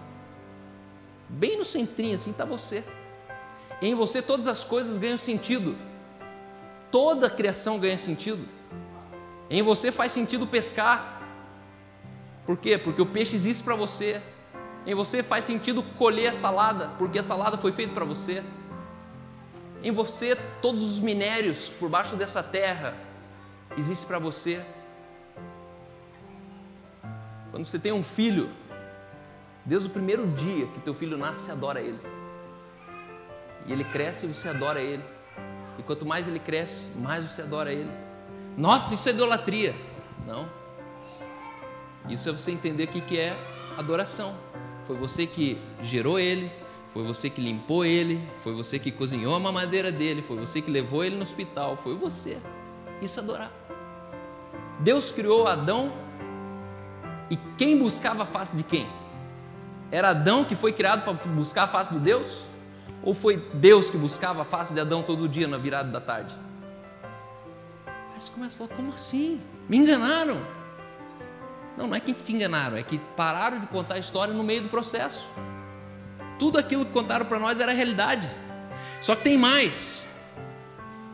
Bem 1.29 1.57
no 1.57 1.63
centrinho, 1.63 2.15
assim 2.15 2.31
está 2.31 2.43
você. 2.43 2.83
Em 3.81 3.95
você 3.95 4.21
todas 4.21 4.47
as 4.47 4.63
coisas 4.63 4.97
ganham 4.97 5.17
sentido. 5.17 5.75
Toda 6.91 7.27
a 7.27 7.29
criação 7.29 7.79
ganha 7.79 7.97
sentido. 7.97 8.45
Em 9.49 9.61
você 9.61 9.91
faz 9.91 10.11
sentido 10.11 10.45
pescar, 10.45 11.19
por 12.45 12.57
quê? 12.57 12.77
Porque 12.79 12.99
o 12.99 13.05
peixe 13.05 13.35
existe 13.35 13.63
para 13.63 13.75
você. 13.75 14.21
Em 14.85 14.95
você 14.95 15.21
faz 15.21 15.45
sentido 15.45 15.83
colher 15.83 16.29
a 16.29 16.33
salada, 16.33 16.89
porque 16.97 17.19
a 17.19 17.23
salada 17.23 17.57
foi 17.59 17.71
feita 17.71 17.93
para 17.93 18.03
você. 18.03 18.43
Em 19.83 19.91
você, 19.91 20.35
todos 20.61 20.81
os 20.81 20.99
minérios 20.99 21.69
por 21.69 21.89
baixo 21.89 22.15
dessa 22.15 22.41
terra 22.41 22.97
existem 23.77 24.07
para 24.07 24.17
você. 24.17 24.65
Quando 27.51 27.65
você 27.65 27.79
tem 27.79 27.91
um 27.91 28.03
filho, 28.03 28.49
desde 29.65 29.87
o 29.87 29.91
primeiro 29.91 30.27
dia 30.27 30.67
que 30.67 30.79
teu 30.79 30.93
filho 30.93 31.17
nasce, 31.17 31.45
você 31.45 31.51
adora 31.51 31.81
ele. 31.81 31.99
E 33.65 33.73
ele 33.73 33.83
cresce 33.83 34.25
e 34.25 34.33
você 34.33 34.49
adora 34.49 34.81
ele. 34.81 35.03
E 35.77 35.83
quanto 35.83 36.05
mais 36.05 36.27
ele 36.27 36.39
cresce, 36.39 36.87
mais 36.97 37.23
você 37.25 37.41
adora 37.41 37.71
ele. 37.71 37.91
Nossa, 38.57 38.93
isso 38.93 39.07
é 39.09 39.11
idolatria. 39.11 39.75
Não. 40.27 40.49
Isso 42.07 42.29
é 42.29 42.31
você 42.31 42.51
entender 42.51 42.85
o 42.85 42.87
que 42.87 43.17
é 43.17 43.35
adoração. 43.77 44.35
Foi 44.83 44.97
você 44.97 45.25
que 45.25 45.61
gerou 45.81 46.19
ele, 46.19 46.51
foi 46.89 47.03
você 47.03 47.29
que 47.29 47.39
limpou 47.39 47.85
ele, 47.85 48.21
foi 48.41 48.53
você 48.53 48.79
que 48.79 48.91
cozinhou 48.91 49.35
a 49.35 49.39
mamadeira 49.39 49.91
dele, 49.91 50.21
foi 50.21 50.37
você 50.37 50.61
que 50.61 50.71
levou 50.71 51.03
ele 51.03 51.15
no 51.15 51.21
hospital, 51.21 51.77
foi 51.77 51.95
você. 51.95 52.39
Isso 53.01 53.19
é 53.19 53.23
adorar. 53.23 53.51
Deus 54.79 55.11
criou 55.11 55.47
Adão 55.47 55.93
e 57.29 57.37
quem 57.57 57.77
buscava 57.77 58.23
a 58.23 58.25
face 58.25 58.55
de 58.55 58.63
quem? 58.63 58.87
Era 59.91 60.09
Adão 60.09 60.45
que 60.45 60.55
foi 60.55 60.71
criado 60.71 61.03
para 61.03 61.13
buscar 61.29 61.63
a 61.63 61.67
face 61.67 61.93
de 61.93 61.99
Deus? 61.99 62.45
Ou 63.03 63.13
foi 63.13 63.37
Deus 63.53 63.89
que 63.89 63.97
buscava 63.97 64.41
a 64.41 64.45
face 64.45 64.73
de 64.73 64.79
Adão 64.79 65.01
todo 65.01 65.27
dia 65.27 65.47
na 65.47 65.57
virada 65.57 65.89
da 65.89 66.01
tarde? 66.01 66.35
Aí 68.13 68.19
você 68.19 68.31
começa 68.31 68.55
a 68.55 68.67
falar: 68.67 68.75
como 68.75 68.93
assim? 68.93 69.41
Me 69.67 69.77
enganaram. 69.77 70.37
Não, 71.77 71.87
não 71.87 71.95
é 71.95 71.99
que 71.99 72.13
te 72.13 72.33
enganaram, 72.33 72.75
é 72.75 72.83
que 72.83 72.99
pararam 73.15 73.59
de 73.59 73.67
contar 73.67 73.95
a 73.95 73.99
história 73.99 74.33
no 74.33 74.43
meio 74.43 74.61
do 74.61 74.69
processo. 74.69 75.25
Tudo 76.37 76.57
aquilo 76.57 76.85
que 76.85 76.91
contaram 76.91 77.25
para 77.25 77.39
nós 77.39 77.59
era 77.59 77.71
realidade. 77.71 78.27
Só 79.01 79.15
que 79.15 79.23
tem 79.23 79.37
mais. 79.37 80.03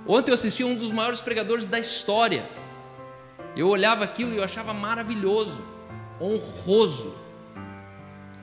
Ontem 0.07 0.31
eu 0.31 0.33
assisti 0.33 0.63
um 0.63 0.75
dos 0.75 0.91
maiores 0.91 1.21
pregadores 1.21 1.67
da 1.67 1.79
história. 1.79 2.49
Eu 3.55 3.69
olhava 3.69 4.03
aquilo 4.03 4.33
e 4.33 4.37
eu 4.37 4.43
achava 4.43 4.73
maravilhoso, 4.73 5.63
honroso. 6.19 7.13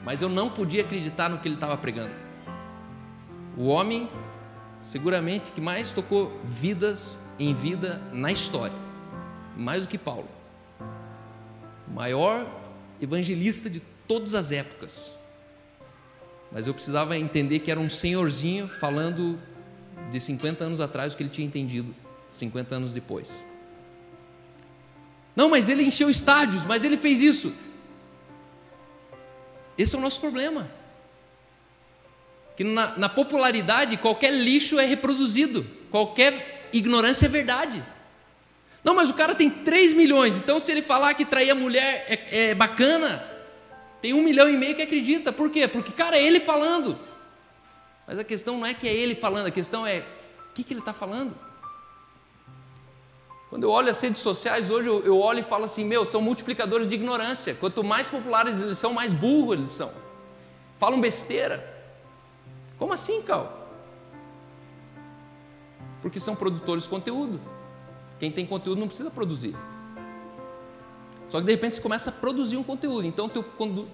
Mas 0.05 0.21
eu 0.21 0.29
não 0.29 0.51
podia 0.51 0.83
acreditar 0.83 1.29
no 1.29 1.39
que 1.39 1.49
ele 1.49 1.55
estava 1.55 1.77
pregando. 1.77 2.15
O 3.57 3.67
homem, 3.67 4.09
seguramente, 4.83 5.53
que 5.53 5.61
mais 5.61 5.93
tocou 5.93 6.33
vidas 6.45 7.19
em 7.39 7.55
vida 7.55 8.01
na 8.13 8.33
história, 8.33 8.75
mais 9.57 9.83
do 9.83 9.89
que 9.89 9.99
Paulo. 9.99 10.29
O 11.89 11.93
maior 11.93 12.47
evangelista 13.01 13.69
de 13.69 13.81
todas 14.07 14.35
as 14.35 14.51
épocas. 14.53 15.13
Mas 16.51 16.67
eu 16.67 16.75
precisava 16.75 17.17
entender 17.17 17.61
que 17.61 17.71
era 17.71 17.81
um 17.81 17.89
senhorzinho 17.89 18.69
falando 18.69 19.39
de 20.11 20.21
50 20.21 20.65
anos 20.65 20.81
atrás 20.81 21.15
o 21.15 21.17
que 21.17 21.23
ele 21.23 21.31
tinha 21.31 21.47
entendido 21.47 21.95
50 22.35 22.75
anos 22.75 22.93
depois. 22.93 23.33
Não, 25.35 25.49
mas 25.49 25.69
ele 25.69 25.83
encheu 25.83 26.11
estádios, 26.11 26.63
mas 26.65 26.85
ele 26.85 26.97
fez 26.97 27.21
isso. 27.21 27.55
Esse 29.77 29.95
é 29.95 29.99
o 29.99 30.01
nosso 30.01 30.21
problema. 30.21 30.71
Que 32.57 32.65
na, 32.65 32.99
na 32.99 33.09
popularidade 33.09 33.97
qualquer 33.97 34.31
lixo 34.33 34.79
é 34.79 34.85
reproduzido, 34.85 35.67
qualquer 35.91 36.69
ignorância 36.73 37.27
é 37.27 37.29
verdade. 37.29 37.83
Não, 38.85 38.95
mas 38.95 39.11
o 39.11 39.15
cara 39.15 39.35
tem 39.35 39.49
3 39.49 39.93
milhões, 39.93 40.37
então 40.37 40.59
se 40.59 40.71
ele 40.71 40.83
falar 40.83 41.15
que 41.15 41.25
trair 41.25 41.51
a 41.51 41.55
mulher 41.55 42.05
é, 42.09 42.51
é 42.51 42.55
bacana, 42.55 43.25
tem 44.03 44.13
um 44.13 44.23
milhão 44.23 44.49
e 44.49 44.57
meio 44.57 44.75
que 44.75 44.83
acredita. 44.83 45.33
Por 45.33 45.51
quê? 45.51 45.69
Porque, 45.69 45.93
cara, 45.93 46.19
é 46.19 46.23
ele 46.23 46.41
falando. 46.41 46.99
Mas 48.07 48.19
a 48.19 48.25
questão 48.25 48.59
não 48.59 48.67
é 48.67 48.75
que 48.75 48.89
é 48.89 48.93
ele 48.93 49.15
falando, 49.15 49.47
a 49.47 49.51
questão 49.51 49.87
é 49.87 50.01
o 50.51 50.53
que, 50.53 50.65
que 50.65 50.73
ele 50.73 50.81
está 50.81 50.93
falando. 50.93 51.37
Quando 53.53 53.65
eu 53.65 53.71
olho 53.71 53.91
as 53.91 54.01
redes 54.01 54.23
sociais 54.23 54.71
hoje, 54.71 54.89
eu, 54.89 55.05
eu 55.05 55.21
olho 55.21 55.41
e 55.41 55.43
falo 55.43 55.65
assim: 55.67 55.85
meu, 55.85 56.07
são 56.07 56.23
multiplicadores 56.23 56.89
de 56.89 56.95
ignorância. 56.95 57.55
Quanto 57.55 57.85
mais 57.85 58.09
populares 58.09 58.63
eles 58.63 58.79
são, 58.79 58.95
mais 58.95 59.13
burros 59.13 59.53
eles 59.53 59.69
são. 59.69 59.93
Falam 60.79 60.99
besteira. 60.99 61.63
Como 62.79 62.95
assim, 62.95 63.21
Cal? 63.21 63.69
Porque 66.01 66.19
são 66.19 66.35
produtores 66.35 66.85
de 66.85 66.89
conteúdo. 66.89 67.39
Quem 68.19 68.33
tem 68.33 68.47
conteúdo 68.47 68.81
não 68.81 68.89
precisa 68.89 69.11
produzir. 69.11 69.55
Só 71.29 71.39
que 71.39 71.45
de 71.45 71.53
repente 71.53 71.75
você 71.75 71.83
começa 71.83 72.09
a 72.09 72.13
produzir 72.15 72.57
um 72.57 72.65
conteúdo. 72.65 73.07
Então 73.07 73.29
teu, 73.29 73.45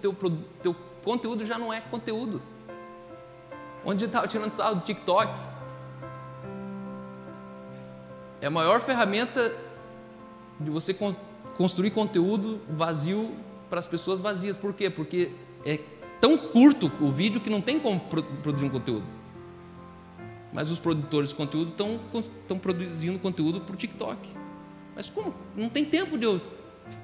teu, 0.00 0.16
teu 0.62 0.76
conteúdo 1.02 1.44
já 1.44 1.58
não 1.58 1.72
é 1.72 1.80
conteúdo. 1.80 2.40
Onde 3.84 4.04
estava 4.04 4.28
tirando 4.28 4.52
sarro 4.52 4.76
do 4.76 4.82
TikTok? 4.82 5.32
É 8.40 8.46
a 8.46 8.50
maior 8.50 8.80
ferramenta 8.80 9.52
de 10.60 10.70
você 10.70 10.94
construir 11.56 11.90
conteúdo 11.90 12.60
vazio 12.68 13.34
para 13.68 13.78
as 13.78 13.86
pessoas 13.86 14.20
vazias. 14.20 14.56
Por 14.56 14.72
quê? 14.72 14.88
Porque 14.88 15.32
é 15.64 15.78
tão 16.20 16.36
curto 16.36 16.90
o 17.00 17.10
vídeo 17.10 17.40
que 17.40 17.50
não 17.50 17.60
tem 17.60 17.78
como 17.78 18.00
produzir 18.42 18.64
um 18.64 18.70
conteúdo. 18.70 19.06
Mas 20.52 20.70
os 20.70 20.78
produtores 20.78 21.30
de 21.30 21.34
conteúdo 21.34 21.70
estão, 21.70 22.58
produzindo 22.58 23.18
conteúdo 23.18 23.60
para 23.60 23.74
o 23.74 23.76
TikTok. 23.76 24.28
Mas 24.94 25.10
como? 25.10 25.34
Não 25.54 25.68
tem 25.68 25.84
tempo 25.84 26.16
de 26.16 26.24
eu 26.24 26.40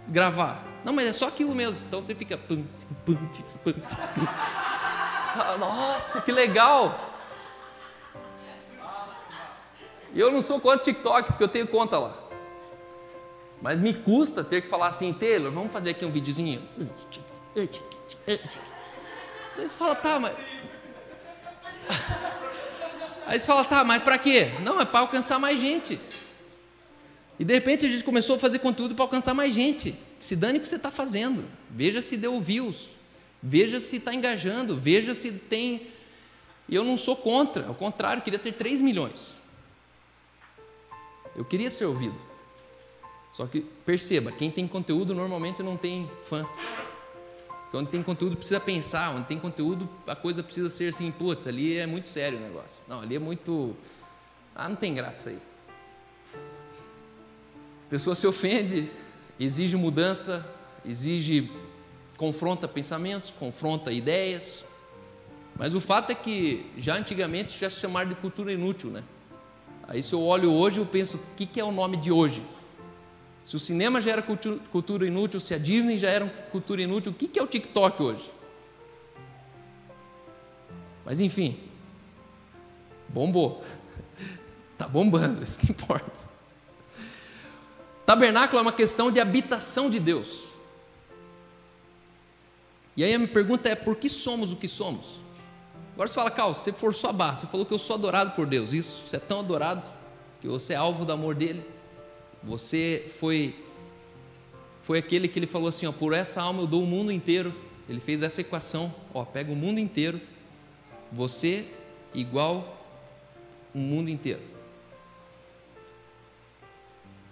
gravar. 0.08 0.64
Não, 0.84 0.92
mas 0.92 1.06
é 1.06 1.12
só 1.12 1.28
aquilo 1.28 1.54
mesmo. 1.54 1.84
Então 1.86 2.02
você 2.02 2.14
fica. 2.14 2.38
Nossa, 5.58 6.20
que 6.20 6.32
legal! 6.32 7.13
E 10.14 10.20
eu 10.20 10.30
não 10.30 10.40
sou 10.40 10.60
contra 10.60 10.84
TikTok, 10.84 11.32
porque 11.32 11.42
eu 11.42 11.48
tenho 11.48 11.66
conta 11.66 11.98
lá. 11.98 12.16
Mas 13.60 13.78
me 13.80 13.92
custa 13.92 14.44
ter 14.44 14.62
que 14.62 14.68
falar 14.68 14.88
assim, 14.88 15.12
Taylor, 15.12 15.50
vamos 15.50 15.72
fazer 15.72 15.90
aqui 15.90 16.04
um 16.04 16.10
videozinho. 16.10 16.62
Aí 17.56 17.68
você 19.56 19.76
fala, 19.76 19.94
tá, 19.94 20.20
mas. 20.20 20.36
Aí 23.26 23.40
você 23.40 23.46
fala, 23.46 23.64
tá, 23.64 23.82
mas 23.82 24.02
para 24.02 24.18
quê? 24.18 24.50
Não, 24.62 24.80
é 24.80 24.84
para 24.84 25.00
alcançar 25.00 25.38
mais 25.38 25.58
gente. 25.58 26.00
E 27.38 27.44
de 27.44 27.52
repente 27.52 27.84
a 27.86 27.88
gente 27.88 28.04
começou 28.04 28.36
a 28.36 28.38
fazer 28.38 28.60
conteúdo 28.60 28.94
para 28.94 29.04
alcançar 29.04 29.34
mais 29.34 29.52
gente. 29.52 29.98
Se 30.20 30.36
dane 30.36 30.58
o 30.58 30.60
que 30.60 30.68
você 30.68 30.76
está 30.76 30.90
fazendo. 30.90 31.44
Veja 31.70 32.00
se 32.00 32.16
deu 32.16 32.38
views. 32.40 32.90
Veja 33.42 33.80
se 33.80 33.96
está 33.96 34.14
engajando. 34.14 34.76
Veja 34.76 35.12
se 35.12 35.32
tem. 35.32 35.88
E 36.68 36.74
eu 36.74 36.84
não 36.84 36.96
sou 36.96 37.16
contra, 37.16 37.66
ao 37.66 37.74
contrário, 37.74 38.22
queria 38.22 38.38
ter 38.38 38.52
3 38.52 38.80
milhões. 38.80 39.34
Eu 41.36 41.44
queria 41.44 41.70
ser 41.70 41.86
ouvido. 41.86 42.14
Só 43.32 43.46
que 43.46 43.62
perceba, 43.84 44.30
quem 44.30 44.50
tem 44.50 44.66
conteúdo 44.68 45.14
normalmente 45.14 45.62
não 45.62 45.76
tem 45.76 46.08
fã. 46.22 46.46
Onde 47.72 47.90
tem 47.90 48.00
conteúdo 48.04 48.36
precisa 48.36 48.60
pensar, 48.60 49.10
onde 49.10 49.26
tem 49.26 49.36
conteúdo 49.36 49.88
a 50.06 50.14
coisa 50.14 50.44
precisa 50.44 50.68
ser 50.68 50.90
assim, 50.90 51.10
putz, 51.10 51.48
ali 51.48 51.76
é 51.76 51.86
muito 51.86 52.06
sério 52.06 52.38
o 52.38 52.40
negócio. 52.40 52.80
Não, 52.86 53.00
ali 53.00 53.16
é 53.16 53.18
muito. 53.18 53.74
Ah, 54.54 54.68
não 54.68 54.76
tem 54.76 54.94
graça 54.94 55.30
aí. 55.30 55.38
A 57.86 57.90
pessoa 57.90 58.14
se 58.14 58.28
ofende, 58.28 58.88
exige 59.40 59.76
mudança, 59.76 60.48
exige. 60.84 61.50
confronta 62.16 62.68
pensamentos, 62.68 63.32
confronta 63.32 63.90
ideias. 63.90 64.64
Mas 65.56 65.74
o 65.74 65.80
fato 65.80 66.10
é 66.10 66.14
que 66.14 66.70
já 66.78 66.94
antigamente 66.94 67.58
já 67.58 67.68
se 67.68 67.80
chamaram 67.80 68.08
de 68.08 68.14
cultura 68.14 68.52
inútil, 68.52 68.90
né? 68.90 69.02
Aí 69.86 70.02
se 70.02 70.12
eu 70.12 70.22
olho 70.22 70.52
hoje, 70.52 70.78
eu 70.78 70.86
penso, 70.86 71.16
o 71.16 71.20
que, 71.36 71.46
que 71.46 71.60
é 71.60 71.64
o 71.64 71.72
nome 71.72 71.96
de 71.96 72.10
hoje? 72.10 72.42
Se 73.42 73.56
o 73.56 73.58
cinema 73.58 74.00
já 74.00 74.12
era 74.12 74.22
cultura 74.70 75.06
inútil, 75.06 75.38
se 75.38 75.52
a 75.54 75.58
Disney 75.58 75.98
já 75.98 76.08
era 76.08 76.26
cultura 76.50 76.80
inútil, 76.80 77.12
o 77.12 77.14
que 77.14 77.38
é 77.38 77.42
o 77.42 77.46
TikTok 77.46 78.02
hoje? 78.02 78.30
Mas 81.04 81.20
enfim, 81.20 81.60
bombou. 83.08 83.62
Está 84.72 84.88
bombando, 84.88 85.44
isso 85.44 85.58
que 85.58 85.70
importa. 85.70 86.32
Tabernáculo 88.06 88.58
é 88.58 88.62
uma 88.62 88.72
questão 88.72 89.10
de 89.10 89.20
habitação 89.20 89.90
de 89.90 90.00
Deus. 90.00 90.44
E 92.96 93.04
aí 93.04 93.12
a 93.12 93.18
minha 93.18 93.30
pergunta 93.30 93.68
é: 93.68 93.74
por 93.74 93.96
que 93.96 94.08
somos 94.08 94.52
o 94.52 94.56
que 94.56 94.68
somos? 94.68 95.23
Agora 95.94 96.08
você 96.08 96.14
fala, 96.14 96.30
Carlos, 96.30 96.58
você 96.58 96.72
forçou 96.72 97.08
a 97.08 97.12
barra, 97.12 97.36
você 97.36 97.46
falou 97.46 97.64
que 97.64 97.72
eu 97.72 97.78
sou 97.78 97.94
adorado 97.94 98.32
por 98.32 98.46
Deus. 98.46 98.72
Isso, 98.72 99.08
você 99.08 99.16
é 99.16 99.20
tão 99.20 99.40
adorado 99.40 99.88
que 100.40 100.48
você 100.48 100.72
é 100.72 100.76
alvo 100.76 101.04
do 101.04 101.12
amor 101.12 101.34
dele. 101.34 101.64
Você 102.42 103.06
foi 103.18 103.56
foi 104.82 104.98
aquele 104.98 105.28
que 105.28 105.38
ele 105.38 105.46
falou 105.46 105.68
assim, 105.68 105.86
ó, 105.86 105.92
por 105.92 106.12
essa 106.12 106.42
alma 106.42 106.60
eu 106.60 106.66
dou 106.66 106.82
o 106.82 106.86
mundo 106.86 107.10
inteiro. 107.10 107.54
Ele 107.88 108.00
fez 108.00 108.22
essa 108.22 108.42
equação, 108.42 108.94
ó, 109.14 109.24
pega 109.24 109.50
o 109.50 109.56
mundo 109.56 109.80
inteiro, 109.80 110.20
você 111.10 111.66
igual 112.12 112.86
o 113.74 113.78
mundo 113.78 114.10
inteiro. 114.10 114.42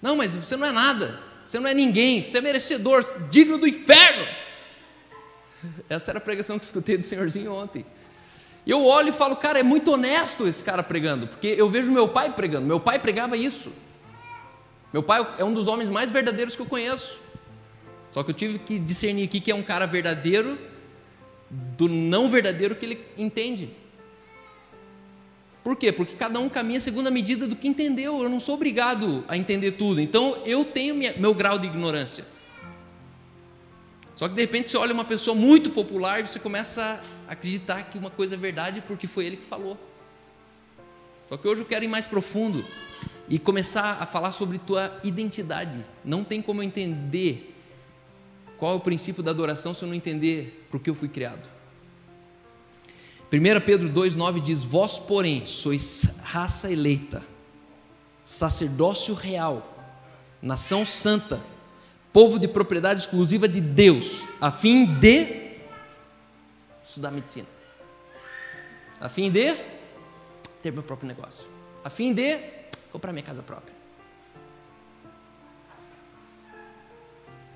Não, 0.01 0.17
mas 0.17 0.35
você 0.35 0.57
não 0.57 0.67
é 0.67 0.73
nada, 0.73 1.21
você 1.47 1.61
não 1.61 1.69
é 1.69 1.75
ninguém, 1.75 2.23
você 2.23 2.39
é 2.39 2.41
merecedor, 2.41 3.05
digno 3.29 3.59
do 3.59 3.67
inferno. 3.67 4.27
Essa 5.91 6.13
era 6.13 6.19
a 6.19 6.23
pregação 6.23 6.59
que 6.59 6.65
escutei 6.65 6.97
do 6.97 7.03
senhorzinho 7.03 7.53
ontem. 7.53 7.85
Eu 8.67 8.85
olho 8.85 9.09
e 9.09 9.13
falo, 9.13 9.35
cara, 9.37 9.59
é 9.59 9.63
muito 9.63 9.93
honesto 9.93 10.47
esse 10.47 10.63
cara 10.63 10.83
pregando, 10.83 11.27
porque 11.27 11.49
eu 11.49 11.69
vejo 11.69 11.91
meu 11.91 12.09
pai 12.09 12.33
pregando, 12.33 12.67
meu 12.67 12.79
pai 12.79 12.99
pregava 12.99 13.37
isso. 13.37 13.73
Meu 14.93 15.03
pai 15.03 15.27
é 15.39 15.45
um 15.45 15.53
dos 15.53 15.67
homens 15.67 15.89
mais 15.89 16.11
verdadeiros 16.11 16.55
que 16.55 16.63
eu 16.63 16.67
conheço. 16.67 17.21
Só 18.13 18.23
que 18.23 18.31
eu 18.31 18.35
tive 18.35 18.59
que 18.59 18.79
discernir 18.79 19.25
aqui 19.25 19.41
que 19.41 19.51
é 19.51 19.55
um 19.55 19.63
cara 19.63 19.87
verdadeiro 19.87 20.59
do 21.51 21.89
não 21.89 22.29
verdadeiro 22.29 22.77
que 22.77 22.85
ele 22.85 23.07
entende. 23.17 23.71
Por 25.65 25.77
quê? 25.77 25.93
Porque 25.93 26.15
cada 26.15 26.39
um 26.41 26.49
caminha 26.49 26.81
segundo 26.81 27.07
a 27.07 27.11
medida 27.11 27.47
do 27.47 27.57
que 27.57 27.69
entendeu. 27.69 28.23
Eu 28.23 28.29
não 28.29 28.41
sou 28.41 28.57
obrigado 28.57 29.25
a 29.29 29.37
entender 29.37 29.73
tudo. 29.73 30.01
Então 30.01 30.39
eu 30.45 30.65
tenho 30.65 30.95
minha, 30.95 31.15
meu 31.17 31.33
grau 31.33 31.59
de 31.59 31.67
ignorância. 31.67 32.27
Só 34.17 34.29
que 34.29 34.35
de 34.35 34.41
repente 34.41 34.69
você 34.69 34.77
olha 34.77 34.93
uma 34.93 35.05
pessoa 35.05 35.35
muito 35.35 35.71
popular 35.71 36.21
e 36.21 36.29
você 36.29 36.39
começa 36.39 37.03
acreditar 37.33 37.85
que 37.85 37.99
uma 37.99 38.11
coisa 38.11 38.35
é 38.35 38.39
verdade 38.39 38.83
porque 38.87 39.07
foi 39.07 39.27
ele 39.27 39.37
que 39.37 39.45
falou. 39.45 39.79
Só 41.29 41.37
que 41.37 41.49
hoje 41.49 41.63
eu 41.63 41.67
quero 41.67 41.85
ir 41.85 41.89
mais 41.89 42.07
profundo 42.07 42.65
e 43.29 43.39
começar 43.39 43.99
a 44.01 44.07
falar 44.07 44.33
sobre 44.33 44.59
tua 44.59 45.01
identidade. 45.03 45.83
Não 46.05 46.23
tem 46.23 46.43
como 46.43 46.61
eu 46.61 46.65
entender 46.65 47.55
qual 48.59 48.75
é 48.75 48.77
o 48.77 48.81
princípio 48.81 49.23
da 49.23 49.31
adoração 49.31 49.73
se 49.73 49.83
eu 49.83 49.89
não 49.89 49.95
entender 49.95 50.67
por 50.71 50.81
que 50.81 50.91
eu 50.91 50.95
fui 50.95 51.09
criado. 51.09 51.49
1 53.33 53.65
Pedro 53.65 53.89
2,9 53.89 54.43
diz: 54.43 54.63
Vós, 54.63 54.99
porém, 54.99 55.47
sois 55.47 56.17
raça 56.23 56.71
eleita, 56.71 57.23
sacerdócio 58.23 59.15
real, 59.15 59.97
nação 60.43 60.85
santa, 60.85 61.41
povo 62.13 62.39
de 62.39 62.47
propriedade 62.47 63.01
exclusiva 63.01 63.49
de 63.49 63.61
Deus, 63.61 64.23
a 64.39 64.51
fim 64.51 64.85
de 64.85 65.42
estudar 66.85 67.11
medicina, 67.11 67.47
a 69.01 69.09
fim 69.09 69.31
de 69.31 69.55
ter 70.63 70.73
meu 70.73 70.83
próprio 70.83 71.09
negócio, 71.09 71.45
a 71.85 71.91
fim 71.91 72.13
de 72.13 72.39
comprar 72.91 73.13
minha 73.13 73.25
casa 73.25 73.43
própria. 73.43 73.75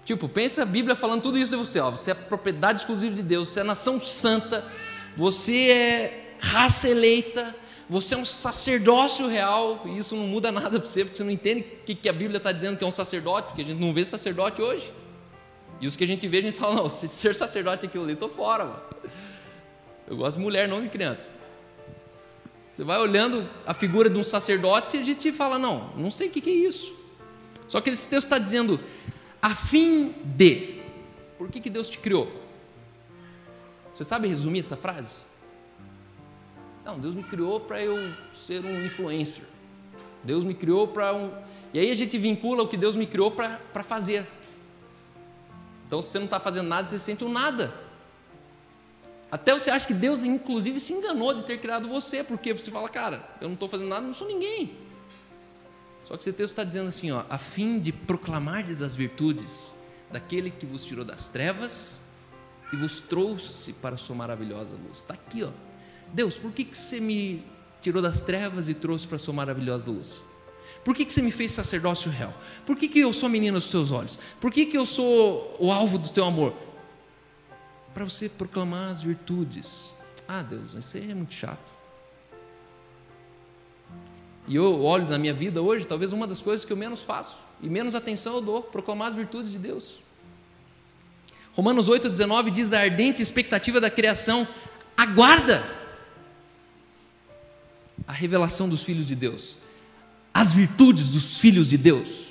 Tipo, 0.04 0.28
pensa 0.28 0.62
a 0.62 0.64
Bíblia 0.64 0.94
falando 0.94 1.22
tudo 1.22 1.36
isso 1.36 1.50
de 1.50 1.56
você, 1.56 1.80
ó, 1.80 1.90
você 1.90 2.12
é 2.12 2.14
propriedade 2.14 2.80
exclusiva 2.80 3.14
de 3.14 3.22
Deus, 3.22 3.48
você 3.48 3.60
é 3.60 3.64
nação 3.64 3.98
santa, 3.98 4.64
você 5.16 5.70
é 5.70 6.36
raça 6.38 6.88
eleita, 6.88 7.54
você 7.88 8.14
é 8.14 8.18
um 8.18 8.24
sacerdócio 8.24 9.26
real, 9.26 9.82
e 9.84 9.98
isso 9.98 10.14
não 10.14 10.24
muda 10.24 10.52
nada 10.52 10.78
para 10.78 10.88
você, 10.88 11.04
porque 11.04 11.16
você 11.16 11.24
não 11.24 11.30
entende 11.30 11.60
o 11.60 11.84
que, 11.84 12.08
a 12.08 12.12
Bíblia 12.12 12.36
está 12.38 12.52
dizendo 12.52 12.76
que 12.76 12.84
é 12.84 12.86
um 12.86 12.92
sacerdote, 12.92 13.48
porque 13.48 13.62
a 13.62 13.64
gente 13.64 13.80
não 13.80 13.92
vê 13.92 14.04
sacerdote 14.04 14.62
hoje. 14.62 14.92
E 15.80 15.86
os 15.86 15.96
que 15.96 16.04
a 16.04 16.06
gente 16.06 16.26
vê, 16.26 16.38
a 16.38 16.42
gente 16.42 16.58
fala, 16.58 16.74
não, 16.74 16.88
se 16.88 17.06
ser 17.08 17.34
sacerdote 17.34 17.86
aquilo 17.86 18.04
ali, 18.04 18.14
estou 18.14 18.28
fora, 18.28 18.64
mano. 18.64 18.82
Eu 20.06 20.16
gosto 20.16 20.36
de 20.36 20.42
mulher, 20.42 20.68
não 20.68 20.82
de 20.82 20.88
criança. 20.88 21.30
Você 22.72 22.84
vai 22.84 22.98
olhando 22.98 23.48
a 23.66 23.74
figura 23.74 24.08
de 24.08 24.18
um 24.18 24.22
sacerdote 24.22 24.96
e 24.96 25.00
a 25.00 25.04
gente 25.04 25.32
fala, 25.32 25.58
não, 25.58 25.90
não 25.96 26.10
sei 26.10 26.28
o 26.28 26.30
que, 26.30 26.40
que 26.40 26.50
é 26.50 26.54
isso. 26.54 26.94
Só 27.68 27.80
que 27.80 27.90
esse 27.90 28.08
texto 28.08 28.26
está 28.26 28.38
dizendo, 28.38 28.78
a 29.40 29.54
fim 29.54 30.14
de. 30.24 30.80
Por 31.38 31.48
que, 31.50 31.60
que 31.60 31.70
Deus 31.70 31.90
te 31.90 31.98
criou? 31.98 32.30
Você 33.94 34.04
sabe 34.04 34.28
resumir 34.28 34.60
essa 34.60 34.76
frase? 34.76 35.16
Não, 36.84 36.98
Deus 36.98 37.14
me 37.14 37.22
criou 37.22 37.60
para 37.60 37.82
eu 37.82 37.96
ser 38.32 38.64
um 38.64 38.84
influencer. 38.84 39.44
Deus 40.22 40.44
me 40.44 40.54
criou 40.54 40.86
para 40.86 41.14
um. 41.14 41.32
E 41.72 41.78
aí 41.78 41.90
a 41.90 41.94
gente 41.94 42.16
vincula 42.16 42.62
o 42.62 42.68
que 42.68 42.76
Deus 42.76 42.94
me 42.94 43.06
criou 43.06 43.30
para 43.30 43.82
fazer. 43.82 44.26
Então, 45.86 46.02
se 46.02 46.10
você 46.10 46.18
não 46.18 46.24
está 46.26 46.40
fazendo 46.40 46.66
nada, 46.68 46.86
você 46.86 46.98
sente 46.98 47.24
um 47.24 47.28
nada. 47.28 47.72
Até 49.30 49.52
você 49.52 49.70
acha 49.70 49.86
que 49.86 49.94
Deus, 49.94 50.22
inclusive, 50.24 50.80
se 50.80 50.92
enganou 50.92 51.34
de 51.34 51.42
ter 51.42 51.58
criado 51.58 51.88
você, 51.88 52.22
porque 52.22 52.52
você 52.52 52.70
fala, 52.70 52.88
cara, 52.88 53.28
eu 53.40 53.48
não 53.48 53.54
estou 53.54 53.68
fazendo 53.68 53.88
nada, 53.88 54.06
não 54.06 54.12
sou 54.12 54.26
ninguém. 54.26 54.76
Só 56.04 56.16
que 56.16 56.22
esse 56.22 56.32
texto 56.32 56.52
está 56.52 56.64
dizendo 56.64 56.88
assim, 56.88 57.10
ó, 57.10 57.24
a 57.28 57.36
fim 57.36 57.80
de 57.80 57.92
proclamardes 57.92 58.80
as 58.82 58.94
virtudes 58.94 59.72
daquele 60.10 60.50
que 60.50 60.64
vos 60.64 60.84
tirou 60.84 61.04
das 61.04 61.28
trevas 61.28 61.98
e 62.72 62.76
vos 62.76 63.00
trouxe 63.00 63.72
para 63.72 63.96
a 63.96 63.98
sua 63.98 64.14
maravilhosa 64.14 64.74
luz. 64.74 64.98
Está 64.98 65.14
aqui, 65.14 65.42
ó. 65.42 65.50
Deus, 66.12 66.38
por 66.38 66.52
que, 66.52 66.64
que 66.64 66.78
você 66.78 67.00
me 67.00 67.44
tirou 67.80 68.00
das 68.00 68.22
trevas 68.22 68.68
e 68.68 68.74
trouxe 68.74 69.06
para 69.06 69.16
a 69.16 69.18
sua 69.18 69.34
maravilhosa 69.34 69.90
luz? 69.90 70.22
Por 70.86 70.94
que, 70.94 71.04
que 71.04 71.12
você 71.12 71.20
me 71.20 71.32
fez 71.32 71.50
sacerdócio 71.50 72.08
real? 72.12 72.32
Por 72.64 72.76
que, 72.76 72.86
que 72.86 73.00
eu 73.00 73.12
sou 73.12 73.28
menina 73.28 73.54
dos 73.54 73.68
seus 73.68 73.90
olhos? 73.90 74.16
Por 74.40 74.52
que, 74.52 74.66
que 74.66 74.78
eu 74.78 74.86
sou 74.86 75.56
o 75.58 75.72
alvo 75.72 75.98
do 75.98 76.08
teu 76.10 76.24
amor? 76.24 76.54
Para 77.92 78.04
você 78.04 78.28
proclamar 78.28 78.92
as 78.92 79.02
virtudes. 79.02 79.92
Ah, 80.28 80.42
Deus, 80.42 80.74
isso 80.74 80.96
é 80.96 81.12
muito 81.12 81.34
chato. 81.34 81.74
E 84.46 84.54
eu 84.54 84.84
olho 84.84 85.08
na 85.08 85.18
minha 85.18 85.34
vida 85.34 85.60
hoje, 85.60 85.88
talvez 85.88 86.12
uma 86.12 86.24
das 86.24 86.40
coisas 86.40 86.64
que 86.64 86.72
eu 86.72 86.76
menos 86.76 87.02
faço 87.02 87.36
e 87.60 87.68
menos 87.68 87.96
atenção 87.96 88.36
eu 88.36 88.40
dou, 88.40 88.62
proclamar 88.62 89.08
as 89.08 89.16
virtudes 89.16 89.50
de 89.50 89.58
Deus. 89.58 89.98
Romanos 91.52 91.90
8,19 91.90 92.52
diz: 92.52 92.72
a 92.72 92.78
ardente 92.78 93.20
expectativa 93.20 93.80
da 93.80 93.90
criação 93.90 94.46
aguarda 94.96 95.64
a 98.06 98.12
revelação 98.12 98.68
dos 98.68 98.84
filhos 98.84 99.08
de 99.08 99.16
Deus, 99.16 99.58
as 100.36 100.52
virtudes 100.52 101.12
dos 101.12 101.40
filhos 101.40 101.66
de 101.66 101.78
Deus. 101.78 102.26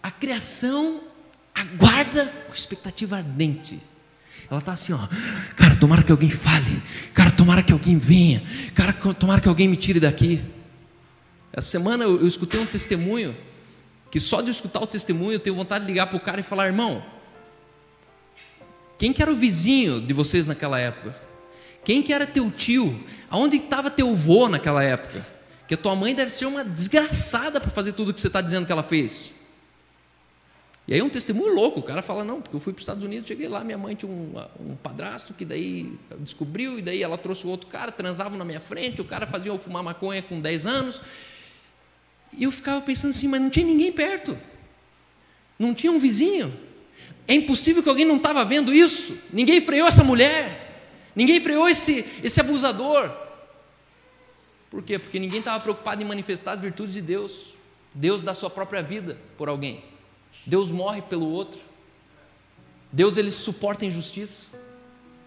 A 0.00 0.08
criação 0.08 1.00
aguarda 1.52 2.26
com 2.46 2.54
expectativa 2.54 3.16
ardente. 3.16 3.82
Ela 4.48 4.60
está 4.60 4.70
assim, 4.72 4.92
ó, 4.92 5.00
cara, 5.56 5.74
tomara 5.74 6.04
que 6.04 6.12
alguém 6.12 6.30
fale, 6.30 6.80
cara, 7.12 7.32
tomara 7.32 7.60
que 7.60 7.72
alguém 7.72 7.98
venha, 7.98 8.40
cara, 8.72 8.92
tomara 8.92 9.40
que 9.40 9.48
alguém 9.48 9.66
me 9.66 9.76
tire 9.76 9.98
daqui. 9.98 10.40
Essa 11.52 11.68
semana 11.68 12.04
eu, 12.04 12.20
eu 12.20 12.26
escutei 12.28 12.60
um 12.60 12.66
testemunho, 12.66 13.36
que 14.08 14.20
só 14.20 14.40
de 14.40 14.50
escutar 14.52 14.80
o 14.80 14.86
testemunho 14.86 15.32
eu 15.32 15.40
tenho 15.40 15.56
vontade 15.56 15.84
de 15.84 15.90
ligar 15.90 16.06
para 16.06 16.16
o 16.16 16.20
cara 16.20 16.38
e 16.38 16.44
falar, 16.44 16.66
irmão, 16.66 17.04
quem 18.96 19.12
que 19.12 19.20
era 19.20 19.32
o 19.32 19.34
vizinho 19.34 20.00
de 20.00 20.12
vocês 20.14 20.46
naquela 20.46 20.78
época? 20.78 21.16
Quem 21.84 22.00
que 22.00 22.12
era 22.12 22.28
teu 22.28 22.48
tio? 22.48 23.02
Aonde 23.28 23.56
estava 23.56 23.90
teu 23.90 24.14
vô 24.14 24.48
naquela 24.48 24.84
época? 24.84 25.41
Que 25.72 25.74
a 25.74 25.78
tua 25.78 25.96
mãe 25.96 26.14
deve 26.14 26.30
ser 26.30 26.44
uma 26.44 26.62
desgraçada 26.62 27.58
para 27.58 27.70
fazer 27.70 27.94
tudo 27.94 28.10
o 28.10 28.12
que 28.12 28.20
você 28.20 28.26
está 28.26 28.42
dizendo 28.42 28.66
que 28.66 28.72
ela 28.72 28.82
fez. 28.82 29.32
E 30.86 30.92
aí 30.92 31.00
é 31.00 31.02
um 31.02 31.08
testemunho 31.08 31.54
louco, 31.54 31.80
o 31.80 31.82
cara 31.82 32.02
fala, 32.02 32.22
não, 32.22 32.42
porque 32.42 32.54
eu 32.54 32.60
fui 32.60 32.74
para 32.74 32.80
os 32.80 32.82
Estados 32.82 33.02
Unidos, 33.02 33.26
cheguei 33.26 33.48
lá, 33.48 33.64
minha 33.64 33.78
mãe 33.78 33.94
tinha 33.94 34.12
um, 34.12 34.34
um 34.60 34.76
padrasto 34.76 35.32
que 35.32 35.46
daí 35.46 35.98
descobriu, 36.18 36.78
e 36.78 36.82
daí 36.82 37.02
ela 37.02 37.16
trouxe 37.16 37.46
o 37.46 37.48
outro 37.48 37.68
cara, 37.68 37.90
transavam 37.90 38.36
na 38.36 38.44
minha 38.44 38.60
frente, 38.60 39.00
o 39.00 39.04
cara 39.06 39.26
fazia 39.26 39.50
eu 39.50 39.56
fumar 39.56 39.82
maconha 39.82 40.20
com 40.20 40.42
10 40.42 40.66
anos. 40.66 41.00
E 42.36 42.42
eu 42.44 42.52
ficava 42.52 42.82
pensando 42.82 43.12
assim, 43.12 43.26
mas 43.26 43.40
não 43.40 43.48
tinha 43.48 43.64
ninguém 43.64 43.90
perto. 43.90 44.36
Não 45.58 45.72
tinha 45.72 45.90
um 45.90 45.98
vizinho. 45.98 46.52
É 47.26 47.32
impossível 47.32 47.82
que 47.82 47.88
alguém 47.88 48.04
não 48.04 48.18
estava 48.18 48.44
vendo 48.44 48.74
isso. 48.74 49.16
Ninguém 49.32 49.58
freou 49.62 49.88
essa 49.88 50.04
mulher. 50.04 50.84
Ninguém 51.16 51.40
freou 51.40 51.66
esse, 51.66 52.04
esse 52.22 52.38
abusador. 52.38 53.21
Por 54.72 54.82
quê? 54.82 54.98
Porque 54.98 55.20
ninguém 55.20 55.38
estava 55.38 55.60
preocupado 55.60 56.02
em 56.02 56.04
manifestar 56.04 56.52
as 56.52 56.60
virtudes 56.60 56.94
de 56.94 57.00
Deus. 57.00 57.54
Deus 57.94 58.22
dá 58.22 58.34
sua 58.34 58.50
própria 58.50 58.82
vida 58.82 59.16
por 59.36 59.48
alguém. 59.48 59.84
Deus 60.44 60.68
morre 60.70 61.00
pelo 61.02 61.28
outro. 61.28 61.60
Deus 62.90 63.16
ele 63.16 63.30
suporta 63.30 63.84
a 63.84 63.88
injustiça. 63.88 64.48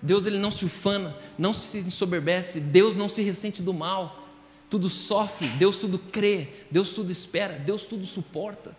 Deus 0.02 0.26
ele 0.26 0.38
não 0.40 0.52
se 0.52 0.66
ufana, 0.66 1.16
não 1.38 1.54
se 1.54 1.78
ensoberbece. 1.78 2.60
Deus 2.60 2.96
não 2.96 3.08
se 3.08 3.22
ressente 3.22 3.62
do 3.62 3.74
mal. 3.74 4.28
Tudo 4.70 4.90
sofre, 4.90 5.48
Deus 5.50 5.78
tudo 5.78 6.00
crê, 6.00 6.50
Deus 6.70 6.92
tudo 6.92 7.12
espera, 7.12 7.54
Deus 7.60 7.86
tudo 7.86 8.04
suporta 8.04 8.76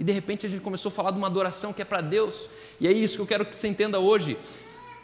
e 0.00 0.02
de 0.02 0.12
repente 0.12 0.46
a 0.46 0.48
gente 0.48 0.62
começou 0.62 0.88
a 0.88 0.92
falar 0.92 1.10
de 1.10 1.18
uma 1.18 1.26
adoração 1.26 1.74
que 1.74 1.82
é 1.82 1.84
para 1.84 2.00
Deus, 2.00 2.48
e 2.80 2.88
é 2.88 2.90
isso 2.90 3.16
que 3.16 3.20
eu 3.20 3.26
quero 3.26 3.44
que 3.44 3.54
você 3.54 3.68
entenda 3.68 3.98
hoje. 3.98 4.38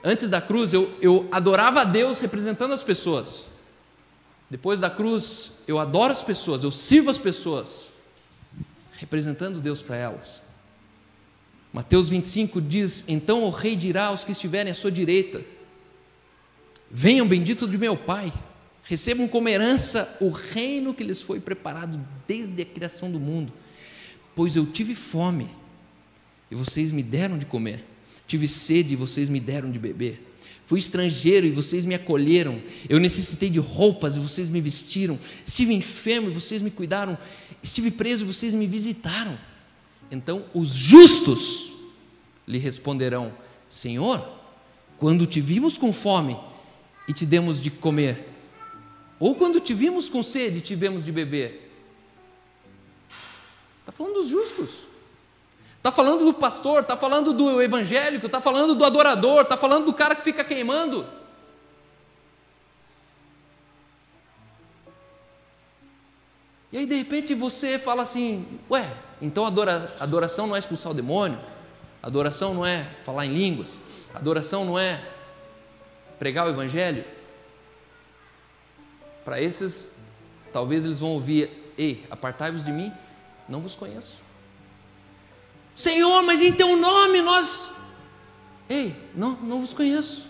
Antes 0.03 0.27
da 0.27 0.41
cruz, 0.41 0.73
eu, 0.73 0.91
eu 1.03 1.29
adorava 1.31 1.83
a 1.83 1.85
Deus 1.85 2.19
representando 2.19 2.73
as 2.73 2.83
pessoas, 2.83 3.47
depois 4.51 4.81
da 4.81 4.89
cruz, 4.89 5.53
eu 5.67 5.79
adoro 5.79 6.13
as 6.13 6.23
pessoas, 6.23 6.63
eu 6.63 6.71
sirvo 6.71 7.11
as 7.11 7.19
pessoas, 7.19 7.91
representando 8.93 9.61
Deus 9.61 9.83
para 9.83 9.97
elas. 9.97 10.43
Mateus 11.73 12.09
25 12.09 12.61
diz: 12.61 13.05
Então 13.09 13.45
o 13.45 13.51
rei 13.51 13.77
dirá 13.77 14.07
aos 14.07 14.25
que 14.25 14.33
estiverem 14.33 14.73
à 14.73 14.75
sua 14.75 14.91
direita: 14.91 15.45
Venham, 16.91 17.27
bendito 17.27 17.69
de 17.69 17.77
meu 17.77 17.97
Pai, 17.97 18.33
recebam 18.85 19.29
como 19.29 19.49
herança 19.49 20.17
o 20.21 20.31
reino 20.31 20.95
que 20.95 21.05
lhes 21.05 21.21
foi 21.21 21.41
preparado 21.41 22.01
desde 22.27 22.63
a 22.63 22.65
criação 22.65 23.11
do 23.11 23.21
mundo 23.21 23.53
Pois 24.37 24.55
eu 24.55 24.67
tive 24.67 24.95
fome 24.95 25.49
e 26.51 26.55
vocês 26.55 26.93
me 26.93 27.03
deram 27.03 27.39
de 27.39 27.47
comer, 27.47 27.83
tive 28.27 28.47
sede 28.47 28.93
e 28.93 28.97
vocês 28.97 29.31
me 29.31 29.41
deram 29.41 29.73
de 29.73 29.79
beber. 29.79 30.36
Fui 30.67 30.79
estrangeiro 30.79 31.47
e 31.47 31.51
vocês 31.51 31.87
me 31.87 31.95
acolheram. 31.95 32.61
Eu 32.89 33.01
necessitei 33.01 33.49
de 33.49 33.59
roupas 33.59 34.17
e 34.17 34.21
vocês 34.21 34.49
me 34.49 34.61
vestiram. 34.61 35.19
Estive 35.47 35.73
enfermo 35.73 36.29
e 36.29 36.33
vocês 36.33 36.61
me 36.61 36.71
cuidaram. 36.71 37.17
Estive 37.63 37.91
preso 37.91 38.25
e 38.25 38.27
vocês 38.27 38.53
me 38.53 38.67
visitaram. 38.67 39.39
Então 40.11 40.45
os 40.53 40.75
justos 40.75 41.73
lhe 42.47 42.59
responderão: 42.59 43.33
Senhor, 43.69 44.29
quando 44.99 45.25
te 45.25 45.41
vimos 45.41 45.79
com 45.79 45.93
fome 45.93 46.37
e 47.09 47.13
te 47.13 47.25
demos 47.25 47.61
de 47.61 47.71
comer, 47.71 48.29
ou 49.19 49.35
quando 49.35 49.61
te 49.61 49.73
vimos 49.73 50.09
com 50.09 50.23
sede 50.23 50.59
e 50.59 50.61
te 50.61 50.77
demos 50.77 51.05
de 51.05 51.13
beber, 51.13 51.67
Está 53.87 53.93
falando 53.93 54.15
dos 54.15 54.27
justos. 54.27 54.79
Está 55.87 55.95
falando 55.95 56.25
do 56.25 56.35
pastor, 56.35 56.81
está 56.81 56.97
falando 56.97 57.33
do 57.33 57.63
evangélico, 57.63 58.27
está 58.27 58.41
falando 58.41 58.75
do 58.75 58.85
adorador, 58.85 59.43
está 59.43 59.57
falando 59.57 59.85
do 59.85 59.95
cara 59.95 60.17
que 60.17 60.23
fica 60.25 60.43
queimando. 60.43 61.07
E 66.73 66.79
aí 66.79 66.87
de 66.87 66.97
repente 66.97 67.37
você 67.37 67.79
fala 67.79 68.03
assim: 68.03 68.59
ué, 68.69 68.97
então 69.23 69.47
adora, 69.47 69.95
adoração 70.01 70.49
não 70.49 70.57
é 70.57 70.59
expulsar 70.59 70.91
o 70.91 70.95
demônio, 70.95 71.39
adoração 72.03 72.53
não 72.53 72.67
é 72.67 72.83
falar 73.05 73.25
em 73.25 73.33
línguas, 73.33 73.81
adoração 74.13 74.65
não 74.65 74.77
é 74.77 75.09
pregar 76.19 76.49
o 76.49 76.51
evangelho. 76.51 77.05
Para 79.25 79.41
esses, 79.41 79.93
talvez 80.53 80.85
eles 80.85 80.99
vão 80.99 81.11
ouvir: 81.11 81.73
ei, 81.79 82.05
apartai-vos 82.11 82.65
de 82.65 82.73
mim, 82.73 82.93
não 83.49 83.61
vos 83.61 83.77
conheço. 83.77 84.26
Senhor, 85.77 86.23
mas 86.23 86.41
em 86.41 86.51
teu 86.51 86.75
nome 86.75 87.21
nós. 87.21 87.71
Ei, 88.67 88.97
não, 89.15 89.33
não 89.43 89.61
vos 89.61 89.75
conheço. 89.75 90.27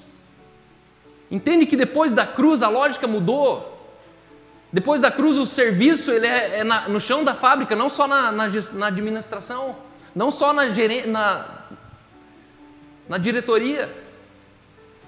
Entende 1.30 1.64
que 1.64 1.76
depois 1.76 2.12
da 2.12 2.26
cruz 2.26 2.62
a 2.62 2.68
lógica 2.68 3.06
mudou. 3.06 3.72
Depois 4.72 5.00
da 5.00 5.11
cruz 5.11 5.38
o 5.38 5.46
serviço 5.46 6.11
ele 6.11 6.26
é, 6.26 6.59
é 6.59 6.64
na, 6.64 6.88
no 6.88 7.00
chão 7.00 7.22
da 7.22 7.32
fábrica, 7.32 7.76
não 7.76 7.88
só 7.88 8.09
na, 8.09 8.32
na, 8.32 8.48
na 8.72 8.87
administração, 8.88 9.76
não 10.12 10.32
só 10.32 10.52
na, 10.52 10.64
na, 13.09 13.18
diretoria. 13.18 13.94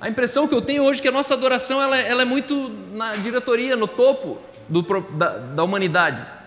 A 0.01 0.09
impressão 0.09 0.46
que 0.46 0.55
eu 0.55 0.62
tenho 0.62 0.85
hoje 0.85 1.01
é 1.01 1.03
que 1.03 1.09
a 1.09 1.12
nossa 1.12 1.35
adoração 1.35 1.83
ela, 1.83 1.96
ela 1.96 2.22
é 2.22 2.24
muito 2.24 2.70
na 2.92 3.16
diretoria, 3.16 3.74
no 3.74 3.88
topo 3.88 4.38
do, 4.68 4.83
da, 4.83 5.37
da 5.38 5.64
humanidade. 5.64 6.38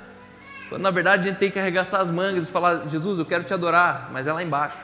Quando 0.72 0.84
na 0.84 0.92
verdade 0.92 1.28
a 1.28 1.30
gente 1.30 1.38
tem 1.38 1.52
que 1.52 1.60
arregaçar 1.60 2.00
as 2.00 2.10
mangas 2.10 2.48
e 2.48 2.52
falar: 2.52 2.88
Jesus, 2.88 3.20
eu 3.20 3.26
quero 3.26 3.44
te 3.44 3.54
adorar, 3.54 4.10
mas 4.14 4.26
é 4.26 4.32
lá 4.32 4.42
embaixo, 4.42 4.82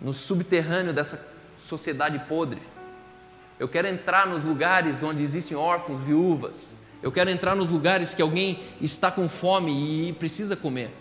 no 0.00 0.12
subterrâneo 0.12 0.92
dessa 0.92 1.20
sociedade 1.58 2.20
podre. 2.28 2.62
Eu 3.58 3.66
quero 3.66 3.88
entrar 3.88 4.28
nos 4.28 4.44
lugares 4.44 5.02
onde 5.02 5.24
existem 5.24 5.56
órfãos, 5.56 5.98
viúvas. 5.98 6.68
Eu 7.02 7.10
quero 7.10 7.28
entrar 7.30 7.56
nos 7.56 7.66
lugares 7.66 8.14
que 8.14 8.22
alguém 8.22 8.62
está 8.80 9.10
com 9.10 9.28
fome 9.28 10.08
e 10.08 10.12
precisa 10.12 10.54
comer. 10.54 10.92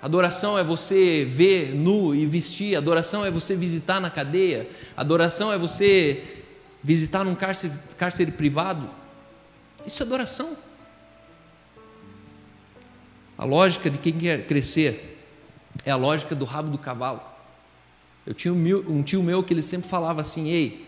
Adoração 0.00 0.58
é 0.58 0.64
você 0.64 1.22
ver 1.22 1.74
nu 1.74 2.14
e 2.14 2.24
vestir. 2.24 2.76
Adoração 2.76 3.26
é 3.26 3.30
você 3.30 3.54
visitar 3.54 4.00
na 4.00 4.08
cadeia. 4.08 4.70
Adoração 4.96 5.52
é 5.52 5.58
você 5.58 6.24
visitar 6.82 7.24
num 7.24 7.34
cárcere, 7.34 7.74
cárcere 7.98 8.30
privado. 8.30 8.88
Isso 9.84 10.02
é 10.02 10.06
adoração. 10.06 10.56
A 13.38 13.44
lógica 13.44 13.90
de 13.90 13.98
quem 13.98 14.12
quer 14.12 14.46
crescer 14.46 15.16
é 15.84 15.90
a 15.90 15.96
lógica 15.96 16.34
do 16.34 16.44
rabo 16.44 16.70
do 16.70 16.78
cavalo. 16.78 17.20
Eu 18.26 18.34
tinha 18.34 18.52
um 18.52 19.02
tio 19.02 19.22
meu 19.22 19.42
que 19.42 19.52
ele 19.52 19.62
sempre 19.62 19.88
falava 19.88 20.20
assim: 20.20 20.48
Ei, 20.48 20.86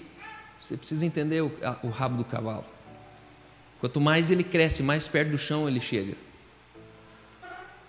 você 0.58 0.76
precisa 0.76 1.06
entender 1.06 1.42
o, 1.42 1.88
rabo 1.90 2.16
do 2.16 2.24
cavalo. 2.24 2.64
Quanto 3.80 4.00
mais 4.00 4.30
ele 4.30 4.42
cresce, 4.42 4.82
mais 4.82 5.06
perto 5.06 5.30
do 5.30 5.38
chão 5.38 5.68
ele 5.68 5.80
chega. 5.80 6.14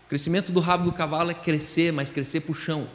O 0.06 0.10
crescimento 0.10 0.52
do 0.52 0.60
rabo 0.60 0.86
do 0.86 0.91
cavalo 0.91 1.32
é 1.32 1.34
crescer, 1.34 1.91
mas 1.91 2.12
crescer 2.12 2.41
para 2.41 2.52
o 2.52 2.56
chão. 2.56 2.88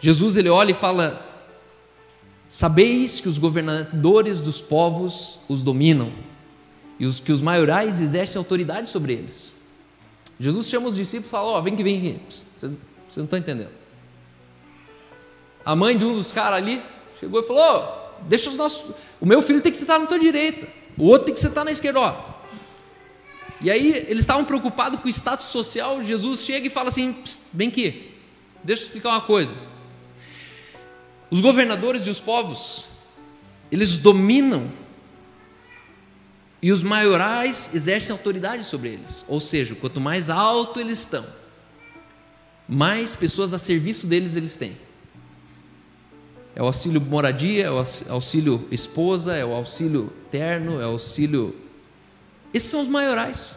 Jesus 0.00 0.36
ele 0.36 0.48
olha 0.48 0.70
e 0.70 0.74
fala: 0.74 1.26
Sabeis 2.48 3.20
que 3.20 3.28
os 3.28 3.36
governadores 3.36 4.40
dos 4.40 4.62
povos 4.62 5.40
os 5.48 5.60
dominam 5.60 6.12
e 6.98 7.04
os 7.04 7.18
que 7.18 7.32
os 7.32 7.42
maiorais 7.42 8.00
exercem 8.00 8.38
autoridade 8.38 8.88
sobre 8.88 9.12
eles. 9.12 9.53
Jesus 10.38 10.68
chama 10.68 10.88
os 10.88 10.96
discípulos 10.96 11.28
e 11.28 11.30
fala: 11.30 11.46
Ó, 11.48 11.58
oh, 11.58 11.62
vem 11.62 11.76
que 11.76 11.82
vem 11.82 11.98
aqui. 11.98 12.20
Vocês, 12.56 12.72
não 13.16 13.24
estão 13.24 13.38
entendendo. 13.38 13.70
A 15.64 15.74
mãe 15.74 15.96
de 15.96 16.04
um 16.04 16.12
dos 16.12 16.30
caras 16.30 16.58
ali 16.58 16.82
chegou 17.18 17.40
e 17.40 17.46
falou: 17.46 17.62
oh, 17.62 18.22
deixa 18.28 18.50
os 18.50 18.56
nossos. 18.56 18.94
O 19.20 19.26
meu 19.26 19.40
filho 19.40 19.60
tem 19.60 19.72
que 19.72 19.78
sentar 19.78 19.98
na 19.98 20.06
tua 20.06 20.18
direita, 20.18 20.68
o 20.96 21.04
outro 21.04 21.26
tem 21.26 21.34
que 21.34 21.40
sentar 21.40 21.64
na 21.64 21.70
esquerda. 21.70 22.00
Ó. 22.00 22.34
E 23.60 23.70
aí 23.70 24.04
eles 24.08 24.24
estavam 24.24 24.44
preocupados 24.44 25.00
com 25.00 25.06
o 25.06 25.10
status 25.10 25.46
social. 25.46 26.02
Jesus 26.02 26.44
chega 26.44 26.66
e 26.66 26.70
fala 26.70 26.88
assim: 26.88 27.16
vem 27.52 27.68
aqui, 27.68 28.12
deixa 28.62 28.82
eu 28.82 28.86
explicar 28.86 29.10
uma 29.10 29.22
coisa. 29.22 29.56
Os 31.30 31.40
governadores 31.40 32.06
e 32.06 32.10
os 32.10 32.20
povos, 32.20 32.86
eles 33.72 33.96
dominam 33.96 34.70
e 36.64 36.72
os 36.72 36.82
maiorais 36.82 37.70
exercem 37.74 38.10
autoridade 38.10 38.64
sobre 38.64 38.88
eles. 38.88 39.22
Ou 39.28 39.38
seja, 39.38 39.74
quanto 39.74 40.00
mais 40.00 40.30
alto 40.30 40.80
eles 40.80 41.00
estão, 41.00 41.26
mais 42.66 43.14
pessoas 43.14 43.52
a 43.52 43.58
serviço 43.58 44.06
deles 44.06 44.34
eles 44.34 44.56
têm 44.56 44.74
é 46.56 46.62
o 46.62 46.66
auxílio 46.66 47.00
moradia, 47.00 47.66
é 47.66 47.70
o 47.70 47.84
auxílio 48.08 48.66
esposa, 48.70 49.34
é 49.34 49.44
o 49.44 49.52
auxílio 49.52 50.12
terno, 50.30 50.80
é 50.80 50.86
o 50.86 50.90
auxílio. 50.90 51.54
Esses 52.52 52.70
são 52.70 52.80
os 52.80 52.86
maiorais. 52.86 53.56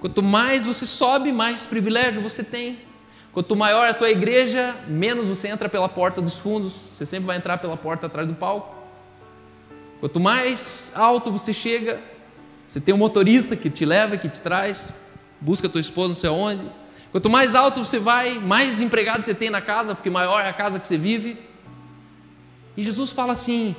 Quanto 0.00 0.22
mais 0.22 0.64
você 0.64 0.86
sobe, 0.86 1.30
mais 1.30 1.66
privilégio 1.66 2.22
você 2.22 2.42
tem. 2.42 2.78
Quanto 3.32 3.54
maior 3.54 3.86
a 3.86 3.92
tua 3.92 4.08
igreja, 4.08 4.74
menos 4.88 5.28
você 5.28 5.48
entra 5.48 5.68
pela 5.68 5.88
porta 5.88 6.22
dos 6.22 6.38
fundos, 6.38 6.72
você 6.94 7.04
sempre 7.04 7.26
vai 7.26 7.36
entrar 7.36 7.58
pela 7.58 7.76
porta 7.76 8.06
atrás 8.06 8.26
do 8.26 8.34
palco. 8.34 8.73
Quanto 10.04 10.20
mais 10.20 10.92
alto 10.94 11.32
você 11.32 11.50
chega, 11.50 11.98
você 12.68 12.78
tem 12.78 12.94
um 12.94 12.98
motorista 12.98 13.56
que 13.56 13.70
te 13.70 13.86
leva, 13.86 14.18
que 14.18 14.28
te 14.28 14.38
traz, 14.38 14.92
busca 15.40 15.66
tua 15.66 15.80
esposa 15.80 16.08
não 16.08 16.14
sei 16.14 16.28
aonde. 16.28 16.70
Quanto 17.10 17.30
mais 17.30 17.54
alto 17.54 17.82
você 17.82 17.98
vai, 17.98 18.38
mais 18.38 18.82
empregados 18.82 19.24
você 19.24 19.32
tem 19.32 19.48
na 19.48 19.62
casa, 19.62 19.94
porque 19.94 20.10
maior 20.10 20.44
é 20.44 20.50
a 20.50 20.52
casa 20.52 20.78
que 20.78 20.86
você 20.86 20.98
vive. 20.98 21.38
E 22.76 22.82
Jesus 22.82 23.12
fala 23.12 23.32
assim: 23.32 23.74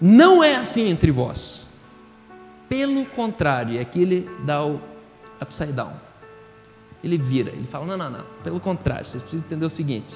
não 0.00 0.44
é 0.44 0.54
assim 0.54 0.88
entre 0.88 1.10
vós. 1.10 1.66
Pelo 2.68 3.04
contrário, 3.04 3.80
é 3.80 3.84
que 3.84 4.00
ele 4.00 4.30
dá 4.44 4.64
o 4.64 4.80
upside 5.42 5.72
down. 5.72 5.94
Ele 7.02 7.18
vira, 7.18 7.50
ele 7.50 7.66
fala: 7.66 7.84
não, 7.84 7.96
não, 7.96 8.10
não. 8.10 8.24
Pelo 8.44 8.60
contrário, 8.60 9.04
vocês 9.04 9.20
precisam 9.20 9.44
entender 9.44 9.66
o 9.66 9.70
seguinte: 9.70 10.14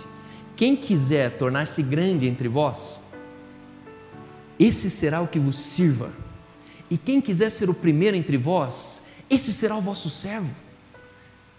quem 0.54 0.76
quiser 0.76 1.36
tornar-se 1.36 1.82
grande 1.82 2.28
entre 2.28 2.46
vós, 2.46 3.02
esse 4.58 4.90
será 4.90 5.20
o 5.20 5.28
que 5.28 5.38
vos 5.38 5.56
sirva. 5.56 6.12
E 6.90 6.96
quem 6.96 7.20
quiser 7.20 7.50
ser 7.50 7.68
o 7.68 7.74
primeiro 7.74 8.16
entre 8.16 8.36
vós, 8.36 9.02
esse 9.28 9.52
será 9.52 9.76
o 9.76 9.80
vosso 9.80 10.10
servo. 10.10 10.54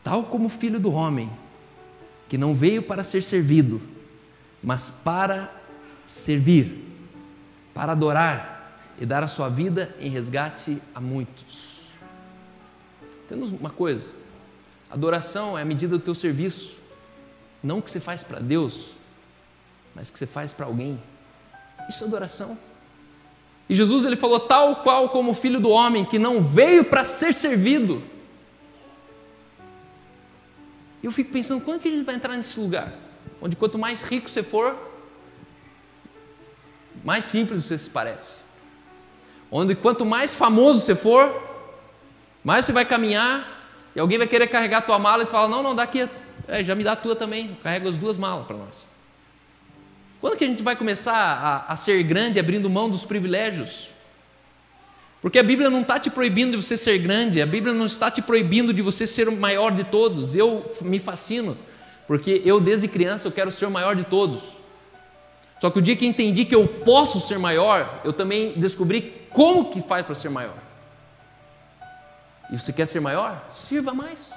Tal 0.03 0.23
como 0.23 0.45
o 0.45 0.49
filho 0.49 0.79
do 0.79 0.91
homem, 0.91 1.31
que 2.29 2.38
não 2.38 2.53
veio 2.53 2.81
para 2.81 3.03
ser 3.03 3.23
servido, 3.23 3.81
mas 4.62 4.89
para 4.89 5.51
servir, 6.05 6.84
para 7.73 7.91
adorar 7.91 8.79
e 8.99 9.05
dar 9.05 9.23
a 9.23 9.27
sua 9.27 9.49
vida 9.49 9.95
em 9.99 10.10
resgate 10.10 10.81
a 10.93 11.01
muitos. 11.01 11.81
Temos 13.27 13.49
uma 13.49 13.69
coisa: 13.69 14.10
adoração 14.89 15.58
é 15.58 15.63
a 15.63 15.65
medida 15.65 15.97
do 15.97 16.03
teu 16.03 16.15
serviço, 16.15 16.77
não 17.62 17.81
que 17.81 17.89
você 17.89 17.99
faz 17.99 18.23
para 18.23 18.39
Deus, 18.39 18.91
mas 19.93 20.10
que 20.10 20.17
você 20.17 20.27
faz 20.27 20.53
para 20.53 20.65
alguém. 20.65 21.01
Isso 21.89 22.03
é 22.03 22.08
adoração. 22.08 22.58
E 23.67 23.73
Jesus 23.73 24.06
ele 24.06 24.15
falou 24.15 24.39
tal 24.39 24.78
qual 24.78 25.10
como 25.10 25.32
o 25.32 25.34
filho 25.34 25.60
do 25.60 25.69
homem 25.69 26.06
que 26.06 26.19
não 26.19 26.41
veio 26.41 26.86
para 26.86 27.04
ser 27.04 27.34
servido. 27.34 28.04
Eu 31.01 31.12
fico 31.12 31.32
pensando 31.32 31.63
quando 31.63 31.80
que 31.80 31.88
a 31.88 31.91
gente 31.91 32.06
vai 32.06 32.15
entrar 32.15 32.36
nesse 32.36 32.60
lugar, 32.60 32.93
onde 33.41 33.56
quanto 33.56 33.78
mais 33.78 34.04
rico 34.04 34.30
você 34.30 34.41
for, 34.41 34.75
mais 37.04 37.25
simples 37.25 37.63
você 37.63 37.78
se 37.78 37.89
parece. 37.89 38.36
Onde 39.51 39.75
quanto 39.75 40.06
mais 40.06 40.34
famoso 40.34 40.80
você 40.80 40.95
for, 40.95 41.43
mais 42.43 42.65
você 42.65 42.71
vai 42.71 42.86
caminhar 42.86 43.56
e 43.95 43.99
alguém 43.99 44.17
vai 44.17 44.28
querer 44.28 44.47
carregar 44.47 44.80
a 44.80 44.82
tua 44.82 44.99
mala 44.99 45.23
e 45.23 45.25
você 45.25 45.32
fala: 45.32 45.47
Não, 45.47 45.62
não, 45.62 45.75
dá 45.75 45.84
aqui, 45.84 46.10
é, 46.47 46.63
já 46.63 46.75
me 46.75 46.84
dá 46.84 46.93
a 46.93 46.95
tua 46.95 47.15
também, 47.15 47.58
carrega 47.63 47.89
as 47.89 47.97
duas 47.97 48.17
malas 48.17 48.45
para 48.45 48.58
nós. 48.58 48.88
Quando 50.25 50.38
que 50.38 50.43
a 50.43 50.47
gente 50.47 50.63
vai 50.63 50.75
começar 50.75 51.13
a, 51.13 51.71
a 51.71 51.75
ser 51.75 52.01
grande 52.01 52.39
abrindo 52.39 52.67
mão 52.67 52.89
dos 52.89 53.05
privilégios? 53.05 53.89
Porque 55.21 55.37
a 55.37 55.43
Bíblia 55.43 55.69
não 55.69 55.81
está 55.81 56.00
te 56.00 56.10
proibindo 56.10 56.58
de 56.58 56.63
você 56.63 56.75
ser 56.75 56.97
grande, 56.97 57.43
a 57.43 57.45
Bíblia 57.45 57.75
não 57.75 57.85
está 57.85 58.10
te 58.10 58.23
proibindo 58.23 58.73
de 58.73 58.81
você 58.81 59.06
ser 59.06 59.27
o 59.27 59.37
maior 59.37 59.71
de 59.71 59.83
todos. 59.83 60.35
Eu 60.35 60.65
me 60.81 60.97
fascino, 60.97 61.56
porque 62.08 62.41
eu 62.43 62.60
desde 62.60 62.87
criança 62.87 63.27
eu 63.27 63.31
quero 63.31 63.52
ser 63.52 63.67
o 63.67 63.69
maior 63.69 63.95
de 63.95 64.04
todos. 64.04 64.41
Só 65.60 65.69
que 65.69 65.77
o 65.77 65.81
dia 65.81 65.95
que 65.95 66.08
entendi 66.08 66.43
que 66.43 66.56
eu 66.56 66.67
posso 66.67 67.19
ser 67.19 67.37
maior, 67.37 68.02
eu 68.04 68.12
também 68.12 68.54
descobri 68.54 69.27
como 69.29 69.69
que 69.69 69.79
faz 69.83 70.04
para 70.04 70.15
ser 70.15 70.29
maior. 70.29 70.58
E 72.52 72.60
você 72.60 72.73
quer 72.73 72.87
ser 72.87 73.00
maior? 73.00 73.45
Sirva 73.52 73.93
mais. 73.93 74.33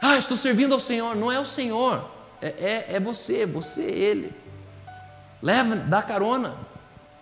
Ah, 0.00 0.16
estou 0.16 0.34
servindo 0.34 0.72
ao 0.72 0.80
Senhor. 0.80 1.14
Não 1.14 1.30
é 1.30 1.38
o 1.38 1.44
Senhor, 1.44 2.08
é, 2.40 2.46
é, 2.46 2.96
é 2.96 3.00
você, 3.00 3.44
você, 3.44 3.82
Ele. 3.82 4.45
Leva, 5.46 5.76
dá 5.76 6.02
carona, 6.02 6.56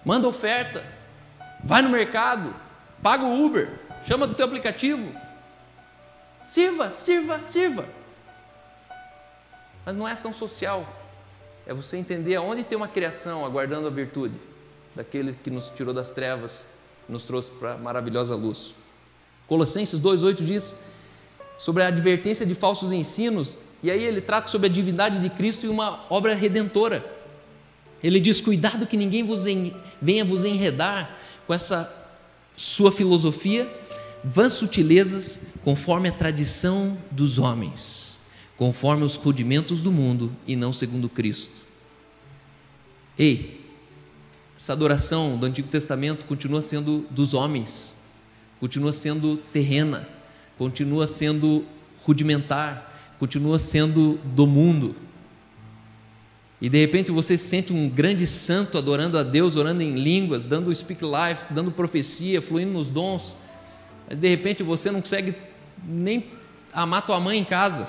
manda 0.02 0.26
oferta, 0.26 0.82
vai 1.62 1.82
no 1.82 1.90
mercado, 1.90 2.54
paga 3.02 3.22
o 3.22 3.44
Uber, 3.44 3.68
chama 4.06 4.26
do 4.26 4.34
teu 4.34 4.46
aplicativo. 4.46 5.14
Sirva, 6.42 6.90
sirva, 6.90 7.42
sirva. 7.42 7.84
Mas 9.84 9.94
não 9.94 10.08
é 10.08 10.12
ação 10.12 10.32
social, 10.32 10.88
é 11.66 11.74
você 11.74 11.98
entender 11.98 12.34
aonde 12.36 12.64
tem 12.64 12.78
uma 12.78 12.88
criação 12.88 13.44
aguardando 13.44 13.88
a 13.88 13.90
virtude 13.90 14.40
daquele 14.96 15.34
que 15.34 15.50
nos 15.50 15.68
tirou 15.68 15.92
das 15.92 16.14
trevas 16.14 16.66
nos 17.06 17.24
trouxe 17.24 17.50
para 17.50 17.74
a 17.74 17.76
maravilhosa 17.76 18.34
luz. 18.34 18.72
Colossenses 19.46 20.00
2,8 20.00 20.42
diz 20.42 20.76
sobre 21.58 21.82
a 21.82 21.88
advertência 21.88 22.46
de 22.46 22.54
falsos 22.54 22.90
ensinos, 22.90 23.58
e 23.82 23.90
aí 23.90 24.02
ele 24.02 24.22
trata 24.22 24.46
sobre 24.46 24.68
a 24.68 24.70
divindade 24.70 25.20
de 25.20 25.28
Cristo 25.28 25.66
e 25.66 25.68
uma 25.68 26.06
obra 26.08 26.34
redentora. 26.34 27.13
Ele 28.04 28.20
diz: 28.20 28.42
Cuidado 28.42 28.86
que 28.86 28.98
ninguém 28.98 29.24
vos 29.24 29.46
en... 29.46 29.72
venha 30.00 30.26
vos 30.26 30.44
enredar 30.44 31.16
com 31.46 31.54
essa 31.54 31.90
sua 32.54 32.92
filosofia, 32.92 33.66
vãs 34.22 34.52
sutilezas, 34.52 35.40
conforme 35.62 36.10
a 36.10 36.12
tradição 36.12 36.98
dos 37.10 37.38
homens, 37.38 38.14
conforme 38.58 39.04
os 39.04 39.16
rudimentos 39.16 39.80
do 39.80 39.90
mundo 39.90 40.36
e 40.46 40.54
não 40.54 40.70
segundo 40.70 41.08
Cristo. 41.08 41.62
Ei, 43.18 43.64
essa 44.54 44.74
adoração 44.74 45.38
do 45.38 45.46
Antigo 45.46 45.68
Testamento 45.68 46.26
continua 46.26 46.60
sendo 46.60 47.06
dos 47.10 47.32
homens, 47.32 47.94
continua 48.60 48.92
sendo 48.92 49.38
terrena, 49.50 50.06
continua 50.58 51.06
sendo 51.06 51.64
rudimentar, 52.04 53.16
continua 53.18 53.58
sendo 53.58 54.20
do 54.24 54.46
mundo. 54.46 54.94
E 56.64 56.68
de 56.70 56.78
repente 56.78 57.10
você 57.10 57.36
se 57.36 57.46
sente 57.46 57.74
um 57.74 57.90
grande 57.90 58.26
santo 58.26 58.78
adorando 58.78 59.18
a 59.18 59.22
Deus, 59.22 59.54
orando 59.54 59.82
em 59.82 59.96
línguas, 59.96 60.46
dando 60.46 60.74
speak 60.74 61.04
life, 61.04 61.44
dando 61.52 61.70
profecia, 61.70 62.40
fluindo 62.40 62.72
nos 62.72 62.88
dons. 62.88 63.36
Mas 64.08 64.18
de 64.18 64.26
repente 64.26 64.62
você 64.62 64.90
não 64.90 65.02
consegue 65.02 65.34
nem 65.86 66.24
amar 66.72 67.04
tua 67.04 67.20
mãe 67.20 67.38
em 67.38 67.44
casa, 67.44 67.86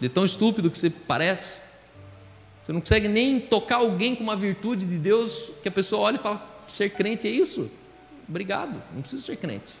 de 0.00 0.08
tão 0.08 0.24
estúpido 0.24 0.68
que 0.68 0.76
você 0.76 0.90
parece. 0.90 1.44
Você 2.64 2.72
não 2.72 2.80
consegue 2.80 3.06
nem 3.06 3.38
tocar 3.38 3.76
alguém 3.76 4.16
com 4.16 4.24
uma 4.24 4.34
virtude 4.34 4.84
de 4.84 4.98
Deus 4.98 5.52
que 5.62 5.68
a 5.68 5.72
pessoa 5.72 6.02
olha 6.02 6.16
e 6.16 6.18
fala: 6.18 6.44
ser 6.66 6.90
crente 6.90 7.28
é 7.28 7.30
isso? 7.30 7.70
Obrigado, 8.28 8.82
não 8.92 9.02
preciso 9.02 9.22
ser 9.22 9.36
crente. 9.36 9.74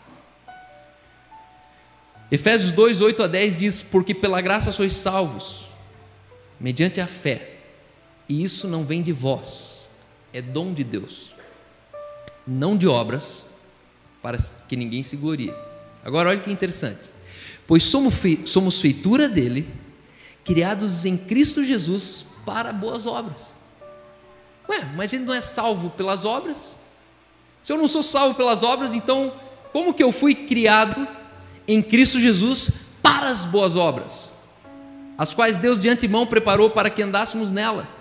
Efésios 2.30 2.70
2, 2.70 3.00
8 3.00 3.24
a 3.24 3.26
10 3.26 3.58
diz: 3.58 3.82
Porque 3.82 4.14
pela 4.14 4.40
graça 4.40 4.70
sois 4.70 4.92
salvos, 4.92 5.66
mediante 6.60 7.00
a 7.00 7.06
fé, 7.08 7.51
e 8.32 8.42
isso 8.42 8.66
não 8.66 8.82
vem 8.82 9.02
de 9.02 9.12
vós, 9.12 9.80
é 10.32 10.40
dom 10.40 10.72
de 10.72 10.82
Deus, 10.82 11.32
não 12.46 12.78
de 12.78 12.88
obras, 12.88 13.46
para 14.22 14.38
que 14.66 14.74
ninguém 14.74 15.02
se 15.02 15.18
glorie. 15.18 15.52
Agora 16.02 16.30
olha 16.30 16.40
que 16.40 16.50
interessante: 16.50 17.10
Pois 17.66 17.82
somos 17.84 18.80
feitura 18.80 19.28
dele, 19.28 19.68
criados 20.46 21.04
em 21.04 21.14
Cristo 21.14 21.62
Jesus 21.62 22.24
para 22.46 22.72
boas 22.72 23.04
obras. 23.04 23.52
Ué, 24.66 24.82
mas 24.96 25.12
a 25.12 25.16
gente 25.18 25.26
não 25.26 25.34
é 25.34 25.42
salvo 25.42 25.90
pelas 25.90 26.24
obras? 26.24 26.74
Se 27.62 27.70
eu 27.70 27.76
não 27.76 27.86
sou 27.86 28.02
salvo 28.02 28.34
pelas 28.34 28.62
obras, 28.62 28.94
então 28.94 29.34
como 29.74 29.92
que 29.92 30.02
eu 30.02 30.10
fui 30.10 30.34
criado 30.34 31.06
em 31.68 31.82
Cristo 31.82 32.18
Jesus 32.18 32.70
para 33.02 33.28
as 33.28 33.44
boas 33.44 33.76
obras, 33.76 34.30
as 35.18 35.34
quais 35.34 35.58
Deus 35.58 35.82
de 35.82 35.90
antemão 35.90 36.26
preparou 36.26 36.70
para 36.70 36.88
que 36.88 37.02
andássemos 37.02 37.52
nela? 37.52 38.00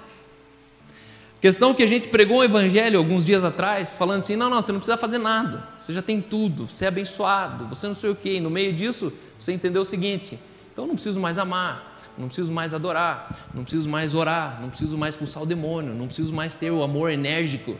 Questão 1.41 1.73
que 1.73 1.81
a 1.81 1.87
gente 1.87 2.07
pregou 2.07 2.37
o 2.37 2.43
evangelho 2.43 2.99
alguns 2.99 3.25
dias 3.25 3.43
atrás, 3.43 3.95
falando 3.95 4.19
assim: 4.19 4.35
não, 4.35 4.47
não, 4.47 4.61
você 4.61 4.71
não 4.71 4.79
precisa 4.79 4.95
fazer 4.95 5.17
nada, 5.17 5.67
você 5.79 5.91
já 5.91 6.01
tem 6.01 6.21
tudo, 6.21 6.67
você 6.67 6.85
é 6.85 6.87
abençoado, 6.87 7.67
você 7.67 7.87
não 7.87 7.95
sei 7.95 8.11
o 8.11 8.15
quê. 8.15 8.33
E 8.33 8.39
no 8.39 8.51
meio 8.51 8.71
disso, 8.71 9.11
você 9.39 9.51
entendeu 9.51 9.81
o 9.81 9.85
seguinte: 9.85 10.37
então 10.71 10.83
eu 10.83 10.87
não 10.87 10.93
preciso 10.93 11.19
mais 11.19 11.39
amar, 11.39 11.99
não 12.15 12.27
preciso 12.27 12.53
mais 12.53 12.75
adorar, 12.75 13.49
não 13.55 13.63
preciso 13.63 13.89
mais 13.89 14.13
orar, 14.13 14.61
não 14.61 14.69
preciso 14.69 14.95
mais 14.99 15.15
expulsar 15.15 15.41
o 15.41 15.45
demônio, 15.47 15.95
não 15.95 16.05
preciso 16.05 16.31
mais 16.31 16.53
ter 16.53 16.69
o 16.69 16.83
amor 16.83 17.09
enérgico 17.09 17.75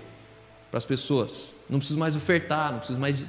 para 0.71 0.79
as 0.79 0.85
pessoas, 0.85 1.53
não 1.69 1.77
preciso 1.77 1.99
mais 1.99 2.15
ofertar, 2.15 2.71
não 2.71 2.79
preciso 2.79 2.99
mais, 2.99 3.21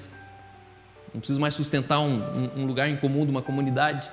não 1.12 1.20
preciso 1.20 1.38
mais 1.38 1.54
sustentar 1.54 2.00
um, 2.00 2.14
um, 2.14 2.62
um 2.62 2.66
lugar 2.66 2.88
em 2.88 2.96
comum 2.96 3.26
de 3.26 3.30
uma 3.30 3.42
comunidade. 3.42 4.10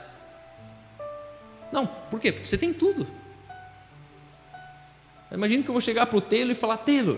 Não, 1.72 1.86
por 1.86 2.20
quê? 2.20 2.34
Porque 2.34 2.46
você 2.46 2.58
tem 2.58 2.74
tudo. 2.74 3.08
Imagina 5.32 5.64
que 5.64 5.70
eu 5.70 5.74
vou 5.74 5.82
chegar 5.82 6.06
para 6.06 6.18
o 6.18 6.22
Taylor 6.22 6.52
e 6.52 6.56
falar: 6.56 6.78
Taylor. 6.78 7.18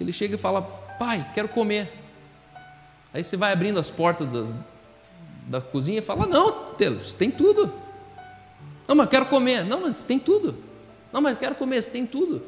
Ele 0.00 0.12
chega 0.12 0.34
e 0.34 0.38
fala: 0.38 0.62
Pai, 0.98 1.30
quero 1.34 1.48
comer. 1.48 1.92
Aí 3.12 3.22
você 3.22 3.36
vai 3.36 3.52
abrindo 3.52 3.78
as 3.78 3.90
portas 3.90 4.28
das, 4.28 4.56
da 5.46 5.60
cozinha 5.60 5.98
e 5.98 6.02
fala: 6.02 6.26
Não, 6.26 6.74
Taylor, 6.74 7.02
você 7.02 7.16
tem 7.16 7.30
tudo. 7.30 7.72
Não, 8.88 8.94
mas 8.94 9.08
quero 9.08 9.26
comer. 9.26 9.64
Não, 9.64 9.82
mas 9.82 10.02
tem 10.02 10.18
tudo. 10.18 10.56
Não, 11.12 11.20
mas 11.20 11.38
quero 11.38 11.54
comer, 11.54 11.82
você 11.82 11.90
tem 11.90 12.06
tudo. 12.06 12.42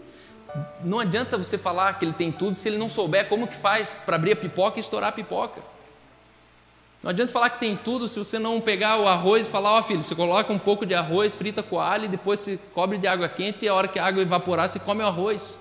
Não 0.83 0.99
adianta 0.99 1.37
você 1.37 1.59
falar 1.59 1.99
que 1.99 2.05
ele 2.05 2.13
tem 2.13 2.33
tudo 2.33 2.55
se 2.55 2.69
ele 2.69 2.79
não 2.79 2.89
souber 2.89 3.29
como 3.29 3.47
que 3.47 3.55
faz 3.55 3.95
para 3.95 4.17
abrir 4.17 4.33
a 4.33 4.37
pipoca 4.37 4.79
e 4.79 4.81
estourar 4.81 5.11
a 5.11 5.13
pipoca. 5.13 5.63
Não 7.07 7.11
adianta 7.11 7.33
falar 7.33 7.51
que 7.51 7.61
tem 7.61 7.77
tudo 7.77 8.09
se 8.09 8.19
você 8.19 8.37
não 8.37 8.61
pegar 8.61 8.99
o 8.99 9.07
arroz 9.07 9.47
e 9.47 9.51
falar, 9.53 9.75
ó 9.75 9.79
oh, 9.79 9.83
filho, 9.85 10.03
você 10.03 10.13
coloca 10.13 10.53
um 10.53 10.59
pouco 10.59 10.85
de 10.85 10.93
arroz, 10.93 11.37
frita 11.37 11.63
com 11.63 11.79
alho, 11.79 12.07
e 12.07 12.09
depois 12.09 12.41
se 12.41 12.59
cobre 12.75 12.99
de 12.99 13.07
água 13.07 13.29
quente 13.29 13.65
e 13.65 13.69
a 13.69 13.75
hora 13.75 13.87
que 13.87 13.97
a 13.97 14.05
água 14.05 14.21
evaporar, 14.21 14.69
você 14.69 14.81
come 14.81 15.05
o 15.05 15.07
arroz. 15.07 15.57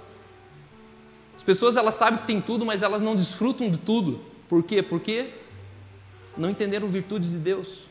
As 1.36 1.44
pessoas 1.44 1.76
elas 1.76 1.94
sabem 1.94 2.18
que 2.18 2.26
tem 2.26 2.42
tudo, 2.42 2.66
mas 2.66 2.82
elas 2.82 3.00
não 3.00 3.14
desfrutam 3.14 3.70
de 3.70 3.78
tudo. 3.78 4.22
Por 4.50 4.64
quê? 4.64 4.82
Porque 4.82 5.36
não 6.36 6.50
entenderam 6.50 6.88
virtudes 6.88 7.30
de 7.30 7.38
Deus 7.38 7.84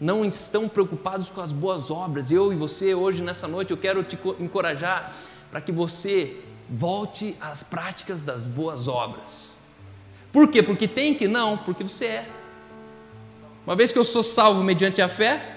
não 0.00 0.24
estão 0.24 0.66
preocupados 0.66 1.28
com 1.28 1.42
as 1.42 1.52
boas 1.52 1.90
obras. 1.90 2.30
Eu 2.30 2.54
e 2.54 2.56
você, 2.56 2.94
hoje, 2.94 3.20
nessa 3.20 3.46
noite, 3.46 3.70
eu 3.70 3.76
quero 3.76 4.02
te 4.02 4.18
encorajar 4.38 5.14
para 5.50 5.60
que 5.60 5.70
você 5.70 6.40
volte 6.70 7.36
às 7.38 7.62
práticas 7.62 8.22
das 8.22 8.46
boas 8.46 8.88
obras. 8.88 9.49
Por 10.32 10.48
quê? 10.50 10.62
Porque 10.62 10.86
tem 10.86 11.14
que? 11.14 11.26
Não, 11.26 11.58
porque 11.58 11.82
você 11.82 12.04
é. 12.06 12.28
Uma 13.66 13.76
vez 13.76 13.92
que 13.92 13.98
eu 13.98 14.04
sou 14.04 14.22
salvo 14.22 14.62
mediante 14.62 15.02
a 15.02 15.08
fé, 15.08 15.56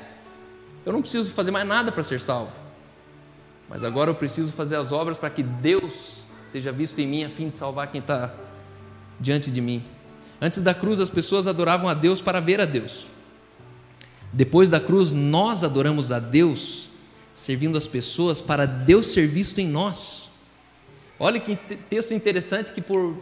eu 0.85 0.91
não 0.91 1.01
preciso 1.01 1.31
fazer 1.31 1.51
mais 1.51 1.67
nada 1.67 1.91
para 1.91 2.03
ser 2.03 2.19
salvo. 2.19 2.51
Mas 3.69 3.83
agora 3.83 4.09
eu 4.11 4.15
preciso 4.15 4.51
fazer 4.51 4.75
as 4.75 4.91
obras 4.91 5.17
para 5.17 5.29
que 5.29 5.41
Deus 5.41 6.23
seja 6.41 6.71
visto 6.71 6.99
em 6.99 7.07
mim 7.07 7.23
a 7.23 7.29
fim 7.29 7.49
de 7.49 7.55
salvar 7.55 7.91
quem 7.91 8.01
está 8.01 8.33
diante 9.19 9.49
de 9.49 9.61
mim. 9.61 9.83
Antes 10.41 10.61
da 10.61 10.73
cruz, 10.73 10.99
as 10.99 11.09
pessoas 11.09 11.47
adoravam 11.47 11.87
a 11.87 11.93
Deus 11.93 12.19
para 12.21 12.39
ver 12.39 12.59
a 12.59 12.65
Deus. 12.65 13.07
Depois 14.31 14.69
da 14.69 14.79
cruz, 14.79 15.11
nós 15.11 15.63
adoramos 15.63 16.11
a 16.11 16.19
Deus, 16.19 16.89
servindo 17.33 17.77
as 17.77 17.87
pessoas 17.87 18.41
para 18.41 18.65
Deus 18.65 19.07
ser 19.07 19.27
visto 19.27 19.59
em 19.59 19.67
nós. 19.67 20.29
Olha 21.19 21.39
que 21.39 21.55
texto 21.55 22.13
interessante 22.13 22.73
que 22.73 22.81
por 22.81 23.15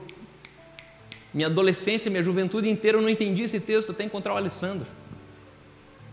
minha 1.34 1.48
adolescência, 1.48 2.12
minha 2.12 2.24
juventude 2.24 2.70
inteira 2.70 2.98
eu 2.98 3.02
não 3.02 3.10
entendi 3.10 3.44
esse 3.44 3.60
texto 3.60 3.92
até 3.92 4.04
encontrar 4.04 4.34
o 4.34 4.38
Alessandro. 4.38 4.88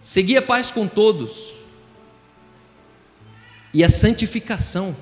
Segui 0.03 0.37
a 0.37 0.43
paz 0.43 0.71
com 0.71 0.87
todos 0.87 1.55
e 3.75 3.83
a 3.83 3.91
santificação, 3.91 4.97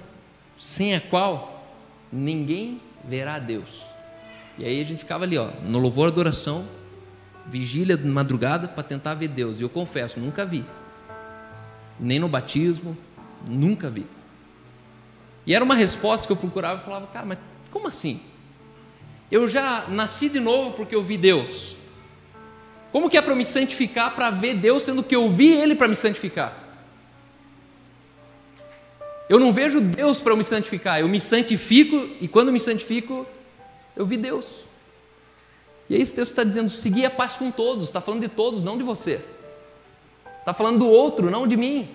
sem 0.58 0.94
a 0.94 1.00
qual 1.00 1.76
ninguém 2.10 2.80
verá 3.04 3.34
a 3.34 3.38
Deus. 3.38 3.84
E 4.58 4.64
aí 4.64 4.80
a 4.80 4.84
gente 4.84 4.98
ficava 4.98 5.24
ali, 5.24 5.36
ó, 5.36 5.50
no 5.62 5.78
louvor 5.78 6.08
adoração, 6.08 6.66
vigília 7.46 7.96
de 7.96 8.06
madrugada 8.06 8.66
para 8.66 8.82
tentar 8.82 9.14
ver 9.14 9.28
Deus. 9.28 9.60
E 9.60 9.62
eu 9.62 9.68
confesso, 9.68 10.18
nunca 10.18 10.44
vi. 10.44 10.64
Nem 12.00 12.18
no 12.18 12.28
batismo, 12.28 12.96
nunca 13.46 13.90
vi. 13.90 14.06
E 15.46 15.54
era 15.54 15.64
uma 15.64 15.74
resposta 15.74 16.26
que 16.26 16.32
eu 16.32 16.36
procurava 16.36 16.80
e 16.80 16.84
falava, 16.84 17.06
cara, 17.06 17.26
mas 17.26 17.38
como 17.70 17.86
assim? 17.86 18.20
Eu 19.30 19.48
já 19.48 19.86
nasci 19.88 20.28
de 20.28 20.40
novo 20.40 20.72
porque 20.72 20.94
eu 20.94 21.02
vi 21.02 21.16
Deus. 21.16 21.76
Como 22.92 23.10
que 23.10 23.18
é 23.18 23.22
para 23.22 23.34
me 23.34 23.44
santificar 23.44 24.14
para 24.14 24.30
ver 24.30 24.54
Deus, 24.54 24.82
sendo 24.82 25.02
que 25.02 25.14
eu 25.14 25.28
vi 25.28 25.52
Ele 25.52 25.74
para 25.74 25.88
me 25.88 25.96
santificar? 25.96 26.64
Eu 29.28 29.40
não 29.40 29.52
vejo 29.52 29.80
Deus 29.80 30.22
para 30.22 30.36
me 30.36 30.44
santificar, 30.44 31.00
eu 31.00 31.08
me 31.08 31.18
santifico 31.18 32.08
e 32.20 32.28
quando 32.28 32.52
me 32.52 32.60
santifico, 32.60 33.26
eu 33.96 34.06
vi 34.06 34.16
Deus. 34.16 34.64
E 35.90 35.96
aí 35.96 36.00
esse 36.00 36.14
texto 36.14 36.30
está 36.30 36.44
dizendo: 36.44 36.68
seguir 36.68 37.06
a 37.06 37.10
paz 37.10 37.36
com 37.36 37.50
todos, 37.50 37.84
está 37.84 38.00
falando 38.00 38.20
de 38.22 38.28
todos, 38.28 38.62
não 38.62 38.78
de 38.78 38.84
você. 38.84 39.20
Está 40.38 40.54
falando 40.54 40.78
do 40.78 40.88
outro, 40.88 41.28
não 41.28 41.46
de 41.46 41.56
mim. 41.56 41.88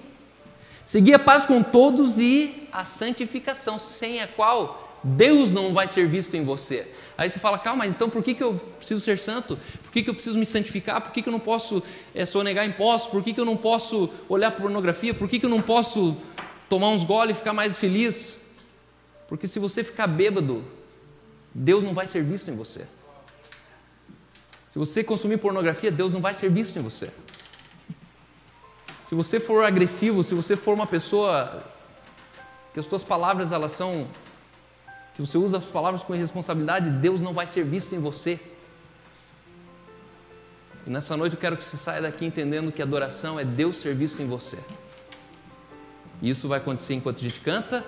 Seguir 0.85 1.13
a 1.13 1.19
paz 1.19 1.45
com 1.45 1.63
todos 1.63 2.19
e 2.19 2.67
a 2.71 2.83
santificação, 2.83 3.79
sem 3.79 4.21
a 4.21 4.27
qual 4.27 4.90
Deus 5.03 5.51
não 5.51 5.73
vai 5.73 5.87
ser 5.87 6.07
visto 6.07 6.35
em 6.35 6.43
você. 6.43 6.87
Aí 7.17 7.29
você 7.29 7.39
fala, 7.39 7.57
calma, 7.57 7.79
mas 7.79 7.95
então 7.95 8.09
por 8.09 8.23
que, 8.23 8.35
que 8.35 8.43
eu 8.43 8.53
preciso 8.77 9.01
ser 9.01 9.17
santo? 9.17 9.57
Por 9.83 9.91
que, 9.91 10.03
que 10.03 10.09
eu 10.09 10.13
preciso 10.13 10.37
me 10.37 10.45
santificar? 10.45 11.01
Por 11.01 11.11
que, 11.11 11.21
que 11.21 11.29
eu 11.29 11.31
não 11.31 11.39
posso 11.39 11.81
é, 12.13 12.25
sonegar 12.25 12.65
impostos? 12.65 13.11
Por 13.11 13.23
que, 13.23 13.33
que 13.33 13.39
eu 13.39 13.45
não 13.45 13.57
posso 13.57 14.09
olhar 14.29 14.51
pornografia? 14.51 15.13
Por 15.13 15.27
que, 15.27 15.39
que 15.39 15.45
eu 15.45 15.49
não 15.49 15.61
posso 15.61 16.15
tomar 16.69 16.89
uns 16.89 17.03
goles 17.03 17.35
e 17.35 17.39
ficar 17.39 17.53
mais 17.53 17.77
feliz? 17.77 18.37
Porque 19.27 19.47
se 19.47 19.59
você 19.59 19.83
ficar 19.83 20.07
bêbado, 20.07 20.63
Deus 21.53 21.83
não 21.83 21.93
vai 21.93 22.05
ser 22.05 22.23
visto 22.23 22.49
em 22.51 22.55
você. 22.55 22.85
Se 24.71 24.77
você 24.77 25.03
consumir 25.03 25.37
pornografia, 25.37 25.91
Deus 25.91 26.13
não 26.13 26.21
vai 26.21 26.33
ser 26.33 26.49
visto 26.49 26.77
em 26.77 26.81
você. 26.81 27.09
Se 29.05 29.15
você 29.15 29.39
for 29.39 29.65
agressivo, 29.65 30.23
se 30.23 30.33
você 30.33 30.55
for 30.55 30.73
uma 30.73 30.87
pessoa 30.87 31.65
que 32.73 32.79
as 32.79 32.85
suas 32.85 33.03
palavras 33.03 33.51
elas 33.51 33.73
são 33.73 34.07
que 35.13 35.21
você 35.21 35.37
usa 35.37 35.57
as 35.57 35.65
palavras 35.65 36.03
com 36.03 36.15
irresponsabilidade, 36.15 36.89
Deus 36.89 37.21
não 37.21 37.33
vai 37.33 37.47
ser 37.47 37.63
visto 37.63 37.93
em 37.93 37.99
você. 37.99 38.39
E 40.85 40.89
nessa 40.89 41.15
noite 41.15 41.35
eu 41.35 41.39
quero 41.39 41.55
que 41.57 41.63
você 41.63 41.77
saia 41.77 42.01
daqui 42.01 42.25
entendendo 42.25 42.71
que 42.71 42.81
adoração 42.81 43.39
é 43.39 43.45
Deus 43.45 43.77
ser 43.77 43.93
visto 43.93 44.21
em 44.21 44.27
você. 44.27 44.57
E 46.21 46.29
isso 46.29 46.47
vai 46.47 46.59
acontecer 46.59 46.93
enquanto 46.93 47.19
a 47.19 47.23
gente 47.23 47.39
canta, 47.39 47.83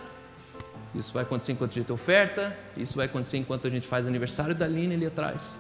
isso 0.94 1.14
vai 1.14 1.24
acontecer 1.24 1.54
enquanto 1.54 1.72
a 1.72 1.76
gente 1.76 1.92
oferta, 1.92 2.56
isso 2.78 2.96
vai 2.96 3.06
acontecer 3.06 3.38
enquanto 3.38 3.68
a 3.68 3.70
gente 3.70 3.88
faz 3.88 4.08
aniversário 4.08 4.54
da 4.54 4.66
Aline 4.66 4.94
ali 4.94 5.06
atrás. 5.06 5.58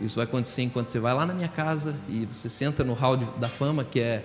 Isso 0.00 0.16
vai 0.16 0.24
acontecer 0.24 0.62
enquanto 0.62 0.88
você 0.88 0.98
vai 0.98 1.14
lá 1.14 1.24
na 1.24 1.32
minha 1.32 1.48
casa 1.48 1.96
e 2.08 2.26
você 2.26 2.48
senta 2.48 2.84
no 2.84 2.92
hall 2.92 3.16
da 3.16 3.48
fama, 3.48 3.84
que 3.84 4.00
é 4.00 4.24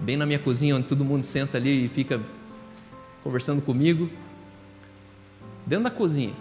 bem 0.00 0.16
na 0.16 0.26
minha 0.26 0.38
cozinha, 0.38 0.74
onde 0.76 0.86
todo 0.86 1.04
mundo 1.04 1.22
senta 1.22 1.58
ali 1.58 1.86
e 1.86 1.88
fica 1.88 2.20
conversando 3.22 3.62
comigo. 3.62 4.10
Dentro 5.66 5.84
da 5.84 5.90
cozinha. 5.90 6.34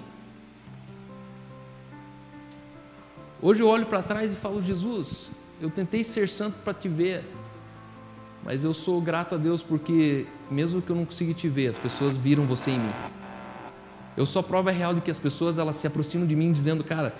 Hoje 3.41 3.61
eu 3.61 3.67
olho 3.67 3.85
para 3.85 4.01
trás 4.03 4.31
e 4.31 4.35
falo, 4.35 4.61
Jesus, 4.61 5.31
eu 5.59 5.69
tentei 5.69 6.03
ser 6.03 6.29
santo 6.29 6.59
para 6.63 6.73
te 6.73 6.87
ver, 6.87 7.23
mas 8.43 8.63
eu 8.63 8.73
sou 8.73 9.01
grato 9.01 9.35
a 9.35 9.37
Deus 9.37 9.63
porque, 9.63 10.27
mesmo 10.49 10.81
que 10.81 10.91
eu 10.91 10.95
não 10.95 11.05
consiga 11.05 11.33
te 11.33 11.49
ver, 11.49 11.67
as 11.67 11.77
pessoas 11.77 12.15
viram 12.15 12.45
você 12.45 12.71
em 12.71 12.79
mim. 12.79 12.93
Eu 14.15 14.25
sou 14.25 14.39
a 14.39 14.43
prova 14.43 14.71
real 14.71 14.93
de 14.93 15.01
que 15.01 15.11
as 15.11 15.19
pessoas 15.19 15.57
elas 15.57 15.75
se 15.75 15.87
aproximam 15.87 16.25
de 16.25 16.35
mim 16.35 16.51
dizendo, 16.51 16.83
cara, 16.83 17.13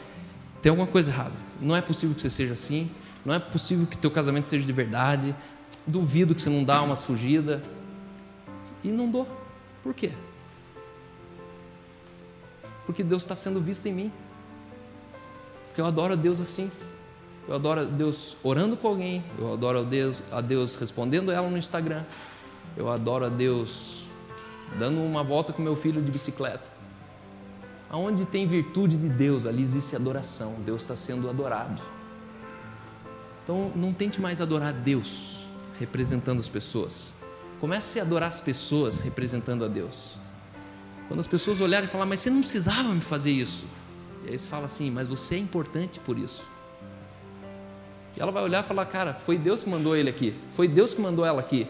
tem 0.62 0.70
alguma 0.70 0.88
coisa 0.88 1.12
errada. 1.12 1.34
Não 1.60 1.76
é 1.76 1.82
possível 1.82 2.16
que 2.16 2.22
você 2.22 2.30
seja 2.30 2.54
assim. 2.54 2.90
Não 3.26 3.34
é 3.34 3.40
possível 3.40 3.86
que 3.86 3.98
teu 3.98 4.10
casamento 4.10 4.48
seja 4.48 4.66
de 4.66 4.72
verdade. 4.72 5.36
Duvido 5.86 6.34
que 6.34 6.42
você 6.42 6.50
não 6.50 6.64
dá 6.64 6.82
umas 6.82 7.04
fugidas. 7.04 7.62
E 8.84 8.90
não 8.90 9.10
dou. 9.10 9.28
Por 9.84 9.94
quê? 9.94 10.12
Porque 12.86 13.04
Deus 13.04 13.24
está 13.24 13.36
sendo 13.36 13.60
visto 13.60 13.88
em 13.88 13.94
mim. 13.94 14.12
Porque 15.68 15.82
eu 15.82 15.86
adoro 15.86 16.14
a 16.14 16.16
Deus 16.16 16.40
assim. 16.40 16.72
Eu 17.48 17.56
adoro 17.56 17.82
a 17.82 17.84
Deus 17.84 18.38
orando 18.44 18.76
com 18.78 18.88
alguém. 18.88 19.24
Eu 19.38 19.54
adoro 19.54 19.80
a 19.80 19.84
Deus, 19.84 20.24
a 20.32 20.42
Deus 20.42 20.76
respondendo 20.76 21.32
ela 21.32 21.50
no 21.50 21.58
Instagram. 21.58 22.04
Eu 22.76 22.90
adoro 22.90 23.26
a 23.26 23.30
Deus 23.30 24.04
dando 24.78 25.02
uma 25.02 25.24
volta 25.24 25.54
com 25.54 25.62
meu 25.62 25.76
filho 25.76 26.02
de 26.02 26.12
bicicleta. 26.12 26.70
Aonde 27.90 28.26
tem 28.26 28.48
virtude 28.48 28.98
de 28.98 29.08
Deus, 29.08 29.46
ali 29.46 29.62
existe 29.62 29.96
adoração. 29.96 30.56
Deus 30.66 30.82
está 30.82 30.96
sendo 30.96 31.30
adorado. 31.30 31.82
Então, 33.44 33.72
não 33.76 33.94
tente 33.94 34.20
mais 34.20 34.42
adorar 34.42 34.74
Deus 34.74 35.44
representando 35.80 36.40
as 36.40 36.50
pessoas. 36.50 37.14
Comece 37.60 38.00
a 38.00 38.04
adorar 38.04 38.30
as 38.30 38.42
pessoas 38.42 39.02
representando 39.02 39.64
a 39.64 39.68
Deus. 39.68 40.18
Quando 41.08 41.20
as 41.20 41.28
pessoas 41.28 41.62
olharem 41.62 41.88
e 41.88 41.92
falar, 41.92 42.06
mas 42.06 42.20
você 42.20 42.30
não 42.30 42.42
precisava 42.42 42.90
me 42.90 43.02
fazer 43.02 43.32
isso. 43.32 43.66
E 44.26 44.32
aí 44.32 44.38
você 44.38 44.48
fala 44.48 44.66
assim, 44.66 44.90
mas 44.90 45.08
você 45.08 45.36
é 45.36 45.38
importante 45.38 46.00
por 46.00 46.18
isso. 46.18 46.44
E 48.18 48.22
ela 48.22 48.32
vai 48.32 48.44
olhar 48.44 48.64
e 48.64 48.68
falar, 48.68 48.86
cara, 48.86 49.14
foi 49.14 49.38
Deus 49.38 49.62
que 49.64 49.70
mandou 49.70 49.96
ele 49.96 50.10
aqui. 50.10 50.34
Foi 50.52 50.68
Deus 50.68 50.94
que 50.94 51.02
mandou 51.02 51.26
ela 51.26 51.40
aqui. 51.40 51.68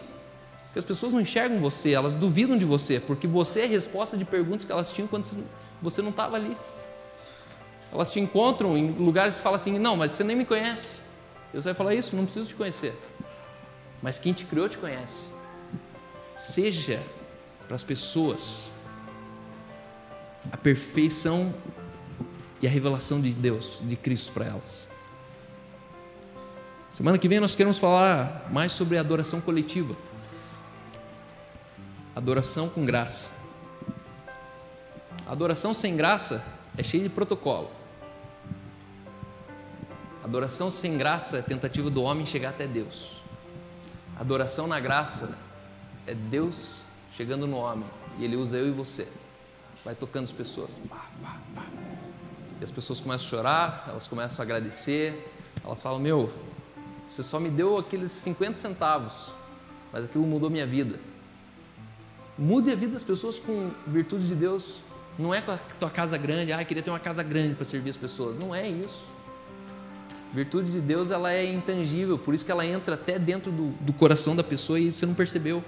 Porque 0.66 0.78
as 0.78 0.84
pessoas 0.84 1.12
não 1.12 1.20
enxergam 1.20 1.58
você, 1.58 1.92
elas 1.92 2.14
duvidam 2.14 2.56
de 2.56 2.64
você, 2.64 3.00
porque 3.00 3.26
você 3.26 3.60
é 3.60 3.64
a 3.64 3.68
resposta 3.68 4.16
de 4.16 4.24
perguntas 4.24 4.64
que 4.64 4.72
elas 4.72 4.92
tinham 4.92 5.08
quando 5.08 5.26
você 5.82 6.02
não 6.02 6.10
estava 6.10 6.36
ali. 6.36 6.56
Elas 7.92 8.10
te 8.10 8.20
encontram 8.20 8.76
em 8.76 8.90
lugares 8.90 9.36
e 9.36 9.40
falam 9.40 9.56
assim: 9.56 9.78
não, 9.78 9.96
mas 9.96 10.12
você 10.12 10.22
nem 10.22 10.36
me 10.36 10.44
conhece. 10.44 10.96
Deus 11.52 11.64
vai 11.64 11.74
falar 11.74 11.94
isso, 11.94 12.14
não 12.14 12.24
preciso 12.24 12.48
te 12.48 12.54
conhecer. 12.54 12.94
Mas 14.02 14.18
quem 14.18 14.32
te 14.32 14.44
criou 14.44 14.68
te 14.68 14.76
conhece. 14.76 15.24
Seja 16.36 17.02
para 17.66 17.74
as 17.74 17.82
pessoas 17.82 18.70
a 20.52 20.56
perfeição 20.56 21.54
e 22.60 22.66
a 22.66 22.70
revelação 22.70 23.20
de 23.20 23.30
Deus, 23.30 23.80
de 23.82 23.96
Cristo 23.96 24.32
para 24.32 24.46
elas. 24.46 24.88
Semana 26.90 27.18
que 27.18 27.28
vem 27.28 27.40
nós 27.40 27.54
queremos 27.54 27.78
falar 27.78 28.48
mais 28.50 28.72
sobre 28.72 28.96
adoração 28.96 29.40
coletiva. 29.40 29.94
Adoração 32.14 32.68
com 32.68 32.84
graça. 32.84 33.30
Adoração 35.26 35.74
sem 35.74 35.96
graça 35.96 36.42
é 36.78 36.82
cheia 36.82 37.02
de 37.02 37.10
protocolo. 37.10 37.70
Adoração 40.24 40.70
sem 40.70 40.96
graça 40.96 41.38
é 41.38 41.42
tentativa 41.42 41.90
do 41.90 42.02
homem 42.02 42.24
chegar 42.24 42.50
até 42.50 42.66
Deus. 42.66 43.22
Adoração 44.18 44.66
na 44.66 44.80
graça 44.80 45.36
é 46.06 46.14
Deus 46.14 46.86
chegando 47.12 47.46
no 47.46 47.58
homem 47.58 47.88
e 48.18 48.24
ele 48.24 48.36
usa 48.36 48.56
eu 48.56 48.68
e 48.68 48.70
você. 48.70 49.06
Vai 49.84 49.94
tocando 49.94 50.24
as 50.24 50.32
pessoas. 50.32 50.70
E 52.60 52.64
as 52.64 52.70
pessoas 52.70 53.00
começam 53.00 53.26
a 53.26 53.30
chorar, 53.30 53.84
elas 53.88 54.08
começam 54.08 54.42
a 54.42 54.44
agradecer, 54.44 55.30
elas 55.62 55.82
falam: 55.82 55.98
Meu, 55.98 56.32
você 57.08 57.22
só 57.22 57.38
me 57.38 57.50
deu 57.50 57.76
aqueles 57.76 58.10
50 58.10 58.54
centavos, 58.56 59.32
mas 59.92 60.04
aquilo 60.04 60.26
mudou 60.26 60.50
minha 60.50 60.66
vida. 60.66 60.98
Mude 62.38 62.70
a 62.70 62.76
vida 62.76 62.92
das 62.92 63.02
pessoas 63.02 63.38
com 63.38 63.70
virtudes 63.86 64.28
de 64.28 64.34
Deus. 64.34 64.80
Não 65.18 65.32
é 65.32 65.40
com 65.40 65.50
a 65.50 65.56
tua 65.56 65.88
casa 65.88 66.18
grande, 66.18 66.52
ah, 66.52 66.62
queria 66.62 66.82
ter 66.82 66.90
uma 66.90 67.00
casa 67.00 67.22
grande 67.22 67.54
para 67.54 67.64
servir 67.64 67.88
as 67.88 67.96
pessoas. 67.96 68.36
Não 68.36 68.54
é 68.54 68.68
isso. 68.68 69.04
Virtude 70.34 70.70
de 70.70 70.80
Deus 70.80 71.10
ela 71.10 71.32
é 71.32 71.50
intangível, 71.50 72.18
por 72.18 72.34
isso 72.34 72.44
que 72.44 72.52
ela 72.52 72.66
entra 72.66 72.94
até 72.94 73.18
dentro 73.18 73.50
do, 73.50 73.68
do 73.80 73.92
coração 73.92 74.36
da 74.36 74.44
pessoa 74.44 74.78
e 74.78 74.92
você 74.92 75.06
não 75.06 75.14
percebeu. 75.14 75.64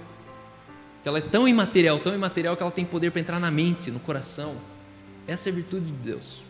Ela 1.05 1.19
é 1.19 1.21
tão 1.21 1.47
imaterial, 1.47 1.99
tão 1.99 2.13
imaterial 2.13 2.55
que 2.57 2.63
ela 2.63 2.71
tem 2.71 2.85
poder 2.85 3.11
para 3.11 3.21
entrar 3.21 3.39
na 3.39 3.49
mente, 3.49 3.89
no 3.89 3.99
coração. 3.99 4.55
Essa 5.27 5.49
é 5.49 5.51
a 5.51 5.55
virtude 5.55 5.85
de 5.85 5.93
Deus. 5.93 6.41